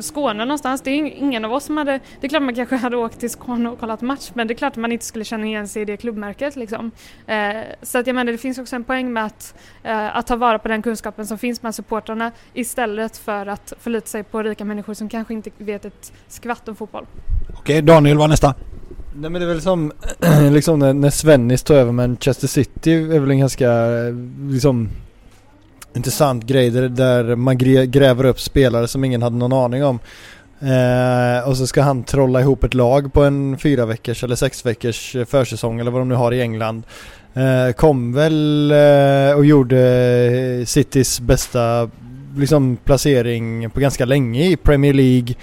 [0.00, 0.80] Skåne någonstans.
[0.80, 3.30] Det är ingen av oss som hade, det är klart man kanske hade åkt till
[3.30, 5.82] Skåne och kollat match men det är klart att man inte skulle känna igen sig
[5.82, 6.90] i det klubbmärket liksom.
[7.26, 7.50] Eh,
[7.82, 10.58] så att jag menar det finns också en poäng med att, eh, att ta vara
[10.58, 14.94] på den kunskapen som finns bland supportrarna istället för att förlita sig på rika människor
[14.94, 17.06] som kanske inte vet ett skvatt om fotboll.
[17.58, 18.54] Okej, Daniel var nästa.
[19.14, 19.92] Nej men det är väl som
[20.50, 23.70] liksom när, när Svennis tog över Manchester City är väl en ganska
[24.40, 24.88] liksom
[25.96, 27.58] intressant grej där, där man
[27.90, 29.98] gräver upp spelare som ingen hade någon aning om.
[30.60, 34.66] Eh, och så ska han trolla ihop ett lag på en fyra veckors eller sex
[34.66, 36.82] veckors eh, försäsong eller vad de nu har i England.
[37.34, 39.78] Eh, kom väl eh, och gjorde
[40.60, 41.90] eh, Citys bästa
[42.36, 45.34] liksom, placering på ganska länge i Premier League.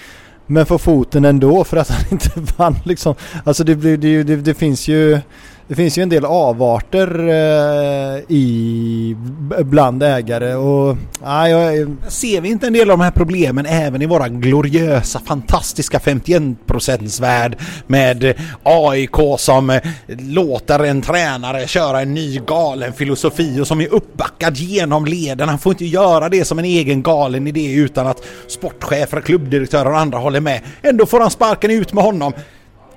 [0.47, 3.15] Men får foten ändå för att han inte vann liksom.
[3.43, 5.19] Alltså det, det, det, det finns ju
[5.67, 9.15] det finns ju en del avarter eh, i,
[9.63, 10.97] bland ägare och
[11.27, 15.19] Ah, jag, Ser vi inte en del av de här problemen även i våra gloriösa
[15.19, 18.33] fantastiska 51% värld med
[18.63, 24.57] AIK som eh, låter en tränare köra en ny galen filosofi och som är uppbackad
[24.57, 25.49] genom leden.
[25.49, 29.99] Han får inte göra det som en egen galen idé utan att sportchefer, klubbdirektörer och
[29.99, 30.61] andra håller med.
[30.81, 32.33] Ändå får han sparken ut med honom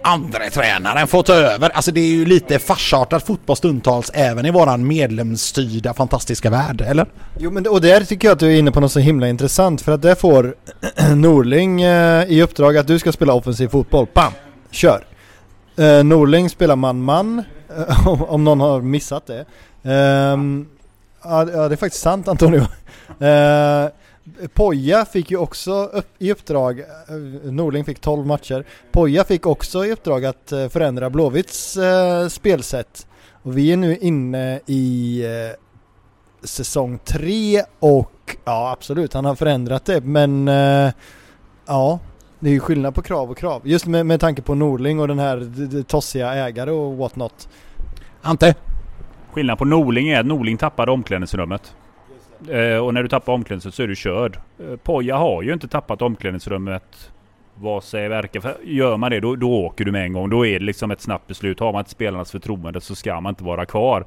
[0.09, 1.71] andra tränaren får ta över.
[1.71, 7.07] Alltså det är ju lite farsartat fotboll stundtals även i våran medlemsstyrda fantastiska värld, eller?
[7.39, 9.83] Jo men och där tycker jag att du är inne på något så himla intressant
[9.83, 10.55] för att det får
[11.15, 14.07] Norling eh, i uppdrag att du ska spela offensiv fotboll.
[14.15, 14.33] Bam!
[14.71, 15.05] Kör!
[15.77, 17.43] Eh, Norling spelar man-man
[17.77, 19.45] eh, om någon har missat ehm, det.
[21.25, 22.67] Ja, det är faktiskt sant Antonio.
[24.55, 29.87] Poja fick ju också upp, i uppdrag, eh, Norling fick 12 matcher, Poja fick också
[29.87, 33.07] i uppdrag att eh, förändra Blåvitts eh, spelsätt.
[33.43, 39.85] Och vi är nu inne i eh, säsong 3 och ja absolut, han har förändrat
[39.85, 40.93] det men eh,
[41.67, 41.99] ja,
[42.41, 43.63] det är ju skillnad på krav och krav.
[43.65, 47.49] Just med, med tanke på Norling och den här tossiga ägare och what not.
[48.23, 48.55] Ante?
[49.33, 51.75] Skillnaden på Norling är att Norling tappade omklädningsrummet.
[52.51, 54.39] Eh, och när du tappar omklädningsrummet så är du körd.
[54.59, 57.11] Eh, Poja har ju inte tappat omklädningsrummet
[57.55, 58.41] vad sig verkar.
[58.41, 60.31] För gör man det då, då åker du med en gång.
[60.31, 61.61] Då är det liksom ett snabbt beslut.
[61.61, 64.05] Har man inte spelarnas förtroende så ska man inte vara kvar.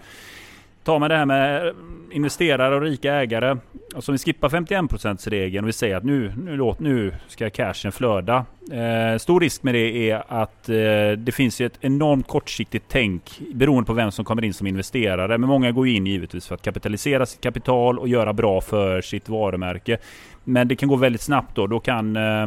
[0.83, 1.73] Tar man det här med
[2.11, 3.57] investerare och rika ägare.
[3.95, 7.91] Alltså vi skippar 51% regeln och vi säger att nu, nu, låt, nu ska cashen
[7.91, 8.45] flöda.
[8.71, 10.75] Eh, stor risk med det är att eh,
[11.17, 15.37] det finns ett enormt kortsiktigt tänk beroende på vem som kommer in som investerare.
[15.37, 19.29] Men många går in givetvis för att kapitalisera sitt kapital och göra bra för sitt
[19.29, 19.97] varumärke.
[20.43, 21.67] Men det kan gå väldigt snabbt då.
[21.67, 22.43] Då kan, eh,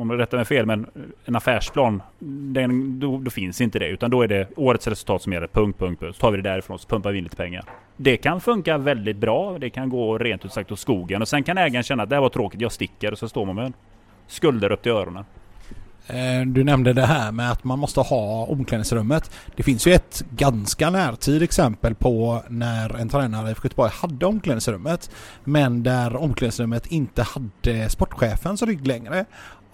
[0.00, 0.86] om jag rättar mig fel, men
[1.24, 3.88] en affärsplan, den, då, då, finns inte det.
[3.88, 5.46] Utan då är det årets resultat som gäller.
[5.46, 6.16] Punkt, punkt, punkt.
[6.16, 7.64] Så tar vi det därifrån så pumpar vi in lite pengar.
[7.96, 9.58] Det kan funka väldigt bra.
[9.58, 11.22] Det kan gå rent ut sagt åt skogen.
[11.22, 13.12] Och sen kan ägaren känna att det här var tråkigt, jag sticker.
[13.12, 13.72] Och så står man med
[14.26, 15.24] skulder upp till öronen.
[16.06, 19.30] Eh, du nämnde det här med att man måste ha omklädningsrummet.
[19.56, 25.10] Det finns ju ett ganska närtid exempel på när en tränare i Göteborg hade omklädningsrummet
[25.44, 29.24] men där omklädningsrummet inte hade sportchefens rygg längre.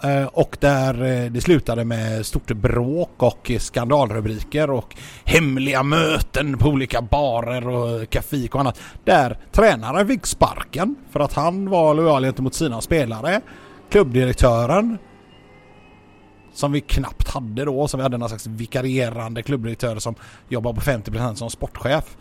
[0.02, 6.68] Eh, och där eh, det slutade med stort bråk och skandalrubriker och hemliga möten på
[6.68, 8.80] olika barer och kafik och annat.
[9.04, 13.40] Där tränaren fick sparken för att han var lojal gentemot sina spelare.
[13.90, 14.98] Klubbdirektören
[16.60, 20.14] som vi knappt hade då, som vi hade någon slags vikarierande klubbdirektör som
[20.48, 22.16] jobbar på 50% som sportchef.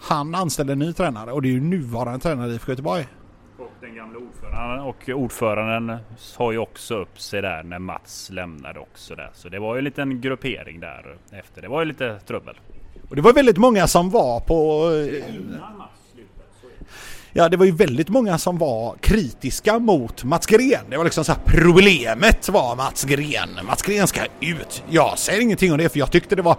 [0.00, 3.08] Han anställde en ny tränare och det är ju nuvarande tränare i IFK Göteborg.
[3.58, 5.96] Och den gamla ordföranden och ordföranden
[6.36, 9.30] har ju också upp sig där när Mats lämnade också där.
[9.34, 11.62] Så det var ju en liten gruppering där efter.
[11.62, 12.60] Det var ju lite trubbel.
[13.08, 14.90] Och det var väldigt många som var på...
[15.28, 15.97] Innan Mats
[17.32, 20.90] Ja, det var ju väldigt många som var kritiska mot Mats Gren.
[20.90, 23.48] Det var liksom så här, problemet var Mats Gren.
[23.66, 24.82] Mats Gren ska ut.
[24.88, 26.56] Jag säger ingenting om det för jag tyckte det var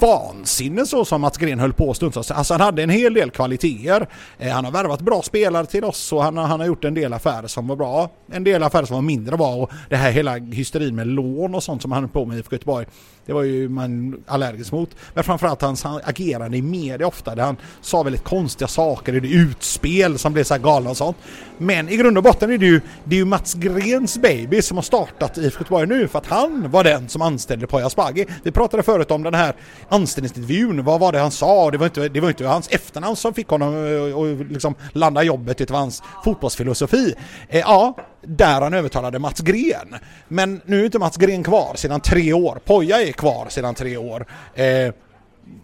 [0.00, 2.30] vansinne så som Mats Gren höll på stundtals.
[2.30, 4.08] Alltså han hade en hel del kvaliteter.
[4.38, 6.94] Eh, han har värvat bra spelare till oss och han har, han har gjort en
[6.94, 8.10] del affärer som var bra.
[8.32, 11.62] En del affärer som var mindre bra och det här hela hysterin med lån och
[11.62, 12.86] sånt som han höll på med i IFK Göteborg.
[13.26, 14.90] Det var ju man allergisk mot.
[15.14, 19.28] Men framförallt hans agerande i media ofta där han sa väldigt konstiga saker i det
[19.28, 21.16] utspel som blir så här galna och sånt.
[21.58, 24.76] Men i grund och botten är det ju, det är ju Mats Grens baby som
[24.76, 28.26] har startat IFK Göteborg nu för att han var den som anställde Poya Asbaghi.
[28.42, 29.54] Vi pratade förut om den här
[29.88, 31.70] anställningsintervjun, vad var det han sa?
[31.70, 35.22] Det var inte, det var inte hans efternamn som fick honom eh, att liksom landa
[35.22, 37.14] jobbet, det var hans fotbollsfilosofi.
[37.48, 39.94] Eh, ja, där han övertalade Mats Gren.
[40.28, 42.58] Men nu är inte Mats Gren kvar sedan tre år.
[42.64, 44.26] Poja är kvar sedan tre år.
[44.54, 44.92] Eh,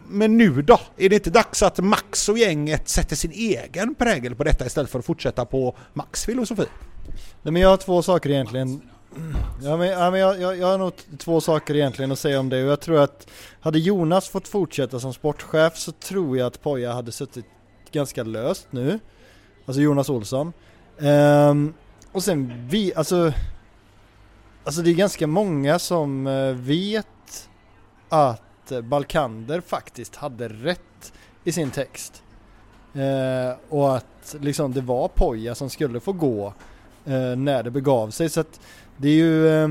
[0.09, 0.81] men nu då?
[0.97, 4.91] Är det inte dags att Max och gänget sätter sin egen prägel på detta istället
[4.91, 6.65] för att fortsätta på Max filosofi?
[7.43, 8.83] Nej men jag har två saker egentligen.
[9.63, 12.49] Ja, men, ja, men jag, jag, jag har nog två saker egentligen att säga om
[12.49, 13.27] det och jag tror att
[13.61, 17.47] hade Jonas fått fortsätta som sportchef så tror jag att Poja hade suttit
[17.91, 18.99] ganska löst nu.
[19.67, 20.53] Alltså Jonas Olsson.
[20.99, 21.75] Um,
[22.13, 23.33] och sen vi, alltså
[24.65, 27.49] Alltså det är ganska många som eh, vet
[28.09, 31.13] att att eh, Balkander faktiskt hade rätt
[31.45, 32.23] i sin text.
[32.95, 36.55] Eh, och att liksom det var Poja som skulle få gå
[37.05, 38.31] eh, när det begav sig.
[38.31, 38.61] Så att
[38.97, 39.49] det är ju...
[39.49, 39.69] Eh,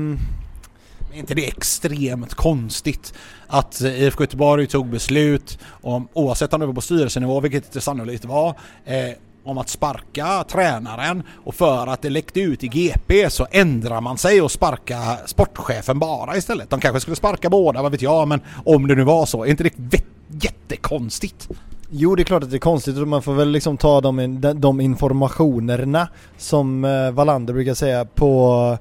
[1.12, 3.14] är inte det extremt konstigt
[3.46, 7.80] att eh, IFK Göteborg tog beslut om, oavsett om det var på styrelsenivå, vilket det
[7.80, 8.54] sannolikt var,
[8.84, 9.10] eh,
[9.44, 14.18] om att sparka tränaren och för att det läckte ut i GP så ändrar man
[14.18, 16.70] sig och sparka sportchefen bara istället.
[16.70, 19.50] De kanske skulle sparka båda, vad vet jag, men om det nu var så, är
[19.50, 21.48] inte det jättekonstigt?
[21.90, 24.40] Jo det är klart att det är konstigt och man får väl liksom ta de,
[24.54, 26.08] de informationerna
[26.38, 28.78] som eh, Wallander brukar säga på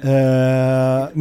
[0.00, 1.16] eh,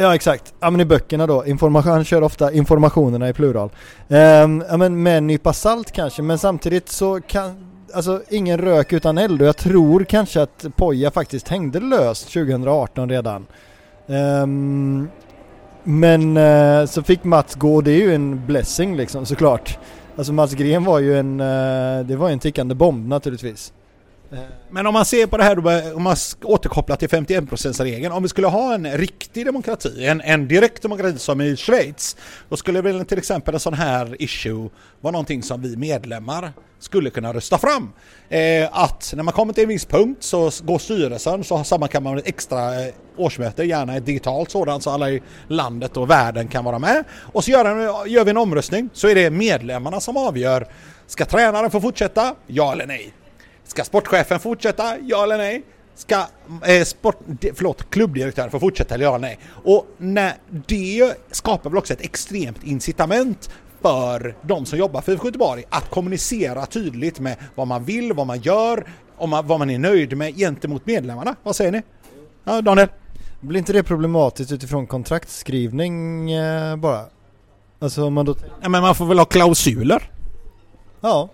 [0.00, 3.70] Ja exakt, ja men i böckerna då, information, han kör ofta informationerna i plural.
[4.08, 8.92] Ehm, ja men med en nypa salt kanske, men samtidigt så kan, alltså ingen rök
[8.92, 13.46] utan eld och jag tror kanske att Poja faktiskt hängde löst 2018 redan.
[14.08, 15.08] Ehm,
[15.84, 19.78] men eh, så fick Mats gå och det är ju en blessing liksom såklart.
[20.16, 23.72] Alltså Mats Gren var ju en, eh, det var ju en tickande bomb naturligtvis.
[24.32, 24.38] Eh,
[24.70, 28.22] men om man ser på det här, då, eh, om man återkopplar till 51%-regeln, om
[28.22, 32.16] vi skulle ha en riktig demokrati, en, en direkt demokrati som i Schweiz,
[32.48, 34.68] då skulle väl till exempel en sån här issue
[35.00, 37.92] vara någonting som vi medlemmar skulle kunna rösta fram.
[38.28, 42.18] Eh, att när man kommer till en viss punkt så går styrelsen, så sammankallar man
[42.18, 46.64] ett extra eh, årsmöte, gärna ett digitalt sådant så alla i landet och världen kan
[46.64, 47.04] vara med.
[47.32, 50.66] Och så gör, gör vi en omröstning, så är det medlemmarna som avgör
[51.06, 52.34] Ska tränaren få fortsätta?
[52.46, 53.12] Ja eller nej?
[53.68, 54.98] Ska sportchefen fortsätta?
[54.98, 55.62] Ja eller nej?
[55.94, 56.26] Ska
[56.66, 57.16] eh, sport,
[57.54, 59.38] förlåt, klubbdirektören få fortsätta eller ja eller nej?
[59.64, 63.50] Och när det skapar väl också ett extremt incitament
[63.82, 68.26] för de som jobbar för IFK Göteborg att kommunicera tydligt med vad man vill, vad
[68.26, 68.86] man gör,
[69.16, 71.36] om man, vad man är nöjd med gentemot medlemmarna.
[71.42, 71.82] Vad säger ni?
[72.44, 72.88] Ja, Daniel?
[73.40, 77.04] Blir inte det problematiskt utifrån kontraktskrivning eh, bara?
[77.78, 78.34] Alltså om man då...
[78.62, 80.10] Ja, men man får väl ha klausuler?
[81.00, 81.28] Ja.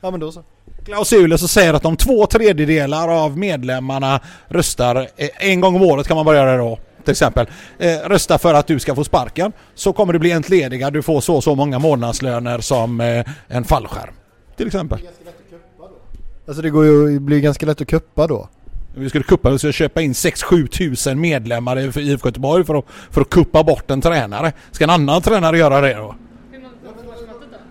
[0.00, 0.42] Ja men då så.
[0.86, 6.08] Klausuler som säger att om två tredjedelar av medlemmarna röstar eh, en gång om året
[6.08, 7.46] kan man bara göra det då till exempel,
[7.78, 11.20] eh, rösta för att du ska få sparken så kommer du bli entledigad, du får
[11.20, 14.14] så och så många månadslöner som eh, en fallskärm.
[14.56, 14.98] Till exempel.
[16.48, 18.48] Alltså det går ju, blir ganska lätt att kuppa då.
[18.94, 22.84] Vi skulle kuppa, vi skulle köpa in 6-7 tusen medlemmar för IFK Göteborg för att,
[23.10, 24.52] för att kuppa bort en tränare.
[24.70, 26.14] Ska en annan tränare göra det då?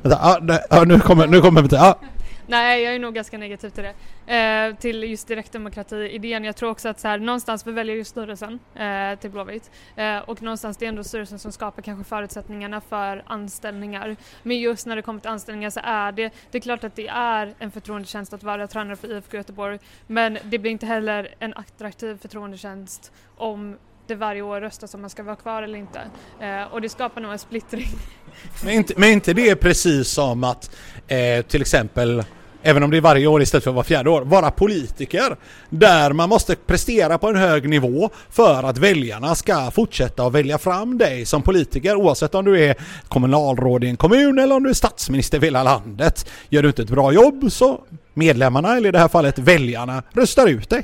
[0.02, 0.40] Ja,
[0.70, 2.00] ja, nu kommer, nu kommer vi ja.
[2.48, 3.94] Nej, jag är nog ganska negativ till det.
[4.36, 6.44] Eh, till just direktdemokrati-idén.
[6.44, 10.18] Jag tror också att så här, någonstans vi väljer ju styrelsen eh, till Blåvitt eh,
[10.18, 14.16] och någonstans det är ändå styrelsen som skapar kanske förutsättningarna för anställningar.
[14.44, 17.08] Men just när det kommer till anställningar så är det, det är klart att det
[17.08, 21.54] är en förtroendetjänst att vara tränare för IFK Göteborg men det blir inte heller en
[21.54, 23.78] attraktiv förtroendetjänst om
[24.08, 26.02] det varje år röstas om man ska vara kvar eller inte.
[26.40, 27.88] Eh, och det skapar nog en splittring.
[28.64, 30.76] Men inte, men inte det precis som att
[31.08, 32.24] eh, till exempel
[32.66, 35.38] även om det är varje år istället för var fjärde år, vara politiker.
[35.70, 40.58] Där man måste prestera på en hög nivå för att väljarna ska fortsätta att välja
[40.58, 42.76] fram dig som politiker oavsett om du är
[43.08, 46.30] kommunalråd i en kommun eller om du är statsminister för hela landet.
[46.50, 47.82] Gör du inte ett bra jobb så
[48.14, 50.84] medlemmarna, eller i det här fallet väljarna, röstar ut dig.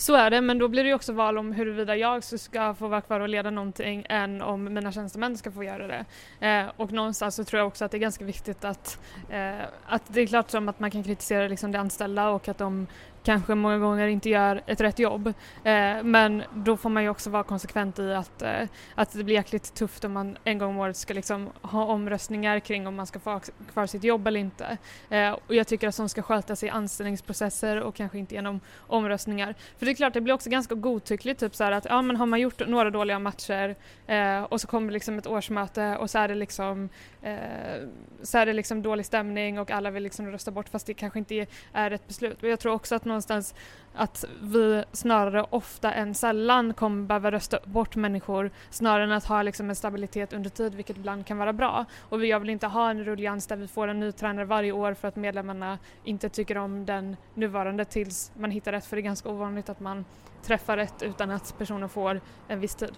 [0.00, 2.88] Så är det, men då blir det ju också val om huruvida jag ska få
[2.88, 6.04] vara kvar och leda någonting än om mina tjänstemän ska få göra det.
[6.46, 8.98] Eh, och någonstans så tror jag också att det är ganska viktigt att,
[9.30, 12.58] eh, att det är klart som att man kan kritisera liksom de anställda och att
[12.58, 12.86] de
[13.22, 15.26] kanske många gånger inte gör ett rätt jobb.
[15.64, 18.62] Eh, men då får man ju också vara konsekvent i att, eh,
[18.94, 22.60] att det blir jäkligt tufft om man en gång om året ska liksom ha omröstningar
[22.60, 23.40] kring om man ska få
[23.72, 24.78] kvar sitt jobb eller inte.
[25.08, 29.54] Eh, och jag tycker att sånt ska skötas i anställningsprocesser och kanske inte genom omröstningar.
[29.78, 32.26] För det är klart, det blir också ganska godtyckligt, typ så att ja men har
[32.26, 33.76] man gjort några dåliga matcher
[34.06, 36.88] eh, och så kommer liksom ett årsmöte och så är det liksom
[37.22, 37.88] eh,
[38.22, 41.18] så är det liksom dålig stämning och alla vill liksom rösta bort fast det kanske
[41.18, 42.42] inte är ett beslut.
[42.42, 43.54] Och jag tror också att någonstans
[43.94, 49.42] att vi snarare ofta än sällan kommer behöva rösta bort människor snarare än att ha
[49.42, 51.84] liksom en stabilitet under tid vilket ibland kan vara bra.
[52.08, 54.94] Och jag vill inte ha en ruljans där vi får en ny tränare varje år
[54.94, 59.04] för att medlemmarna inte tycker om den nuvarande tills man hittar rätt för det är
[59.04, 60.04] ganska ovanligt att man
[60.42, 62.92] träffar rätt utan att personen får en viss tid.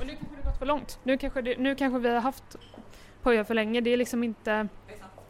[0.00, 0.98] Och nu kanske det gått för långt.
[1.02, 2.56] Nu kanske, det, nu kanske vi har haft
[3.24, 3.80] Poja för länge.
[3.80, 4.68] Det är liksom inte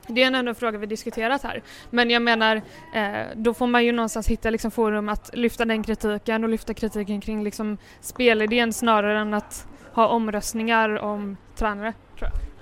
[0.09, 1.63] det är en annan fråga vi diskuterat här.
[1.91, 2.63] Men jag menar,
[2.95, 6.75] eh, då får man ju någonstans hitta liksom forum att lyfta den kritiken och lyfta
[6.75, 11.93] kritiken kring liksom spelidén snarare än att ha omröstningar om tränare.
[12.19, 12.54] Tror jag.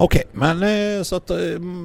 [0.00, 1.38] Okej, men eh, så att eh,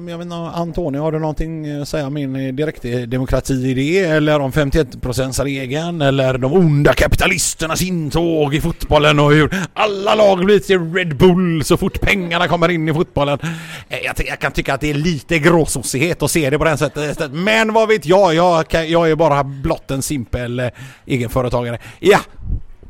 [0.08, 4.52] jag vet inte, Antonio, har du någonting eh, att säga om min direktdemokrati-idé eller om
[4.52, 11.16] 51%-regeln eller de onda kapitalisternas intåg i fotbollen och hur alla lag blir till Red
[11.16, 13.38] Bull så fort pengarna kommer in i fotbollen.
[13.88, 17.32] Jag, jag kan tycka att det är lite gråsossighet att se det på det sättet.
[17.32, 18.34] Men vad vet jag?
[18.34, 20.70] Jag, jag är bara blott en simpel
[21.06, 21.78] egenföretagare.
[22.00, 22.20] Ja,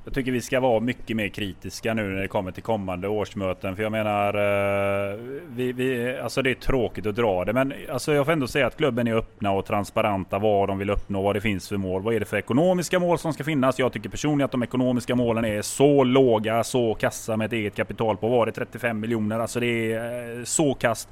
[0.05, 3.76] jag tycker vi ska vara mycket mer kritiska nu när det kommer till kommande årsmöten.
[3.76, 5.18] För jag menar, eh,
[5.48, 7.52] vi, vi, alltså det är tråkigt att dra det.
[7.52, 10.90] Men alltså jag får ändå säga att klubben är öppna och transparenta vad de vill
[10.90, 12.02] uppnå, vad det finns för mål.
[12.02, 13.78] Vad är det för ekonomiska mål som ska finnas?
[13.78, 17.74] Jag tycker personligen att de ekonomiska målen är så låga, så kassa med ett eget
[17.74, 19.39] kapital på, var det 35 miljoner?
[19.39, 21.09] Alltså det är eh, så kast.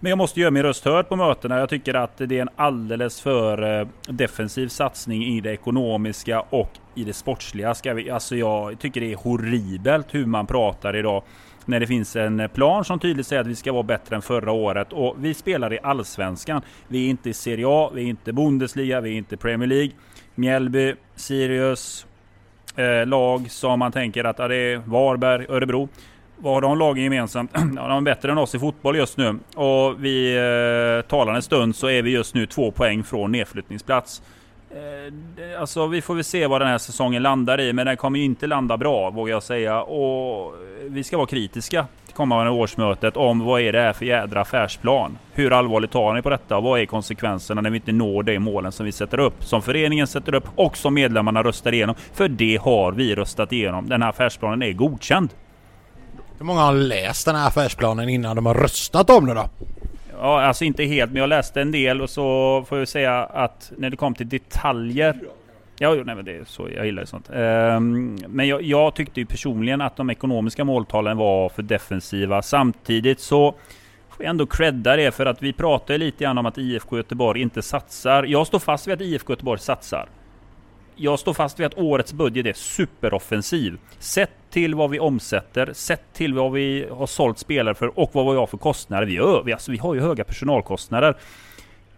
[0.00, 1.58] Men jag måste göra min röst hörd på mötena.
[1.58, 6.70] Jag tycker att det är en alldeles för eh, defensiv satsning i det ekonomiska och
[6.94, 7.74] i det sportsliga.
[7.74, 11.22] Ska vi, alltså jag tycker det är horribelt hur man pratar idag
[11.64, 14.52] när det finns en plan som tydligt säger att vi ska vara bättre än förra
[14.52, 14.92] året.
[14.92, 16.62] Och vi spelar i Allsvenskan.
[16.88, 19.90] Vi är inte i Serie A, vi är inte Bundesliga, vi är inte Premier League.
[20.34, 22.06] Mjällby, Sirius,
[22.76, 25.88] eh, lag som man tänker att ja, det är Varberg, Örebro.
[26.40, 27.50] Vad har de lagen gemensamt?
[27.76, 29.38] Ja, de är bättre än oss i fotboll just nu.
[29.54, 34.22] Och vi eh, talar en stund så är vi just nu två poäng från nedflyttningsplats.
[34.70, 38.18] Eh, alltså vi får väl se vad den här säsongen landar i, men den kommer
[38.18, 39.82] ju inte landa bra vågar jag säga.
[39.82, 44.04] Och eh, vi ska vara kritiska till kommande årsmötet om vad är det här för
[44.04, 45.18] jädra affärsplan?
[45.32, 48.38] Hur allvarligt tar ni på detta och vad är konsekvenserna när vi inte når de
[48.38, 49.44] målen som vi sätter upp?
[49.44, 51.94] Som föreningen sätter upp och som medlemmarna röstar igenom.
[52.12, 53.88] För det har vi röstat igenom.
[53.88, 55.30] Den här affärsplanen är godkänd.
[56.38, 59.48] Hur många har läst den här affärsplanen innan de har röstat om det då?
[60.20, 63.72] Ja, alltså inte helt, men jag läste en del och så får jag säga att
[63.76, 65.20] när det kom till detaljer
[65.80, 66.68] Ja, nej, men det är så.
[66.76, 67.30] Jag gillar sånt.
[67.30, 72.42] Um, men jag, jag, tyckte ju personligen att de ekonomiska måltalen var för defensiva.
[72.42, 73.54] Samtidigt så
[74.10, 77.42] får jag ändå credda det för att vi pratar lite grann om att IFK Göteborg
[77.42, 78.24] inte satsar.
[78.24, 80.08] Jag står fast vid att IFK Göteborg satsar.
[81.00, 83.78] Jag står fast vid att årets budget är superoffensiv.
[83.98, 88.32] Sett till vad vi omsätter, sett till vad vi har sålt spelare för och vad
[88.34, 89.06] vi har för kostnader.
[89.06, 91.16] Vi, har, vi, alltså, vi har ju höga personalkostnader.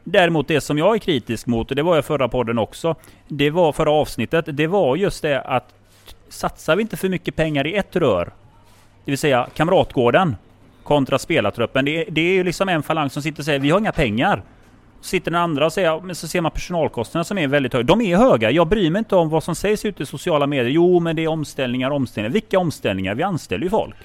[0.04, 2.94] Däremot det som jag är kritisk mot, och det var jag förra podden också,
[3.28, 5.74] det var förra avsnittet, det var just det att
[6.28, 8.24] satsar vi inte för mycket pengar i ett rör,
[9.04, 10.36] det vill säga Kamratgården
[10.82, 13.78] kontra spelartruppen, det, det är ju liksom en falang som sitter och säger vi har
[13.78, 14.42] inga pengar.
[15.00, 17.84] Sitter den andra och säger, men så ser man personalkostnaderna som är väldigt höga.
[17.84, 18.50] De är höga.
[18.50, 20.70] Jag bryr mig inte om vad som sägs ute i sociala medier.
[20.70, 22.32] Jo, men det är omställningar, omställningar.
[22.32, 23.14] Vilka omställningar?
[23.14, 23.96] Vi anställer ju folk.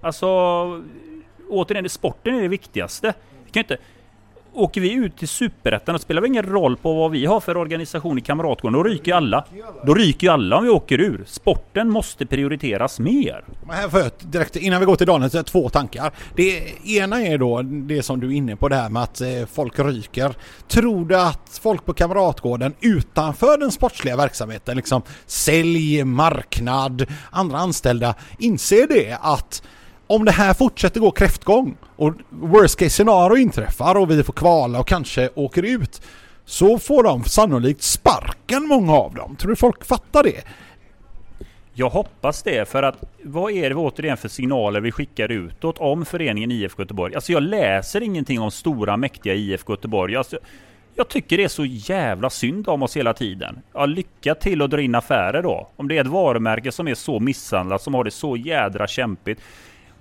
[0.00, 0.26] Alltså,
[1.48, 3.14] återigen, sporten är det viktigaste.
[3.44, 3.76] Vi kan inte,
[4.58, 7.56] åker vi ut till Superettan, då spelar det ingen roll på vad vi har för
[7.56, 8.72] organisation i Kamratgården.
[8.72, 9.44] Då ryker ju alla.
[9.86, 11.24] Då ryker ju alla om vi åker ur.
[11.26, 13.44] Sporten måste prioriteras mer.
[13.66, 16.12] Men här får jag direkt, innan vi går till Daniel, så två tankar.
[16.36, 19.28] Det ena är då det som du är inne på det här med att eh,
[19.52, 20.34] folk ryker.
[20.68, 28.14] Tror du att folk på Kamratgården utanför den sportsliga verksamheten, liksom sälj, marknad, andra anställda,
[28.38, 29.62] inser det att
[30.08, 34.80] om det här fortsätter gå kräftgång och worst case scenario inträffar och vi får kvala
[34.80, 36.02] och kanske åker ut
[36.44, 39.36] så får de sannolikt sparken många av dem.
[39.36, 40.44] Tror du folk fattar det?
[41.74, 46.04] Jag hoppas det, för att vad är det återigen för signaler vi skickar utåt om
[46.04, 47.14] föreningen IFK Göteborg?
[47.14, 50.16] Alltså jag läser ingenting om stora mäktiga IFK Göteborg.
[50.16, 50.38] Alltså,
[50.94, 53.60] jag tycker det är så jävla synd om oss hela tiden.
[53.74, 55.68] Ja, lycka till att dra in affärer då.
[55.76, 59.40] Om det är ett varumärke som är så misshandlat, som har det så jädra kämpigt.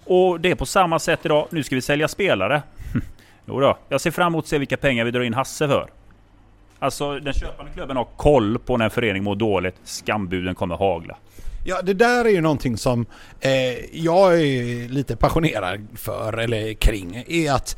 [0.08, 1.48] Och det är på samma sätt idag.
[1.50, 2.62] Nu ska vi sälja spelare.
[3.46, 5.90] jo då, jag ser fram emot att se vilka pengar vi drar in Hasse för.
[6.80, 9.76] Alltså den köpande klubben har koll på när en förening mår dåligt.
[9.84, 11.18] Skambuden kommer hagla.
[11.66, 13.06] Ja, det där är ju någonting som
[13.40, 13.52] eh,
[13.92, 17.78] jag är lite passionerad för, eller kring, är att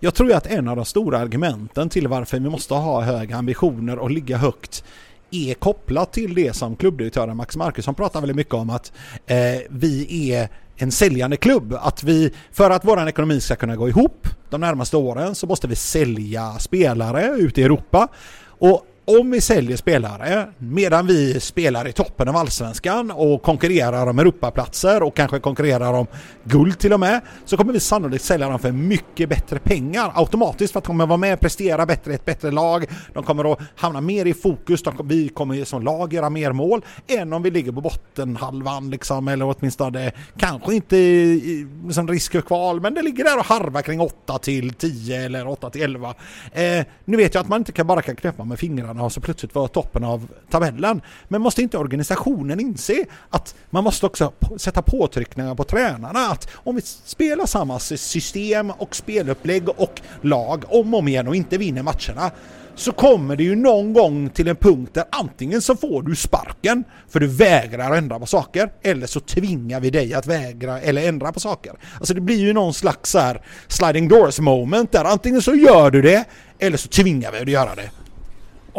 [0.00, 3.98] jag tror att en av de stora argumenten till varför vi måste ha höga ambitioner
[3.98, 4.84] och ligga högt
[5.30, 8.92] är kopplat till det som klubbdirektören Max Markusson pratar väldigt mycket om att
[9.26, 9.36] eh,
[9.70, 10.48] vi är
[10.82, 11.74] en säljande klubb.
[11.80, 15.68] Att vi, för att vår ekonomi ska kunna gå ihop de närmaste åren så måste
[15.68, 18.08] vi sälja spelare ute i Europa.
[18.44, 18.86] Och
[19.18, 25.02] om vi säljer spelare medan vi spelar i toppen av allsvenskan och konkurrerar om Europaplatser
[25.02, 26.06] och kanske konkurrerar om
[26.44, 30.72] guld till och med så kommer vi sannolikt sälja dem för mycket bättre pengar automatiskt
[30.72, 32.84] för att de kommer vara med och prestera bättre i ett bättre lag.
[33.14, 36.84] De kommer att hamna mer i fokus, de, vi kommer som lag göra mer mål
[37.06, 42.40] än om vi ligger på bottenhalvan liksom eller åtminstone kanske inte i, som risk för
[42.40, 46.14] kval men det ligger där och harvar kring 8 till 10 eller 8 till 11.
[46.52, 49.20] Eh, nu vet jag att man inte kan bara kan knäppa med fingrarna och så
[49.20, 51.02] plötsligt vara toppen av tabellen.
[51.28, 56.76] Men måste inte organisationen inse att man måste också sätta påtryckningar på tränarna att om
[56.76, 61.82] vi spelar samma system och spelupplägg och lag om och om igen och inte vinner
[61.82, 62.30] matcherna
[62.74, 66.84] så kommer det ju någon gång till en punkt där antingen så får du sparken
[67.08, 71.32] för du vägrar ändra på saker eller så tvingar vi dig att vägra eller ändra
[71.32, 71.72] på saker.
[71.96, 75.90] Alltså det blir ju någon slags så här sliding doors moment där antingen så gör
[75.90, 76.24] du det
[76.58, 77.90] eller så tvingar vi dig att göra det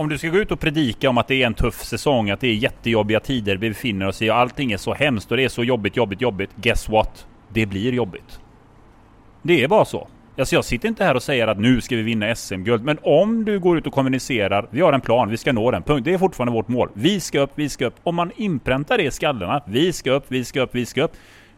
[0.01, 2.39] om du ska gå ut och predika om att det är en tuff säsong, att
[2.39, 5.43] det är jättejobbiga tider vi befinner oss i och allting är så hemskt och det
[5.43, 6.49] är så jobbigt, jobbigt, jobbigt.
[6.55, 7.27] Guess what?
[7.49, 8.39] Det blir jobbigt.
[9.41, 10.07] Det är bara så.
[10.37, 12.83] Alltså jag sitter inte här och säger att nu ska vi vinna SM-guld.
[12.83, 15.83] Men om du går ut och kommunicerar, vi har en plan, vi ska nå den.
[15.83, 16.05] Punkt.
[16.05, 16.89] Det är fortfarande vårt mål.
[16.93, 17.95] Vi ska upp, vi ska upp.
[18.03, 21.13] Om man inpräntar det i skallarna, vi ska upp, vi ska upp, vi ska upp.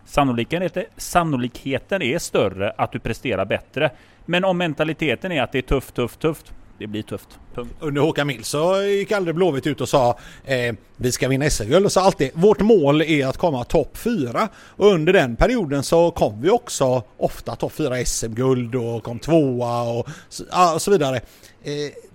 [0.05, 3.89] Sannolikheten, sannolikheten är större att du presterar bättre.
[4.25, 7.27] Men om mentaliteten är att det är tufft, tufft, tufft det blir tufft.
[7.55, 7.75] Punkt.
[7.79, 11.85] Under Håkan Mild så gick aldrig Blåvitt ut och sa eh, vi ska vinna SM-guld
[11.85, 16.11] och sa alltid vårt mål är att komma topp 4 och under den perioden så
[16.11, 20.43] kom vi också ofta topp 4 SM-guld och kom tvåa och så,
[20.73, 21.15] och så vidare.
[21.63, 21.73] Eh,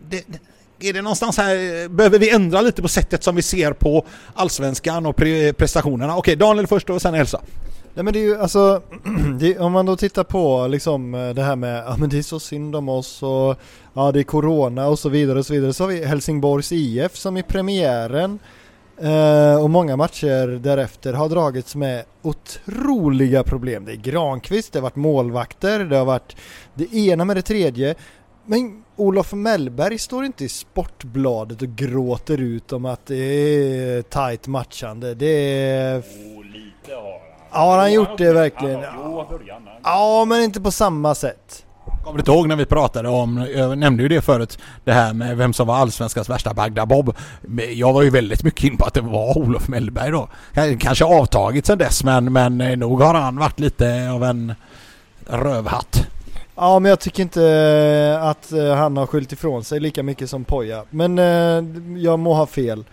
[0.09, 0.25] det,
[0.81, 5.07] är det någonstans här, behöver vi ändra lite på sättet som vi ser på allsvenskan
[5.07, 6.17] och pre prestationerna?
[6.17, 7.41] Okej, Daniel först och sen Elsa.
[7.99, 8.83] Nej men det är ju alltså,
[9.39, 12.23] det, om man då tittar på liksom eh, det här med, ja men det är
[12.23, 13.57] så synd om oss och
[13.95, 15.73] ja det är Corona och så vidare och så vidare.
[15.73, 18.39] Så har vi Helsingborgs IF som i premiären
[18.99, 23.85] eh, och många matcher därefter har dragits med otroliga problem.
[23.85, 26.37] Det är Granqvist, det har varit målvakter, det har varit
[26.75, 27.95] det ena med det tredje.
[28.45, 34.47] Men Olof Mellberg står inte i Sportbladet och gråter ut om att det är tight
[34.47, 35.15] matchande.
[35.15, 35.99] Det är...
[35.99, 38.81] Oh, lite har Ja, har han gjort det verkligen?
[39.85, 41.65] Ja, men inte på samma sätt.
[42.05, 45.15] Kommer du inte ihåg när vi pratade om, jag nämnde ju det förut, det här
[45.15, 47.15] med vem som var allsvenskans värsta Bagda-Bob.
[47.73, 50.29] Jag var ju väldigt mycket in på att det var Olof Mellberg då.
[50.79, 54.55] Kanske avtagit sedan dess men, men eh, nog har han varit lite av en
[55.27, 56.07] rövhatt.
[56.57, 60.31] Ja men jag tycker inte eh, att eh, han har skyllt ifrån sig lika mycket
[60.31, 60.85] som Poja.
[60.91, 61.19] Men
[62.03, 62.85] jag må ha fel.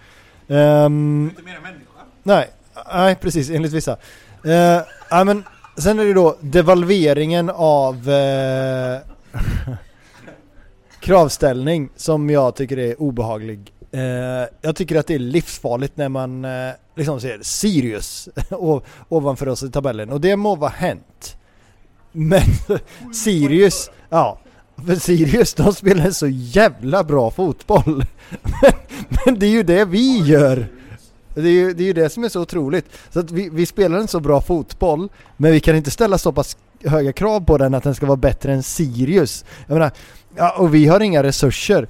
[0.47, 1.85] Um, inte mer än människa?
[2.23, 2.49] Nej,
[2.93, 3.97] nej precis enligt vissa.
[4.45, 5.43] Uh, ja, men
[5.77, 8.97] sen är det då devalveringen av uh,
[10.99, 13.71] kravställning som jag tycker är obehaglig.
[13.93, 14.01] Uh,
[14.61, 18.29] jag tycker att det är livsfarligt när man uh, liksom ser Sirius
[19.09, 21.37] ovanför oss i tabellen och det må vara hänt.
[22.11, 22.41] Men
[23.13, 24.39] Sirius, ja,
[24.85, 28.05] för Sirius de spelar så jävla bra fotboll.
[28.41, 28.71] Men,
[29.25, 30.67] men det är ju det vi gör.
[31.35, 32.85] Det är ju det, är ju det som är så otroligt.
[33.09, 36.31] Så att vi, vi spelar en så bra fotboll, men vi kan inte ställa så
[36.31, 39.45] pass höga krav på den att den ska vara bättre än Sirius.
[39.67, 39.91] Jag menar,
[40.35, 41.87] ja, och vi har inga resurser.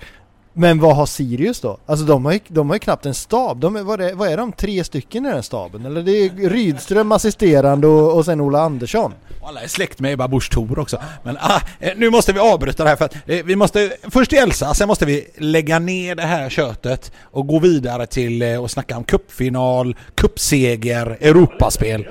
[0.57, 1.77] Men vad har Sirius då?
[1.85, 3.59] Alltså de har ju, de har ju knappt en stab.
[3.59, 4.51] De, vad, är, vad är de?
[4.51, 5.85] Tre stycken i den staben?
[5.85, 9.13] Eller det är Rydström assisterande och, och sen Ola Andersson.
[9.43, 10.97] Alla är släkt med Ebba Busch Thor också.
[11.23, 14.29] Men ah, eh, nu måste vi avbryta det här för att eh, vi måste först
[14.29, 18.63] till Elsa, sen måste vi lägga ner det här köttet och gå vidare till eh,
[18.63, 22.07] och snacka om cupfinal, cupseger, Europaspel.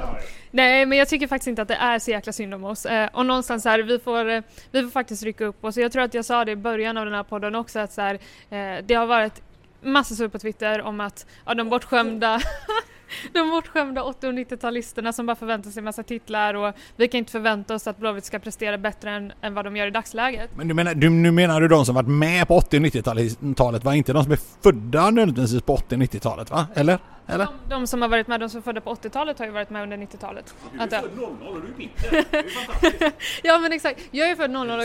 [0.54, 2.86] Nej men jag tycker faktiskt inte att det är så jäkla synd om oss.
[2.86, 5.76] Eh, och någonstans här, vi får, eh, vi får faktiskt rycka upp oss.
[5.76, 8.00] Jag tror att jag sa det i början av den här podden också att så
[8.00, 8.14] här,
[8.50, 9.42] eh, det har varit
[9.82, 12.40] massa sur på Twitter om att ja, de bortskämda
[13.32, 17.32] de bortskämda 80 och 90-talisterna som bara förväntar sig massa titlar och vi kan inte
[17.32, 20.50] förvänta oss att Blåvitt ska prestera bättre än, än vad de gör i dagsläget.
[20.56, 23.84] Men du menar, du, nu menar du de som varit med på 80 och 90-talet
[23.84, 23.94] va?
[23.94, 26.66] Inte de som är födda nödvändigtvis på 80 och 90-talet va?
[26.74, 26.98] Eller?
[27.26, 27.44] Eller?
[27.44, 29.70] De, de, som har varit med, de som är födda på 80-talet har ju varit
[29.70, 30.54] med under 90-talet.
[30.72, 32.10] Du är född 00 och du är bitter.
[32.30, 33.40] Det är fantastiskt.
[33.42, 34.84] ja men exakt, jag är född 00 och...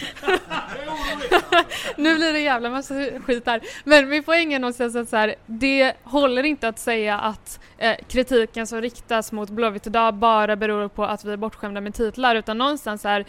[1.96, 2.94] nu blir det jävla massa
[3.26, 3.60] skit här.
[3.84, 7.96] Men min poäng är någonstans att så här, det håller inte att säga att eh,
[8.08, 12.34] kritiken som riktas mot Blåvitt idag bara beror på att vi är bortskämda med titlar
[12.34, 13.24] utan någonstans är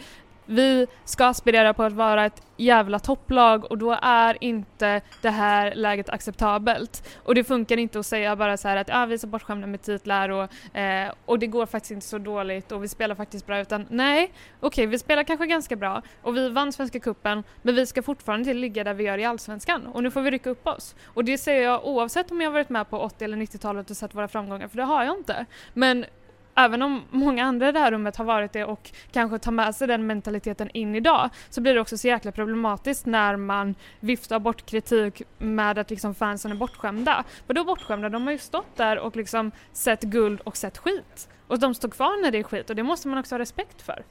[0.46, 5.74] vi ska aspirera på att vara ett jävla topplag och då är inte det här
[5.74, 7.08] läget acceptabelt.
[7.22, 9.66] Och det funkar inte att säga bara så här att ah, vi är så bortskämda
[9.66, 13.46] med titlar och, eh, och det går faktiskt inte så dåligt och vi spelar faktiskt
[13.46, 17.44] bra utan nej, okej okay, vi spelar kanske ganska bra och vi vann Svenska Kuppen
[17.62, 20.30] men vi ska fortfarande inte ligga där vi gör i Allsvenskan och nu får vi
[20.30, 20.94] rycka upp oss.
[21.06, 24.14] Och det säger jag oavsett om jag varit med på 80 eller 90-talet och sett
[24.14, 25.46] våra framgångar för det har jag inte.
[25.74, 26.04] Men
[26.54, 29.74] även om många andra i det här rummet har varit det och kanske tar med
[29.74, 34.38] sig den mentaliteten in idag så blir det också så jäkla problematiskt när man viftar
[34.38, 37.24] bort kritik med att liksom fansen är bortskämda.
[37.46, 38.08] För då bortskämda?
[38.08, 41.28] De har ju stått där och liksom sett guld och sett skit.
[41.46, 43.82] Och de står kvar när det är skit och det måste man också ha respekt
[43.82, 44.04] för.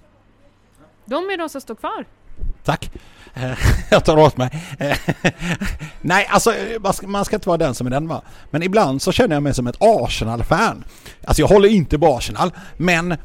[1.06, 2.06] De är de som står kvar.
[2.64, 2.92] Tack.
[3.34, 3.52] Eh,
[3.90, 4.50] jag tar åt mig.
[4.80, 4.98] Eh,
[6.02, 6.54] nej, alltså
[7.06, 8.22] man ska inte vara den som är den va.
[8.50, 10.84] Men ibland så känner jag mig som ett Arsenal-fan.
[11.26, 13.18] Alltså jag håller inte på Arsenal, men eh,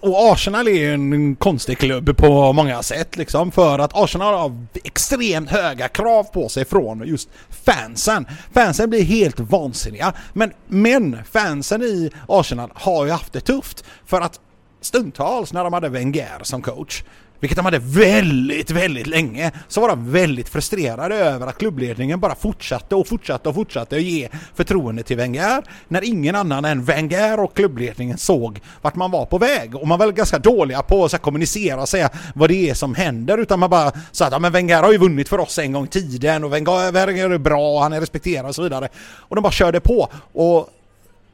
[0.00, 4.66] och Arsenal är ju en konstig klubb på många sätt liksom för att Arsenal har
[4.84, 8.26] extremt höga krav på sig från just fansen.
[8.54, 10.12] Fansen blir helt vansinniga.
[10.32, 14.40] Men, men fansen i Arsenal har ju haft det tufft för att
[14.80, 17.02] stundtals när de hade Wenger som coach
[17.40, 22.34] vilket de hade väldigt, väldigt länge, så var de väldigt frustrerade över att klubbledningen bara
[22.34, 25.62] fortsatte och fortsatte och fortsatte att ge förtroende till Wenger.
[25.88, 29.76] När ingen annan än Wenger och klubbledningen såg vart man var på väg.
[29.76, 32.94] Och man var väl ganska dåliga på att kommunicera och säga vad det är som
[32.94, 33.38] händer.
[33.38, 35.84] Utan man bara sa att ja, men Wenger har ju vunnit för oss en gång
[35.84, 38.88] i tiden och Wenger är bra, han är respekterad och så vidare.
[39.04, 40.08] Och de bara körde på.
[40.32, 40.68] Och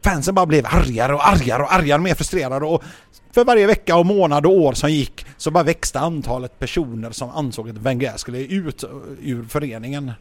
[0.04, 2.66] fansen bara blev argare och argare och argare, och mer frustrerade.
[2.66, 2.82] Och
[3.32, 7.30] för varje vecka och månad och år som gick så bara växte antalet personer som
[7.30, 8.84] ansåg att Wenger skulle ut
[9.20, 10.12] ur föreningen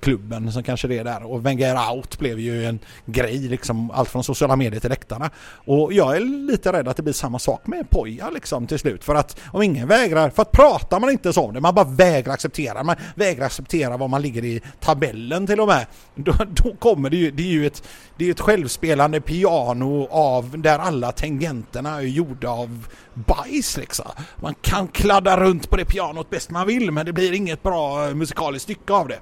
[0.00, 1.22] klubben som kanske det är där.
[1.22, 5.30] Och Wenger out blev ju en grej, liksom allt från sociala medier till läktarna.
[5.64, 9.04] Och jag är lite rädd att det blir samma sak med Poja liksom till slut.
[9.04, 11.84] För att om ingen vägrar, för att pratar man inte så om det, man bara
[11.84, 15.86] vägrar acceptera, man vägrar acceptera var man ligger i tabellen till och med.
[16.14, 17.82] Då, då kommer det ju, det är ju ett,
[18.16, 24.06] det är ett självspelande piano av där alla tangenterna är gjorda av bajs liksom.
[24.36, 28.10] Man kan kladda runt på det pianot bäst man vill men det blir inget bra
[28.14, 29.18] musikaliskt stycke av det.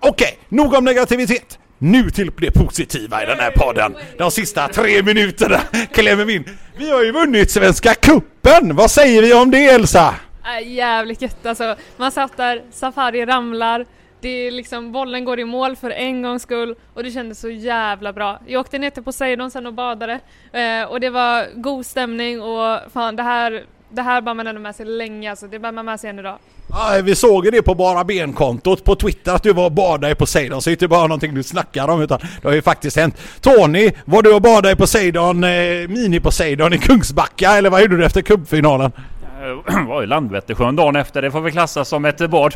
[0.00, 1.58] Okej, okay, nog om negativitet.
[1.78, 3.96] Nu till det positiva i den här podden.
[4.18, 5.60] De sista tre minuterna
[5.92, 6.44] klämmer vi in.
[6.76, 8.76] Vi har ju vunnit Svenska Kuppen.
[8.76, 10.14] Vad säger vi om det Elsa?
[10.44, 11.76] Äh, jävligt gött alltså.
[11.96, 13.86] Man satt där, Safari ramlar,
[14.20, 17.50] det är liksom, bollen går i mål för en gångs skull och det kändes så
[17.50, 18.40] jävla bra.
[18.46, 20.20] Jag åkte ner till Poseidon sen och badade
[20.52, 23.64] eh, och det var god stämning och fan det här
[23.94, 26.18] det här bär man ändå med sig länge, alltså det bär man med sig än
[26.18, 26.38] idag.
[26.70, 30.12] Ja, vi såg ju det på Bara Ben-kontot på Twitter att du var och badade
[30.12, 30.62] i Poseidon.
[30.62, 33.20] Så det är inte bara någonting du snackar om utan det har ju faktiskt hänt.
[33.40, 35.48] Tony, var du och badade i Poseidon, eh,
[35.88, 38.92] mini-Poseidon i Kungsbacka eller vad gjorde du efter cupfinalen?
[39.40, 41.22] Jag var i Landvettersjön dagen efter.
[41.22, 42.54] Det får väl klassas som ett bad.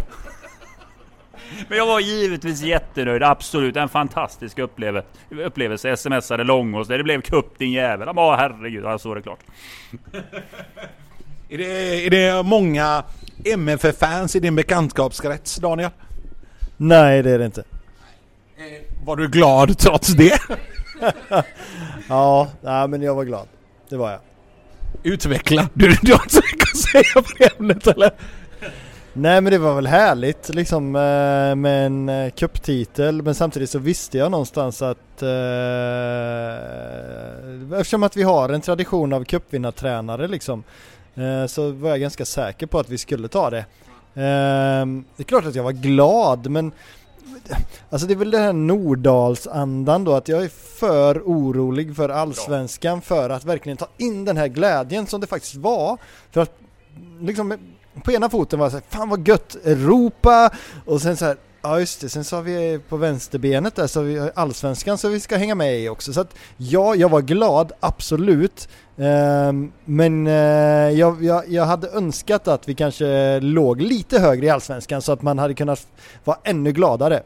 [1.68, 3.22] Men jag var givetvis jättenöjd.
[3.22, 5.08] Absolut en fantastisk upplevelse.
[5.30, 5.96] upplevelse.
[5.96, 6.88] Smsade Långås.
[6.88, 8.08] Det blev cup din jävel.
[8.16, 9.40] Ja herregud, ja, så är det klart.
[11.50, 13.04] Är det, är det många
[13.44, 15.90] MFF-fans i din bekantskapskrets Daniel?
[16.76, 17.64] Nej det är det inte.
[19.04, 20.38] Var du glad trots det?
[22.08, 23.46] Ja, nej, men jag var glad.
[23.88, 24.20] Det var jag.
[25.02, 25.68] Utveckla.
[25.74, 28.10] Du, du har inte så mycket att säga på det ämnet eller?
[29.12, 33.78] Nej men det var väl härligt liksom eh, med en eh, cuptitel men samtidigt så
[33.78, 35.28] visste jag någonstans att eh,
[37.80, 40.64] eftersom att vi har en tradition av cupvinnartränare liksom eh,
[41.18, 43.58] Eh, så var jag ganska säker på att vi skulle ta det.
[43.58, 44.86] Eh,
[45.16, 46.72] det är klart att jag var glad men
[47.90, 53.02] Alltså det är väl den här Nordalsandan då att jag är för orolig för allsvenskan
[53.02, 55.98] för att verkligen ta in den här glädjen som det faktiskt var.
[56.30, 56.58] För att
[57.20, 57.58] liksom
[58.04, 60.50] på ena foten var jag så här, fan vad gött, Europa
[60.86, 64.00] och sen så här, ja just det, sen så har vi på vänsterbenet där så
[64.00, 66.12] har vi allsvenskan så vi ska hänga med i också.
[66.12, 68.68] Så att ja, jag var glad, absolut.
[68.98, 70.32] Ehm, men eh,
[70.98, 75.22] jag, jag, jag hade önskat att vi kanske låg lite högre i allsvenskan så att
[75.22, 75.86] man hade kunnat
[76.24, 77.22] vara ännu gladare.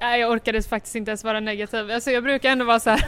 [0.00, 1.90] Nej, jag orkade faktiskt inte ens vara negativ.
[1.90, 3.04] Alltså jag brukar ändå vara så här.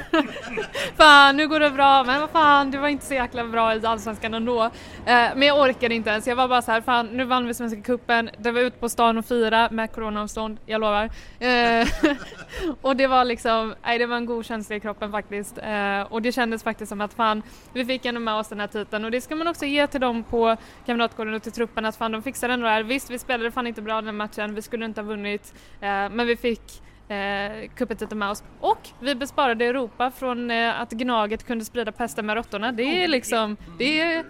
[0.96, 3.86] fan nu går det bra, men vad fan det var inte så jäkla bra i
[3.86, 4.64] Allsvenskan ändå.
[4.64, 4.70] Eh,
[5.06, 7.80] men jag orkade inte ens, jag var bara så här, fan nu vann vi Svenska
[7.80, 11.10] Cupen, det var ut på stan och fira med coronaavstånd, jag lovar.
[11.38, 11.88] Eh,
[12.80, 15.58] och det var liksom, nej det var en god känsla i kroppen faktiskt.
[15.58, 18.66] Eh, och det kändes faktiskt som att fan, vi fick ändå med oss den här
[18.66, 20.56] titeln och det ska man också ge till dem på
[20.86, 22.82] Kamratgården och till truppen att fan de fixade ändå det här.
[22.82, 26.26] Visst, vi spelade fan inte bra den matchen, vi skulle inte ha vunnit, eh, men
[26.26, 28.42] vi fick eh, cupetiteln med oss.
[28.60, 32.72] Och vi besparade Europa från eh, att Gnaget kunde sprida pesten med råttorna.
[32.72, 34.24] Det är liksom, det är,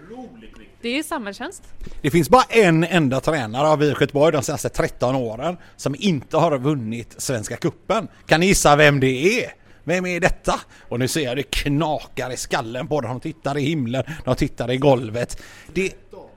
[0.81, 1.63] det är samhällstjänst.
[2.01, 6.37] Det finns bara en enda tränare av IFK Göteborg de senaste 13 åren som inte
[6.37, 8.07] har vunnit Svenska Cupen.
[8.25, 9.51] Kan ni gissa vem det är?
[9.83, 10.59] Vem är detta?
[10.89, 13.11] Och nu ser jag det knakar i skallen på dem.
[13.11, 15.41] De tittar i himlen, de tittar i golvet.
[15.73, 15.93] Det,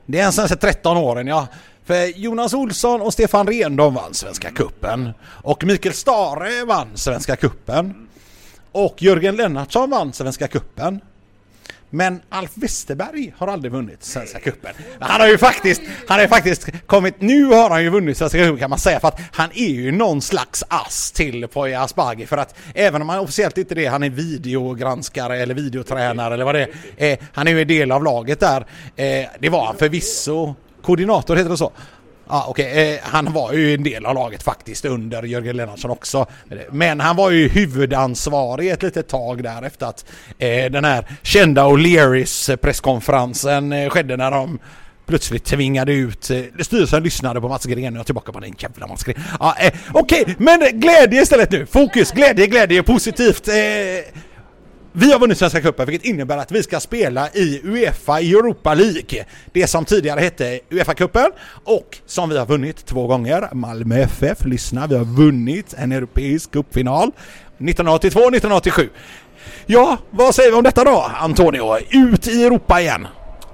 [0.07, 1.47] det är en senaste 13 åren ja.
[1.89, 5.11] För Jonas Olsson och Stefan Rehn de vann Svenska Cupen.
[5.25, 8.09] Och Mikael Stare vann Svenska Cupen.
[8.73, 11.01] Och Jörgen Lennartsson vann Svenska Cupen.
[11.91, 14.75] Men Alf Westerberg har aldrig vunnit Svenska Cupen.
[15.01, 18.39] Han har ju faktiskt, han har ju faktiskt kommit, nu har han ju vunnit Svenska
[18.39, 22.27] Cupen kan man säga för att han är ju någon slags ass till Poya Asbaghi
[22.27, 26.45] för att även om han officiellt inte är det, han är videogranskare eller videotränare eller
[26.45, 27.13] vad det är.
[27.13, 28.67] Eh, han är ju en del av laget där.
[28.97, 31.73] Eh, det var han förvisso, koordinator heter det så.
[32.29, 32.95] Ja, okej.
[32.95, 36.27] Eh, han var ju en del av laget faktiskt under Jörgen Lennartsson också.
[36.71, 40.05] Men han var ju huvudansvarig ett litet tag där efter att
[40.39, 44.59] eh, den här kända O'Learys presskonferensen eh, skedde när de
[45.07, 46.31] plötsligt tvingade ut...
[46.31, 49.21] Eh, styrelsen lyssnade på Mats Green och jag tillbaka på den jävla Mats Green.
[49.41, 51.67] Ja, eh, okej, men glädje istället nu.
[51.67, 53.49] Fokus, glädje, glädje, positivt.
[53.49, 53.55] Eh,
[54.93, 59.25] vi har vunnit Svenska Cupen vilket innebär att vi ska spela i Uefa Europa League.
[59.53, 61.31] Det som tidigare hette Uefa-cupen
[61.65, 63.49] och som vi har vunnit två gånger.
[63.53, 67.11] Malmö FF, lyssna, vi har vunnit en europeisk cupfinal
[67.59, 68.89] 1982-1987.
[69.67, 71.79] Ja, vad säger vi om detta då Antonio?
[71.91, 73.07] Ut i Europa igen!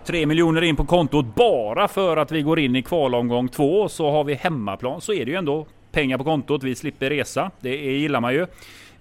[0.06, 4.10] 3 miljoner in på kontot bara för att vi går in i kvalomgång två så
[4.10, 6.62] har vi hemmaplan så är det ju ändå pengar på kontot.
[6.62, 7.50] Vi slipper resa.
[7.60, 8.46] Det gillar man ju.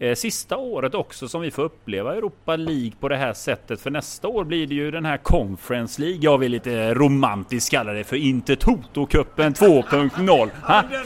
[0.04, 3.82] Eh, sista året också som vi får uppleva Europa League på det här sättet.
[3.82, 6.20] För nästa år blir det ju den här Conference League.
[6.22, 10.50] Jag vill lite romantiskt kalla det för inte Toto-cupen 2.0.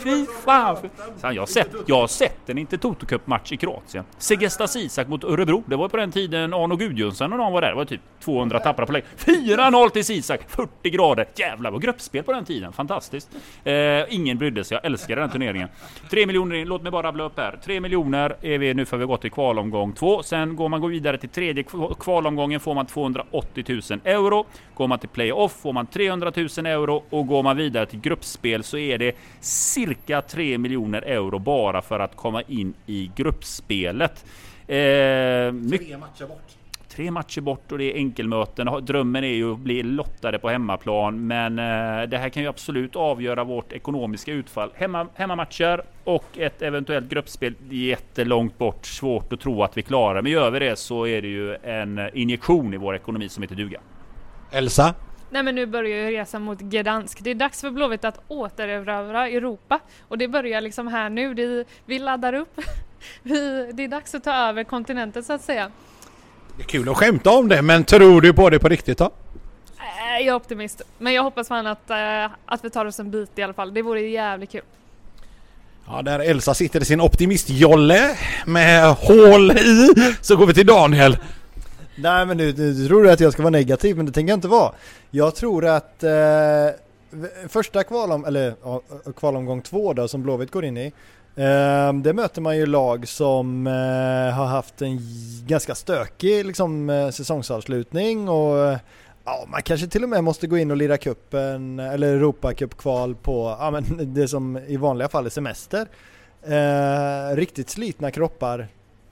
[0.03, 0.77] Fy fan!
[1.21, 4.03] jag, har sett, jag har sett en inte Toto-cup-match i Kroatien.
[4.17, 5.63] Segestas Isak mot Örebro.
[5.65, 7.69] Det var på den tiden Arno Gudjonsson och de var där.
[7.69, 9.03] Det var typ 200 tappra på lägg.
[9.17, 10.41] 4-0 till Isak!
[10.47, 11.27] 40 grader.
[11.35, 12.73] Jävlar vad gruppspel på den tiden.
[12.73, 13.29] Fantastiskt.
[13.63, 13.73] Eh,
[14.09, 14.75] ingen brydde sig.
[14.75, 15.69] Jag älskar den turneringen.
[16.09, 16.67] 3 miljoner in.
[16.67, 17.59] Låt mig bara rabbla upp här.
[17.65, 20.23] 3 miljoner är vi nu för vi har gått till kvalomgång två.
[20.23, 21.63] Sen går man går vidare till tredje
[21.99, 24.45] kvalomgången får man 280 000 euro.
[24.75, 28.63] Går man till playoff får man 300 000 euro och går man vidare till gruppspel
[28.63, 34.25] så är det cirka 3 miljoner euro bara för att komma in i gruppspelet.
[34.67, 36.56] Eh, Tre matcher bort
[36.97, 38.85] tre matcher bort och det är enkelmöten.
[38.85, 42.95] Drömmen är ju att bli lottade på hemmaplan, men eh, det här kan ju absolut
[42.95, 44.69] avgöra vårt ekonomiska utfall.
[44.75, 48.85] Hemma, hemmamatcher och ett eventuellt gruppspel jättelångt bort.
[48.85, 52.09] Svårt att tro att vi klarar, men gör vi det så är det ju en
[52.13, 53.79] injektion i vår ekonomi som heter duga.
[54.51, 54.93] Elsa?
[55.29, 57.23] Nej men nu börjar ju resan mot Gdansk.
[57.23, 59.79] Det är dags för Blåvitt att återerövra Europa.
[60.07, 61.33] Och det börjar liksom här nu.
[61.33, 62.59] Det, vi laddar upp.
[63.23, 65.71] Vi, det är dags att ta över kontinenten så att säga.
[66.57, 69.05] Det är kul att skämta om det, men tror du på det på riktigt då?
[69.05, 69.11] Äh,
[70.25, 70.81] Jag är optimist.
[70.97, 73.73] Men jag hoppas fan att, äh, att vi tar oss en bit i alla fall.
[73.73, 74.61] Det vore jävligt kul.
[75.87, 79.87] Ja, där Elsa sitter i sin optimistjolle med hål i,
[80.21, 81.17] så går vi till Daniel.
[81.95, 84.37] Nej men nu, nu tror du att jag ska vara negativ men det tänker jag
[84.37, 84.71] inte vara.
[85.11, 86.11] Jag tror att eh,
[87.49, 88.81] första kvalom, eller ja,
[89.15, 90.93] kvalomgång två då som Blåvitt går in i.
[91.37, 94.99] Eh, det möter man ju lag som eh, har haft en
[95.47, 98.77] ganska stökig liksom, eh, säsongsavslutning och eh,
[99.25, 103.55] ja, man kanske till och med måste gå in och lira kuppen eller Europacupkval på
[103.59, 105.87] ja, men det som i vanliga fall är semester.
[106.43, 108.67] Eh, riktigt slitna kroppar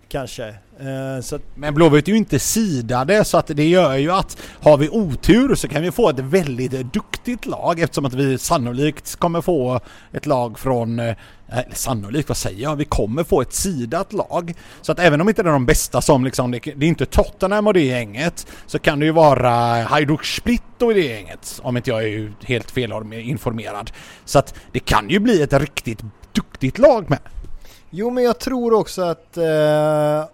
[0.10, 0.48] kanske.
[0.80, 4.38] Eh, så att Men Blåvitt är ju inte sidade så att det gör ju att
[4.62, 9.16] har vi otur så kan vi få ett väldigt duktigt lag eftersom att vi sannolikt
[9.16, 9.80] kommer få
[10.12, 11.16] ett lag från eh,
[11.50, 12.76] eller sannolikt, vad säger jag?
[12.76, 14.54] Vi kommer få ett sidat lag.
[14.82, 17.06] Så att även om inte det är de bästa som liksom, det det är inte
[17.06, 21.60] Tottenham och det gänget, så kan det ju vara Hajduk Split och det gänget.
[21.64, 23.92] Om inte jag är helt felinformerad.
[24.26, 26.02] Så att det kan ju bli ett riktigt
[26.32, 27.20] duktigt lag med.
[27.98, 30.26] Jo men jag tror också att eh,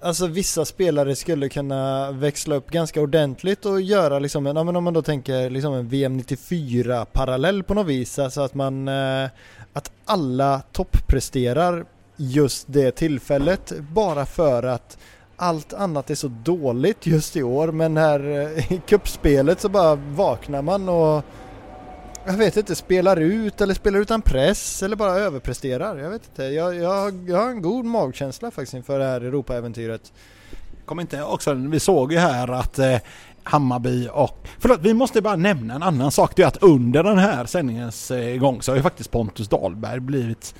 [0.00, 4.76] Alltså vissa spelare skulle kunna växla upp ganska ordentligt och göra liksom en, ja, men
[4.76, 8.18] om man då tänker liksom en VM 94 parallell på något vis.
[8.18, 9.28] Alltså att man, eh,
[9.72, 11.84] att alla toppresterar
[12.16, 14.98] just det tillfället bara för att
[15.36, 19.94] allt annat är så dåligt just i år men här eh, i kuppspelet så bara
[19.94, 21.24] vaknar man och
[22.26, 25.96] jag vet inte, spelar ut eller spelar utan press eller bara överpresterar.
[25.96, 26.42] Jag vet inte.
[26.42, 30.12] Jag, jag, jag har en god magkänsla faktiskt inför det här Europaäventyret.
[30.84, 32.96] Kommer inte också, vi såg ju här att eh,
[33.42, 34.48] Hammarby och...
[34.58, 36.32] Förlåt, vi måste bara nämna en annan sak.
[36.36, 40.00] Det är att under den här sändningens eh, gång så har ju faktiskt Pontus Dahlberg
[40.00, 40.54] blivit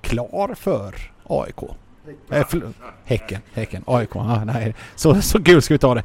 [0.00, 0.94] klar för
[1.26, 1.62] AIK.
[2.30, 2.46] Eh,
[3.04, 4.16] häcken, Häcken, AIK.
[4.16, 6.02] Ah, nej, så, så kul ska vi ta det.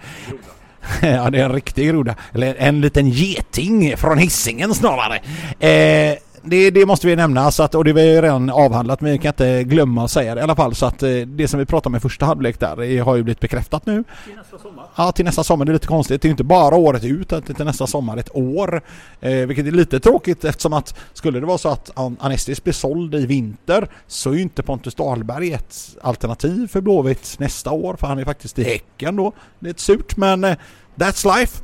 [1.02, 2.16] ja, det är en riktig groda.
[2.34, 5.20] Eller en liten geting från hissingen snarare.
[5.60, 9.12] Eh, det, det måste vi nämna, så att, och det var ju redan avhandlat men
[9.12, 10.76] vi kan inte glömma att säga det i alla fall.
[10.76, 13.40] Så att eh, det som vi pratade om i första halvlek där har ju blivit
[13.40, 14.04] bekräftat nu.
[14.26, 14.86] Till nästa sommar.
[14.96, 15.66] Ja, till nästa sommar.
[15.66, 16.22] Det är lite konstigt.
[16.22, 18.82] Det är inte bara året ut, utan till nästa sommar ett år.
[19.22, 22.74] Eh, vilket är lite tråkigt eftersom att skulle det vara så att An- Anestis blir
[22.74, 27.96] såld i vinter så är ju inte Pontus Dahlberg ett alternativ för Blåvitt nästa år
[27.96, 29.34] för han är faktiskt i Häcken då.
[29.60, 30.56] Det är ett surt men eh,
[30.96, 31.64] that's life.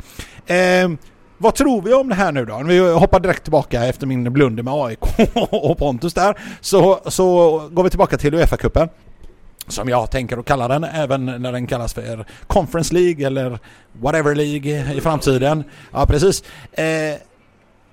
[0.54, 0.90] Eh,
[1.38, 2.64] vad tror vi om det här nu då?
[2.64, 5.00] Vi hoppar direkt tillbaka efter min blunder med AIK
[5.52, 6.40] och Pontus där.
[6.62, 8.90] Så, så går vi tillbaka till Uefa-cupen
[9.68, 13.60] som jag tänker att kalla den, även när den kallas för Conference League eller
[13.92, 15.64] whatever League i framtiden.
[15.92, 16.44] Ja, precis.
[16.72, 16.86] Eh,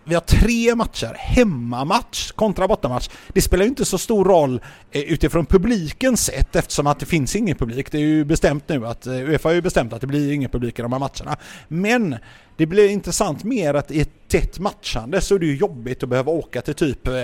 [0.05, 1.15] vi har tre matcher.
[1.19, 3.09] Hemmamatch kontra bortamatch.
[3.29, 4.61] Det spelar ju inte så stor roll
[4.91, 7.93] eh, utifrån publikens sätt eftersom att det finns ingen publik.
[7.93, 10.51] Det är ju bestämt nu att eh, Uefa har ju bestämt att det blir ingen
[10.51, 11.37] publik i de här matcherna.
[11.69, 12.17] Men
[12.57, 16.09] det blir intressant mer att i ett tätt matchande så är det ju jobbigt att
[16.09, 17.23] behöva åka till typ eh,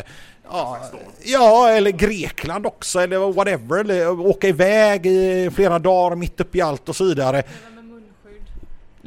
[0.50, 0.78] Ja,
[1.24, 3.80] ja, eller Grekland också eller whatever.
[3.80, 7.42] Eller åka iväg i flera dagar mitt uppe i allt och så vidare.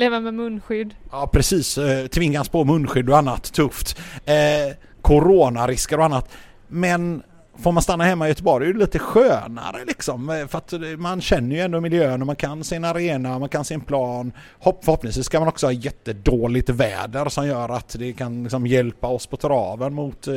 [0.01, 0.95] Leva med munskydd.
[1.11, 3.99] Ja precis, eh, tvingas på munskydd och annat tufft.
[4.25, 6.29] Eh, coronarisker och annat.
[6.67, 7.23] Men
[7.57, 10.29] får man stanna hemma i Göteborg är det lite skönare liksom.
[10.29, 13.49] Eh, för att eh, man känner ju ändå miljön och man kan sin arena, man
[13.49, 14.31] kan sin plan.
[14.59, 19.07] Hopp, förhoppningsvis ska man också ha jättedåligt väder som gör att det kan liksom hjälpa
[19.07, 20.27] oss på traven mot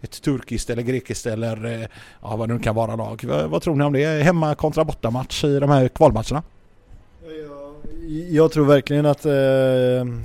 [0.00, 1.88] ett turkiskt eller grekiskt eller
[2.22, 3.24] ja, vad det nu kan vara lag.
[3.28, 4.22] Vad, vad tror ni om det?
[4.22, 6.42] Hemma kontra bortamatch i de här kvalmatcherna?
[8.12, 9.32] Jag tror verkligen att eh,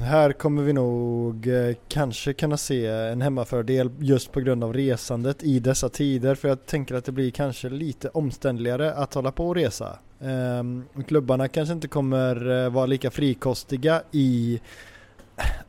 [0.02, 5.44] här kommer vi nog eh, kanske kunna se en hemmafördel just på grund av resandet
[5.44, 9.48] i dessa tider för jag tänker att det blir kanske lite omständligare att hålla på
[9.48, 10.00] och resa.
[10.20, 14.62] Eh, klubbarna kanske inte kommer eh, vara lika frikostiga i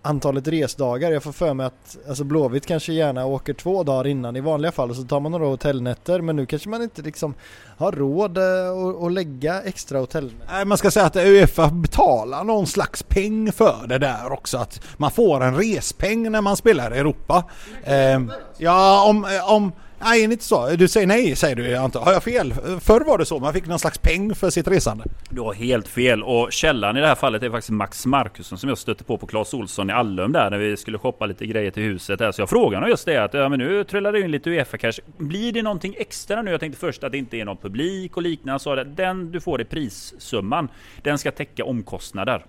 [0.03, 1.11] antalet resdagar.
[1.11, 4.73] Jag får för mig att alltså Blåvitt kanske gärna åker två dagar innan i vanliga
[4.73, 7.35] fall och så tar man några hotellnätter men nu kanske man inte liksom
[7.79, 10.47] har råd eh, att, att lägga extra hotellnätter.
[10.53, 14.59] Nej, man ska säga att Uefa betalar någon slags peng för det där också.
[14.59, 17.45] Att man får en respeng när man spelar i Europa.
[17.85, 18.21] Eh,
[18.59, 19.27] ja, om...
[19.49, 20.69] om Nej, inte så?
[20.77, 22.55] Du säger nej, säger du antar Har jag fel?
[22.81, 25.05] Förr var det så, man fick någon slags peng för sitt resande.
[25.31, 28.69] Du har helt fel och källan i det här fallet är faktiskt Max Markusson som
[28.69, 31.71] jag stötte på på Clas Olsson i Allum där när vi skulle shoppa lite grejer
[31.71, 32.33] till huset där.
[32.33, 34.79] Så jag frågade honom just det att ja, men nu trillar det in lite Uefa
[34.79, 35.01] cash.
[35.17, 36.51] Blir det någonting extra nu?
[36.51, 38.59] Jag tänkte först att det inte är någon publik och liknande.
[38.59, 40.69] Så den du får i prissumman,
[41.03, 42.45] den ska täcka omkostnader.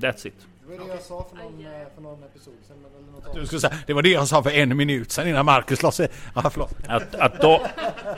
[0.00, 0.51] That's it.
[0.66, 1.64] Det var det jag sa för någon,
[1.94, 2.76] för någon episod sen.
[2.98, 5.44] Eller något Du skulle säga, det var det jag sa för en minut sedan innan
[5.44, 6.08] Marcus la sig.
[6.34, 6.74] Ja, förlåt.
[6.88, 7.60] Att, att, da,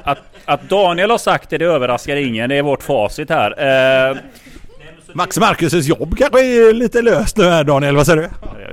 [0.02, 2.48] att, att Daniel har sagt det, det överraskar ingen.
[2.48, 4.10] Det är vårt facit här.
[4.10, 4.16] Eh,
[5.12, 8.28] Max Marcus jobb kanske är lite löst nu här Daniel, vad säger du?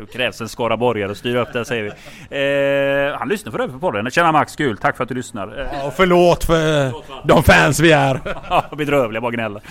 [0.05, 3.09] det krävs en skaraborgare att styra upp det säger vi.
[3.09, 4.11] Eh, han lyssnar för övrigt på podden.
[4.11, 4.77] Tjena Max, kul.
[4.77, 5.59] Tack för att du lyssnar.
[5.59, 6.91] Eh, Ja, förlåt för
[7.27, 8.19] de fans vi är.
[8.49, 9.61] Ja, bedrövliga, bara gnäller.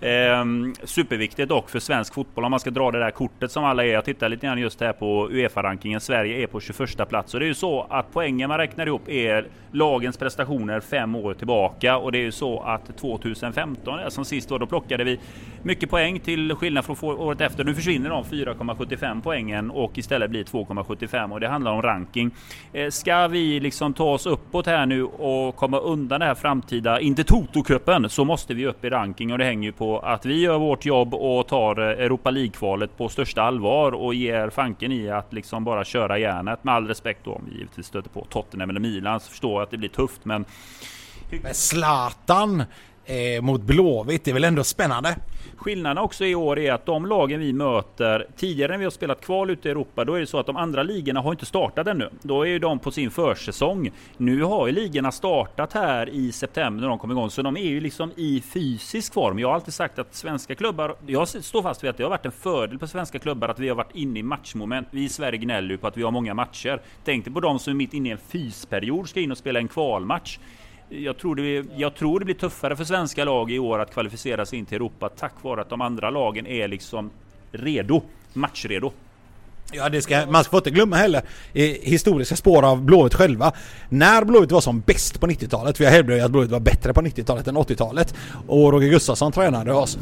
[0.00, 3.84] Ehm, superviktigt dock för svensk fotboll om man ska dra det där kortet som alla
[3.84, 3.92] är.
[3.92, 6.00] Jag tittar lite grann just här på Uefa-rankingen.
[6.00, 9.08] Sverige är på 21 plats och det är ju så att poängen man räknar ihop
[9.08, 14.48] är lagens prestationer fem år tillbaka och det är ju så att 2015 som sist
[14.48, 15.20] då, då plockade vi
[15.62, 17.64] mycket poäng till skillnad från året efter.
[17.64, 22.30] Nu försvinner de 4,75 poängen och istället blir 2,75 och det handlar om ranking.
[22.72, 27.00] Eh, ska vi liksom ta oss uppåt här nu och komma undan det här framtida,
[27.00, 30.40] inte Toto-cupen, så måste vi upp i ranking och det hänger ju på att vi
[30.40, 35.32] gör vårt jobb och tar Europa League-kvalet på största allvar och ger fanken i att
[35.32, 38.80] liksom bara köra järnet med all respekt då om vi givetvis stöter på Tottenham eller
[38.80, 40.44] Milan så förstår jag att det blir tufft men
[41.42, 42.62] Men Zlatan
[43.04, 45.16] eh, mot Blåvitt, det är väl ändå spännande?
[45.56, 49.20] Skillnaden också i år är att de lagen vi möter tidigare när vi har spelat
[49.20, 51.86] kval ute i Europa, då är det så att de andra ligorna har inte startat
[51.86, 52.10] ännu.
[52.22, 53.90] Då är ju de på sin försäsong.
[54.16, 57.68] Nu har ju ligorna startat här i september när de kom igång, så de är
[57.68, 59.38] ju liksom i fysisk form.
[59.38, 62.26] Jag har alltid sagt att svenska klubbar, jag står fast vid att det har varit
[62.26, 64.88] en fördel på svenska klubbar att vi har varit inne i matchmoment.
[64.90, 66.80] Vi i Sverige gnäller ju på att vi har många matcher.
[67.04, 69.58] Tänk dig på de som är mitt inne i en fysperiod ska in och spela
[69.58, 70.38] en kvalmatch.
[71.02, 74.46] Jag tror, det, jag tror det blir tuffare för svenska lag i år att kvalificera
[74.46, 77.10] sig in till Europa tack vare att de andra lagen är liksom
[77.52, 78.02] redo,
[78.32, 78.92] matchredo.
[79.72, 81.22] Ja, det ska, man får inte glömma heller
[81.52, 83.52] eh, historiska spår av Blåvitt själva.
[83.88, 86.94] När Blåvitt var som bäst på 90-talet, för jag hävdar ju att Blåvitt var bättre
[86.94, 88.14] på 90-talet än 80-talet
[88.46, 89.98] och Roger Gustafsson tränade oss.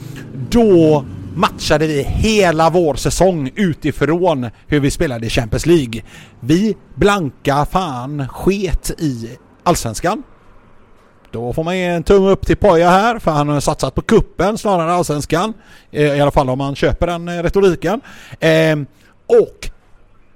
[0.50, 1.04] Då
[1.34, 6.02] matchade vi hela vår säsong utifrån hur vi spelade i Champions League.
[6.40, 10.22] Vi blanka fan sket i Allsvenskan.
[11.32, 14.02] Då får man ge en tumme upp till Poja här för han har satsat på
[14.02, 15.54] kuppen snarare än Allsvenskan.
[15.90, 18.00] Eh, I alla fall om man köper den eh, retoriken.
[18.40, 18.86] Ehm,
[19.26, 19.70] och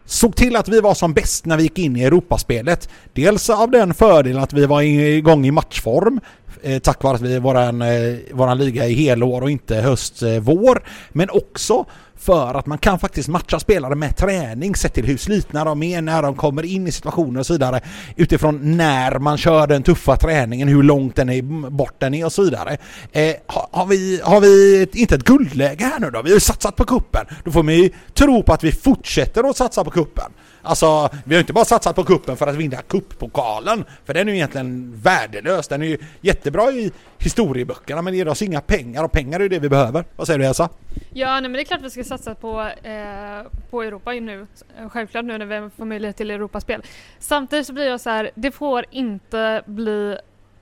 [0.05, 2.89] såg till att vi var som bäst när vi gick in i Europaspelet.
[3.13, 6.21] Dels av den fördelen att vi var igång i matchform
[6.63, 10.77] eh, tack vare att vi våran, eh, våran liga i helår och inte höst-vår.
[10.77, 11.85] Eh, Men också
[12.27, 16.03] för att man kan faktiskt matcha spelare med träning sett till hur slitna de är
[16.03, 17.81] när de kommer in i situationer och så vidare
[18.17, 22.33] utifrån när man kör den tuffa träningen, hur långt den är bort den är och
[22.33, 22.77] så vidare.
[23.13, 26.23] Eh, har, har, vi, har vi ett, inte ett guldläge här nu då?
[26.23, 27.27] Vi har ju satsat på kuppen.
[27.45, 30.33] Då får man ju tro på att vi fortsätter att satsa på kuppen.
[30.63, 34.33] Alltså, vi har inte bara satsat på kuppen för att vinna kupppokalen för den är
[34.33, 35.69] ju egentligen värdelös.
[35.69, 39.49] Den är ju jättebra i historieböckerna men ger oss inga pengar och pengar är ju
[39.49, 40.05] det vi behöver.
[40.17, 40.69] Vad säger du Elsa?
[41.13, 44.47] Ja, nej, men det är klart vi ska satsa på, eh, på Europa nu.
[44.79, 46.83] Eh, självklart nu när vi får möjlighet till Europaspel.
[47.19, 50.17] Samtidigt så blir jag så här, det får inte bli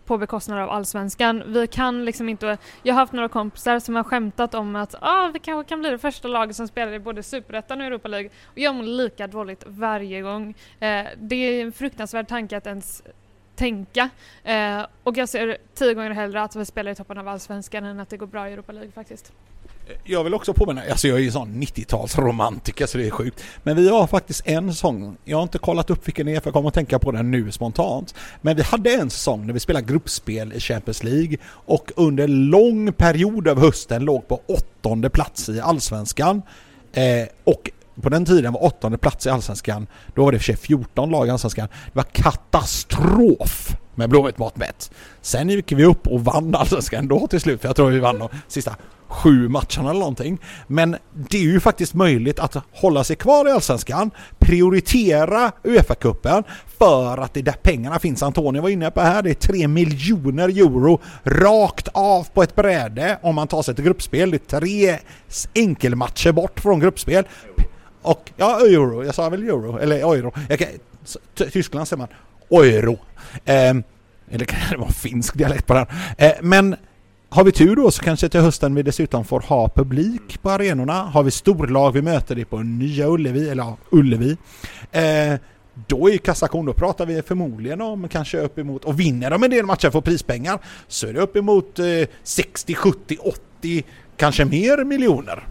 [0.05, 1.43] på bekostnad av allsvenskan.
[1.47, 5.31] Vi kan liksom inte, jag har haft några kompisar som har skämtat om att ah,
[5.35, 8.31] vi kanske kan bli det första laget som spelar i både superettan och Europa League
[8.45, 10.55] och jag mår lika dåligt varje gång.
[10.81, 13.03] Eh, det är en fruktansvärd tanke att ens
[13.57, 14.11] tänka
[14.45, 18.01] eh, och jag ser tio gånger hellre att vi spelar i toppen av allsvenskan än
[18.01, 19.33] att det går bra i Europa League faktiskt.
[20.05, 23.45] Jag vill också påminna, alltså jag är ju sån 90-talsromantiker så det är sjukt.
[23.63, 26.49] Men vi har faktiskt en sång, jag har inte kollat upp vilken det är för
[26.49, 28.15] jag kommer att tänka på den nu spontant.
[28.41, 32.93] Men vi hade en säsong när vi spelade gruppspel i Champions League och under lång
[32.93, 36.43] period av hösten låg på åttonde plats i Allsvenskan.
[36.93, 37.71] Eh, och
[38.03, 41.27] på den tiden var åttonde plats i Allsvenskan, då var det för sig 14 lag
[41.27, 41.69] i Allsvenskan.
[41.87, 44.91] Det var katastrof med Blåvitt mått mätt.
[45.23, 48.19] Sen gick vi upp och vann Allsvenskan då till slut, för jag tror vi vann
[48.19, 48.77] de sista
[49.09, 50.39] sju matcherna eller någonting.
[50.67, 56.45] Men det är ju faktiskt möjligt att hålla sig kvar i Allsvenskan, prioritera Uefa-cupen
[56.79, 58.23] för att det är där pengarna finns.
[58.23, 63.19] Antonio var inne på här, det är 3 miljoner euro rakt av på ett bräde
[63.23, 64.31] om man tar sig till gruppspel.
[64.31, 64.99] Det är tre
[65.55, 67.25] enkelmatcher bort från gruppspel.
[68.03, 70.31] Och, ja, euro, jag sa väl euro, eller euro.
[70.31, 70.69] Kan,
[71.53, 72.09] Tyskland säger man
[72.51, 72.99] euro.
[73.45, 73.75] Eh,
[74.31, 75.87] eller kan det vara finsk dialekt på den?
[76.19, 76.77] Eh, men
[77.29, 81.03] har vi tur då så kanske till hösten vi dessutom får ha publik på arenorna.
[81.03, 84.37] Har vi storlag vi möter det på Nya Ullevi, eller ja, Ullevi.
[84.93, 85.35] Eh,
[85.87, 89.51] då är ju kassakon, då pratar vi förmodligen om kanske uppemot, och vinner de en
[89.51, 90.59] del matcher får prispengar,
[90.89, 91.87] så är det uppemot eh,
[92.23, 93.17] 60, 70,
[93.61, 93.85] 80,
[94.17, 95.47] kanske mer miljoner.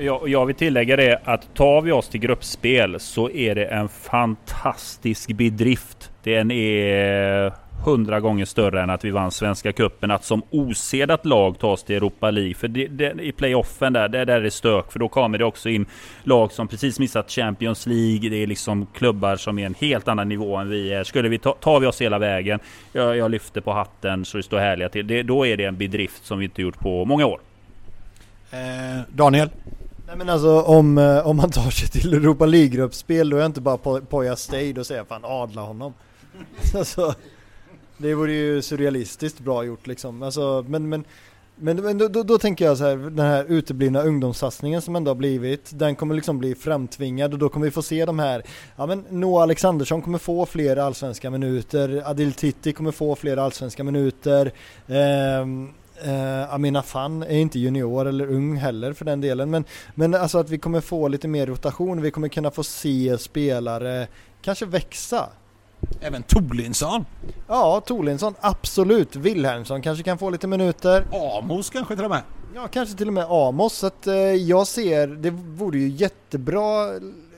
[0.00, 3.88] Jag, jag vill tillägga det att tar vi oss till gruppspel så är det en
[3.88, 6.10] fantastisk bedrift.
[6.22, 7.52] Den är
[7.84, 10.10] hundra gånger större än att vi vann Svenska Cupen.
[10.10, 12.54] Att som osedat lag ta oss till Europa League.
[12.54, 14.92] För det, det, i playoffen där, det, där är det stök.
[14.92, 15.86] För då kommer det också in
[16.24, 18.30] lag som precis missat Champions League.
[18.30, 21.04] Det är liksom klubbar som är en helt annan nivå än vi är.
[21.04, 22.60] Skulle vi ta, tar vi oss hela vägen.
[22.92, 25.06] Jag, jag lyfter på hatten så det står härliga till.
[25.06, 27.40] Det, då är det en bedrift som vi inte gjort på många år.
[28.50, 29.48] Eh, Daniel?
[30.10, 33.48] Nej men alltså om, eh, om man tar sig till Europa League-gruppspel då är jag
[33.48, 35.94] inte bara Poya Stade och säger fan adla honom.
[36.74, 37.14] alltså,
[37.98, 40.22] det vore ju surrealistiskt bra gjort liksom.
[40.22, 41.04] Alltså, men, men,
[41.56, 45.10] men, men då, då, då, tänker jag så här, den här uteblivna ungdomssatsningen som ändå
[45.10, 48.42] har blivit, den kommer liksom bli framtvingad och då kommer vi få se de här,
[48.76, 53.84] ja men Noah Alexandersson kommer få fler allsvenska minuter, Adil Titti kommer få fler allsvenska
[53.84, 54.52] minuter,
[54.86, 55.46] eh,
[56.06, 59.64] Uh, Amina Fan är inte junior eller ung heller för den delen men,
[59.94, 64.06] men alltså att vi kommer få lite mer rotation, vi kommer kunna få se spelare
[64.42, 65.28] kanske växa.
[66.00, 67.04] Även Tolinsson?
[67.48, 69.16] Ja, Tolinsson absolut.
[69.16, 71.04] Wilhelmsson kanske kan få lite minuter.
[71.38, 72.22] Amos kanske till och med?
[72.54, 73.72] Ja, kanske till och med Amos.
[73.72, 76.90] Så att uh, jag ser, det vore ju jättebra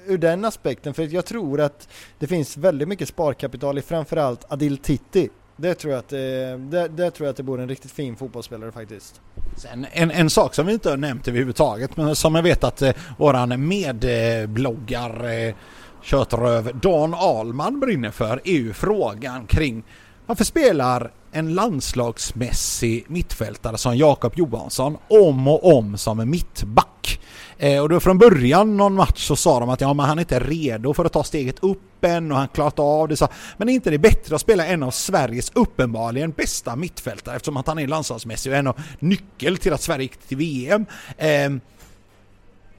[0.06, 4.78] ur den aspekten för jag tror att det finns väldigt mycket sparkapital i framförallt Adil
[4.78, 5.28] Titti
[5.62, 8.16] det tror jag att det, det, det tror jag att det bor en riktigt fin
[8.16, 9.20] fotbollsspelare faktiskt.
[9.56, 12.82] Sen en, en sak som vi inte har nämnt överhuvudtaget men som jag vet att
[12.82, 15.54] eh, våran medbloggar eh,
[16.02, 19.84] Kötröv Dan Alman brinner för är ju frågan kring
[20.26, 27.20] varför spelar en landslagsmässig mittfältare som Jakob Johansson om och om som en mittback?
[27.58, 30.22] Eh, och då från början någon match så sa de att ja, men han är
[30.22, 33.16] inte redo för att ta steget upp än och han klarat av det.
[33.16, 37.56] Så, men är inte det bättre att spela en av Sveriges uppenbarligen bästa mittfältare eftersom
[37.56, 40.86] att han är landslagsmässig och en av nyckel till att Sverige gick till VM.
[41.16, 41.50] Eh,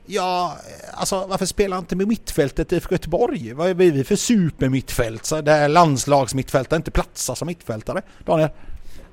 [0.06, 0.58] Ja,
[0.94, 3.54] alltså varför spelar han inte med mittfältet i Göteborg?
[3.54, 5.26] Vad är vi för supermittfält?
[5.26, 8.02] Så där landslagsmittfältare inte platsar som mittfältare?
[8.26, 8.50] Daniel?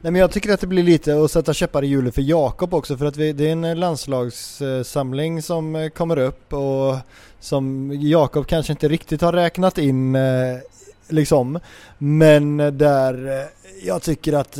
[0.03, 2.75] Nej men jag tycker att det blir lite att sätta käppar i hjulet för Jakob
[2.75, 6.97] också för att vi, det är en landslagssamling som eh, kommer upp och
[7.41, 10.59] som Jakob kanske inte riktigt har räknat in eh,
[11.09, 11.59] liksom.
[11.99, 13.47] Men där eh,
[13.85, 14.59] jag tycker att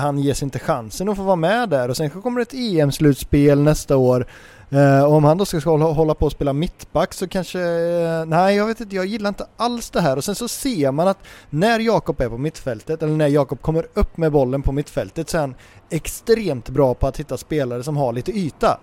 [0.00, 3.96] han ges inte chansen att få vara med där och sen kommer ett EM-slutspel nästa
[3.96, 4.26] år
[4.72, 8.56] Eh, om han då ska, hålla, hålla på och spela mittback så kanske, eh, nej
[8.56, 11.18] jag vet inte, jag gillar inte alls det här och sen så ser man att
[11.50, 15.36] när Jakob är på mittfältet eller när Jakob kommer upp med bollen på mittfältet så
[15.36, 15.54] är han
[15.90, 18.80] extremt bra på att hitta spelare som har lite yta.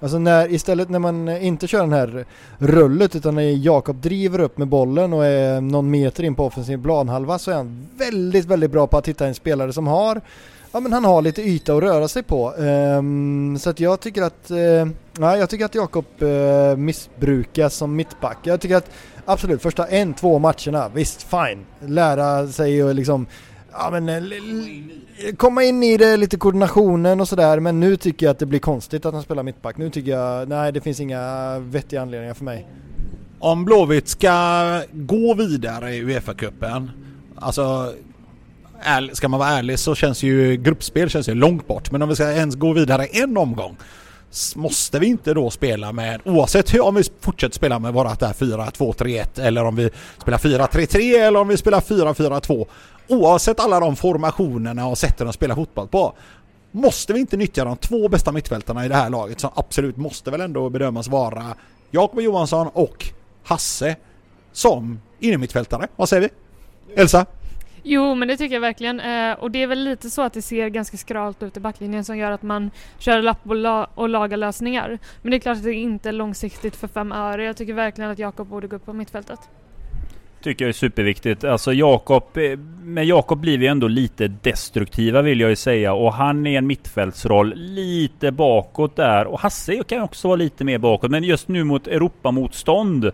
[0.00, 2.26] Alltså när, istället när man inte kör den här
[2.58, 6.82] rullet utan när Jakob driver upp med bollen och är någon meter in på offensiv
[6.82, 10.20] planhalva så är han väldigt, väldigt bra på att hitta en spelare som har
[10.72, 12.52] ja men han har lite yta att röra sig på.
[12.52, 14.88] Um, så att jag tycker att, eh, uh,
[15.18, 18.38] ja, jag tycker att Jakob eh, uh, missbrukas som mittback.
[18.42, 18.90] Jag tycker att
[19.24, 21.66] absolut, första en, två matcherna, visst fine.
[21.80, 23.26] Lära sig och liksom
[23.74, 28.30] Ja men eh, komma in i det, lite koordinationen och sådär men nu tycker jag
[28.30, 29.76] att det blir konstigt att han spelar mittback.
[29.76, 32.66] Nu tycker jag, nej det finns inga vettiga anledningar för mig.
[33.38, 36.90] Om Blåvitt ska gå vidare i Uefa-cupen,
[37.36, 37.92] alltså
[39.12, 41.90] ska man vara ärlig så känns ju gruppspel känns ju långt bort.
[41.90, 43.76] Men om vi ska ens gå vidare en omgång
[44.54, 48.32] måste vi inte då spela med, oavsett hur, om vi fortsätter spela med vårat där
[48.32, 49.90] 4-2-3-1 eller om vi
[50.22, 52.66] spelar 4-3-3 eller om vi spelar 4-4-2.
[53.08, 56.14] Oavsett alla de formationerna och sätten att spela fotboll på.
[56.70, 60.30] Måste vi inte nyttja de två bästa mittfältarna i det här laget som absolut måste
[60.30, 61.56] väl ändå bedömas vara
[61.90, 63.06] Jakob Johansson och
[63.44, 63.96] Hasse
[64.52, 65.88] som innermittfältare.
[65.96, 66.28] Vad säger vi?
[67.00, 67.26] Elsa?
[67.82, 69.00] Jo, men det tycker jag verkligen.
[69.00, 72.04] Eh, och det är väl lite så att det ser ganska skralt ut i backlinjen
[72.04, 74.98] som gör att man kör lapp och, la och lagar lösningar.
[75.22, 77.44] Men det är klart att det inte är långsiktigt för fem öre.
[77.44, 79.40] Jag tycker verkligen att Jakob borde gå upp på mittfältet.
[80.42, 81.44] Tycker jag är superviktigt.
[81.44, 85.92] Alltså Jakob, eh, med Jakob blir vi ändå lite destruktiva vill jag ju säga.
[85.92, 89.26] Och han är en mittfältsroll lite bakåt där.
[89.26, 91.10] Och Hasse kan också vara lite mer bakåt.
[91.10, 93.12] Men just nu mot Europamotstånd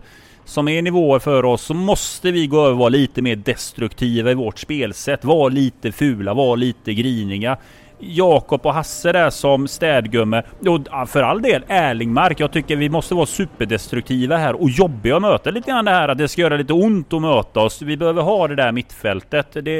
[0.49, 4.31] som är nivåer för oss så måste vi gå över och vara lite mer destruktiva
[4.31, 5.25] i vårt spelsätt.
[5.25, 7.57] Vara lite fula, vara lite griniga.
[7.99, 10.43] Jakob och Hasse där som städgumme.
[10.67, 12.39] Och för all del Erlingmark.
[12.39, 16.07] Jag tycker vi måste vara superdestruktiva här och jobbiga att möta lite grann det här
[16.07, 17.81] att det ska göra lite ont att möta oss.
[17.81, 19.47] Vi behöver ha det där mittfältet.
[19.51, 19.71] Det,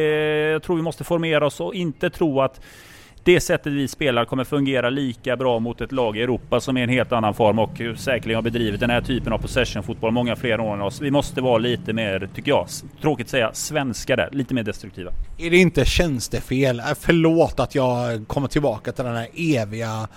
[0.52, 2.62] jag tror vi måste formera oss och inte tro att
[3.24, 6.84] det sättet vi spelar kommer fungera lika bra mot ett lag i Europa som är
[6.84, 10.60] en helt annan form och säkerligen har bedrivit den här typen av possession-fotboll många fler
[10.60, 11.02] år än oss.
[11.02, 12.68] Vi måste vara lite mer, tycker jag,
[13.02, 14.30] tråkigt att säga, svenska där.
[14.32, 15.12] Lite mer destruktiva.
[15.38, 16.80] Är det inte tjänstefel?
[16.80, 20.08] Äh, förlåt att jag kommer tillbaka till den här eviga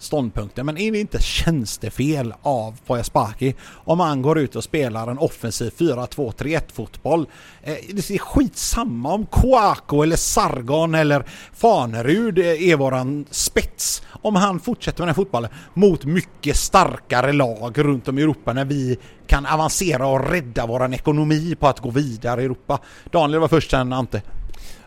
[0.00, 0.66] ståndpunkten.
[0.66, 5.72] Men är det inte tjänstefel av Pojaspaki om han går ut och spelar en offensiv
[5.78, 7.26] 4-2-3-1 fotboll?
[7.62, 14.02] Eh, det är skitsamma om Kouako eller Sargon eller Fanerud är våran spets.
[14.22, 18.64] Om han fortsätter med den fotbollen mot mycket starkare lag runt om i Europa när
[18.64, 22.78] vi kan avancera och rädda våran ekonomi på att gå vidare i Europa.
[23.10, 24.22] Daniel var först sen Ante.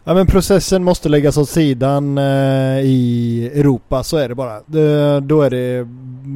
[0.06, 4.62] Ja men processen måste läggas åt sidan eh, i Europa, så är det bara.
[4.66, 5.88] Det, då är det,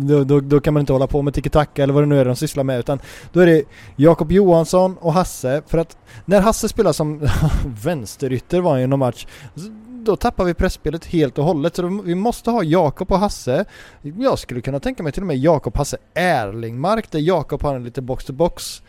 [0.08, 2.26] då, då, då, kan man inte hålla på med tiki-taka eller vad det nu är
[2.26, 3.00] de sysslar med utan
[3.32, 3.64] då är det
[3.96, 7.30] Jakob Johansson och Hasse för att när Hasse spelar som
[7.84, 9.26] vänsterytter var han ju någon match
[10.08, 13.66] då tappar vi pressspelet helt och hållet så då, vi måste ha Jakob och Hasse.
[14.02, 17.84] Jag skulle kunna tänka mig till och med Jakob, Hasse, Erlingmark där Jakob har en
[17.84, 18.82] lite box-to-box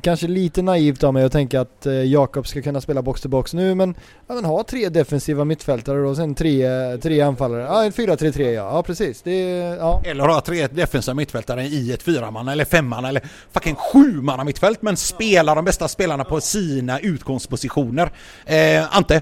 [0.00, 3.74] Kanske lite naivt av mig att tänka att eh, Jakob ska kunna spela box-to-box nu
[3.74, 3.94] men,
[4.26, 6.66] ja, men ha tre defensiva mittfältare och sen tre,
[6.98, 7.62] tre anfallare.
[7.62, 8.52] Ja, en 4-3-3 ja.
[8.52, 9.22] Ja precis.
[9.22, 9.40] Det,
[9.78, 10.02] ja.
[10.04, 13.22] Eller ha tre defensiva mittfältare i ett fyramanna eller femmanna eller
[13.52, 18.10] fucking sjumanna mittfält men spela de bästa spelarna på sina utgångspositioner.
[18.46, 19.20] Eh, Ante?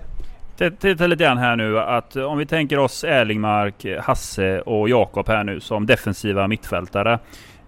[0.81, 5.45] Titta lite grann här nu att om vi tänker oss Erlingmark, Hasse och Jakob här
[5.45, 7.19] nu som defensiva mittfältare.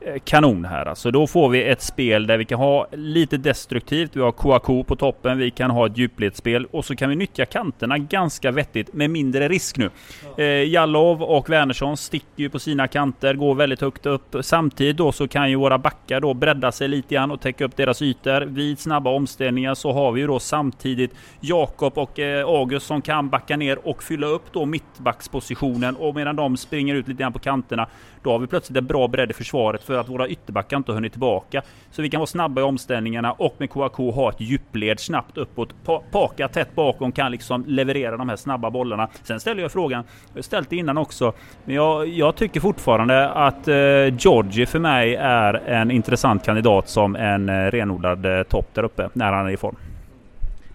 [0.06, 1.10] Eh, kanon här alltså.
[1.10, 4.16] Då får vi ett spel där vi kan ha lite destruktivt.
[4.16, 5.38] Vi har Kouakou på toppen.
[5.38, 9.48] Vi kan ha ett djupledsspel och så kan vi nyttja kanterna ganska vettigt med mindre
[9.48, 9.90] risk nu.
[10.36, 14.36] Eh, Jallov och Wernersson sticker ju på sina kanter, går väldigt högt upp.
[14.40, 17.76] Samtidigt då så kan ju våra backar då bredda sig lite grann och täcka upp
[17.76, 18.40] deras ytor.
[18.40, 23.28] Vid snabba omställningar så har vi ju då samtidigt Jakob och eh, August som kan
[23.28, 27.38] backa ner och fylla upp då mittbackspositionen och medan de springer ut lite grann på
[27.38, 27.88] kanterna
[28.26, 30.90] då har vi plötsligt en bra bredd i försvaret för för att våra ytterbackar inte
[30.90, 31.62] har hunnit tillbaka.
[31.90, 35.68] Så vi kan vara snabba i omställningarna och med KAK ha ett djupled snabbt uppåt.
[36.10, 39.08] Paka tätt bakom kan liksom leverera de här snabba bollarna.
[39.22, 41.32] Sen ställer jag frågan, jag har ställt det innan också,
[41.64, 43.74] men jag, jag tycker fortfarande att eh,
[44.18, 49.08] Georgi för mig är en intressant kandidat som en eh, renodlad eh, topp där uppe
[49.12, 49.76] när han är i form.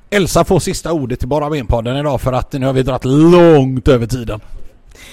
[0.10, 3.88] Elsa får sista ordet i Bara Ben-podden idag för att nu har vi dragit långt
[3.88, 4.40] över tiden.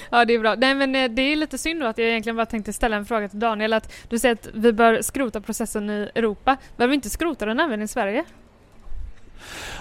[0.09, 0.55] Ja det är bra.
[0.55, 3.05] Nej men eh, det är lite synd då att jag egentligen bara tänkte ställa en
[3.05, 6.57] fråga till Daniel att du säger att vi bör skrota processen i Europa.
[6.77, 8.23] Behöver vi inte skrota den även i Sverige?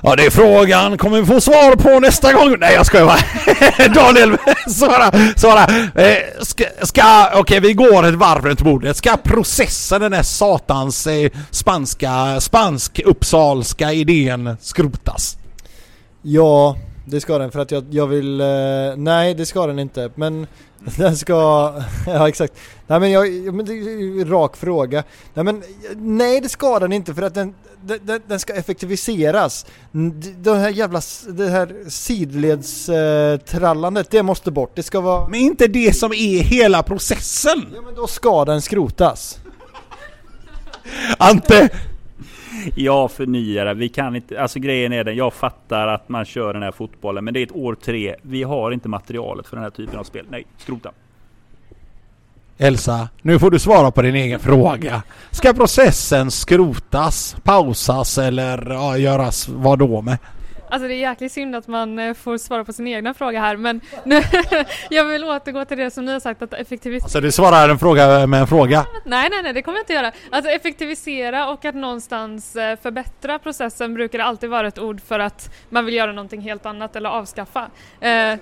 [0.02, 2.56] Ja det är frågan, kommer vi få svar på nästa gång?
[2.58, 3.88] Nej jag skojar bara.
[3.94, 4.36] Daniel,
[4.68, 5.66] svara, svara.
[5.94, 8.96] Eh, ska, ska okej okay, vi går ett varv runt bordet.
[8.96, 15.38] Ska processen, den här satans eh, spanska, spansk-uppsalska idén skrotas?
[16.22, 16.76] Ja,
[17.10, 18.46] det ska den för att jag, jag vill, eh,
[18.96, 20.46] nej det ska den inte men
[20.96, 21.34] den ska,
[22.06, 22.54] ja exakt.
[22.86, 23.72] Nej men jag, men det
[24.24, 25.04] rak fråga.
[25.34, 25.62] Nej men
[25.96, 27.54] nej det ska den inte för att den,
[28.02, 29.66] den, den ska effektiviseras.
[30.36, 34.72] Det här jävla, det här sidledstrallandet, eh, det måste bort.
[34.74, 35.28] Det ska vara...
[35.28, 37.66] Men inte det som är hela processen!
[37.74, 39.38] Ja men då ska den skrotas.
[41.18, 41.68] Ante!
[42.74, 46.62] Jag förnyare, vi kan inte, alltså grejen är den, jag fattar att man kör den
[46.62, 48.14] här fotbollen, men det är ett år tre.
[48.22, 50.26] Vi har inte materialet för den här typen av spel.
[50.30, 50.90] Nej, skrota.
[52.58, 55.02] Elsa, nu får du svara på din egen fråga.
[55.30, 60.18] Ska processen skrotas, pausas eller ja, göras vad då med?
[60.70, 63.56] Alltså det är jäkligt synd att man eh, får svara på sin egna fråga här
[63.56, 64.22] men nu,
[64.90, 67.04] jag vill återgå till det som ni har sagt att effektivisera.
[67.04, 68.86] Alltså du svarar en fråga med en fråga?
[69.04, 70.12] Nej, nej, nej, det kommer jag inte göra.
[70.30, 75.54] Alltså effektivisera och att någonstans eh, förbättra processen brukar alltid vara ett ord för att
[75.68, 77.70] man vill göra någonting helt annat eller avskaffa.
[78.00, 78.38] Eh,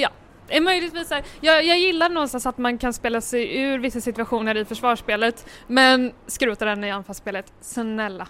[0.00, 0.08] ja.
[0.60, 1.10] Möjligtvis
[1.40, 6.12] jag, jag gillar någonstans att man kan spela sig ur vissa situationer i försvarsspelet men
[6.26, 8.28] skrota den i anfallsspelet, snälla.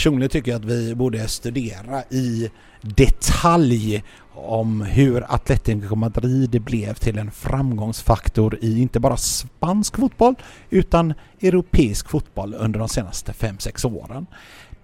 [0.00, 2.50] Personligen tycker jag att vi borde studera i
[2.82, 4.04] detalj
[4.34, 10.34] om hur Atletico Madrid blev till en framgångsfaktor i inte bara spansk fotboll
[10.70, 14.26] utan europeisk fotboll under de senaste 5-6 åren.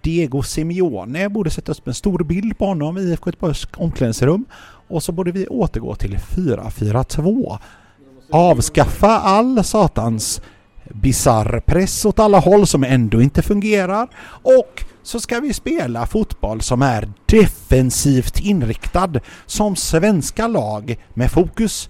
[0.01, 4.45] Diego Simeone borde sätta upp en stor bild på honom i IFK Göteborgs omklädningsrum
[4.87, 7.57] och så borde vi återgå till 4-4-2.
[8.31, 10.41] Avskaffa all satans
[10.93, 14.07] bisarr press åt alla håll som ändå inte fungerar
[14.43, 19.13] och så ska vi spela fotboll som är defensivt inriktad
[19.45, 21.89] som svenska lag med fokus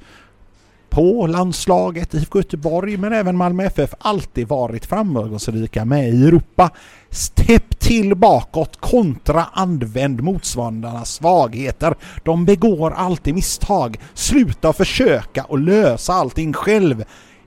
[0.89, 6.69] på landslaget, IFK Göteborg men även Malmö FF alltid varit framgångsrika med i Europa.
[7.09, 11.95] Stepp till bakåt, kontra använd motståndarnas svagheter.
[12.23, 13.97] De begår alltid misstag.
[14.13, 17.03] Sluta försöka och lösa allting själv.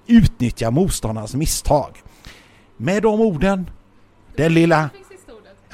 [0.06, 2.02] Utnyttja motståndarnas misstag.
[2.76, 3.70] Med de orden,
[4.36, 4.90] den lilla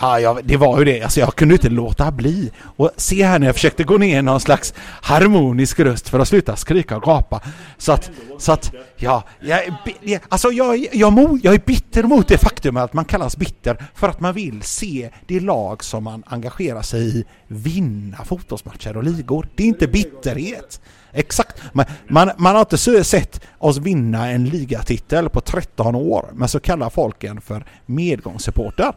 [0.00, 1.02] Ja, jag, det var ju det.
[1.02, 2.50] Alltså jag kunde inte låta bli.
[2.76, 6.56] Och se här när jag försökte gå ner någon slags harmonisk röst för att sluta
[6.56, 7.40] skrika och gapa.
[7.78, 12.76] Så att, så att, ja, jag, alltså jag, jag, jag är bitter mot det faktum
[12.76, 17.18] att man kallas bitter för att man vill se det lag som man engagerar sig
[17.18, 19.48] i vinna fotbollsmatcher och ligor.
[19.54, 20.80] Det är inte bitterhet.
[21.12, 21.62] Exakt.
[21.72, 26.48] Man, man, man har inte så- sett oss vinna en ligatitel på 13 år, men
[26.48, 28.92] så kallar folk en för medgångssupporter.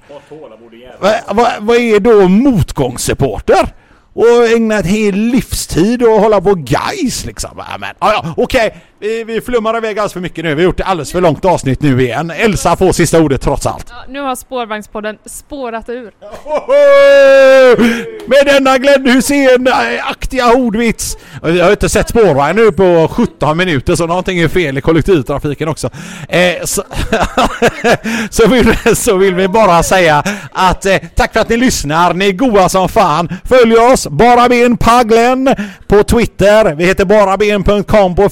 [0.99, 3.73] Vad vad- vad är då motgångssupporter?
[4.13, 7.49] Och ägna ett hel livstid och hålla på guys liksom.
[7.80, 8.76] Men, ja, ja, okej.
[9.01, 10.55] Vi, vi flummar iväg alldeles för mycket nu.
[10.55, 12.31] Vi har gjort ett alldeles för långt avsnitt nu igen.
[12.31, 13.85] Elsa får sista ordet trots allt.
[13.89, 16.11] Ja, nu har spårvagnspodden spårat ur.
[18.30, 21.17] Med denna Glenn Hysén-aktiga ordvits.
[21.41, 24.81] Och Jag har inte sett spårvagn nu på 17 minuter så någonting är fel i
[24.81, 25.89] kollektivtrafiken också.
[26.30, 26.84] Eh, så,
[28.30, 32.13] så, vill, så vill vi bara säga att eh, tack för att ni lyssnar.
[32.13, 33.30] Ni är goa som fan.
[33.49, 35.55] Följ oss, bara ben Paglen
[35.88, 36.76] på Twitter.
[36.76, 38.30] Vi heter baraben.com på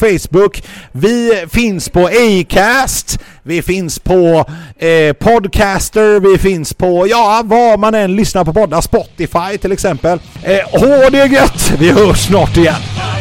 [0.61, 0.91] Facebook.
[0.91, 3.19] Vi finns på Acast.
[3.43, 4.45] Vi finns på
[4.77, 10.19] eh, Podcaster, vi finns på, ja, var man än lyssnar på poddar, Spotify till exempel.
[10.43, 11.73] Eh, ha det gött!
[11.79, 13.16] Vi hörs snart igen!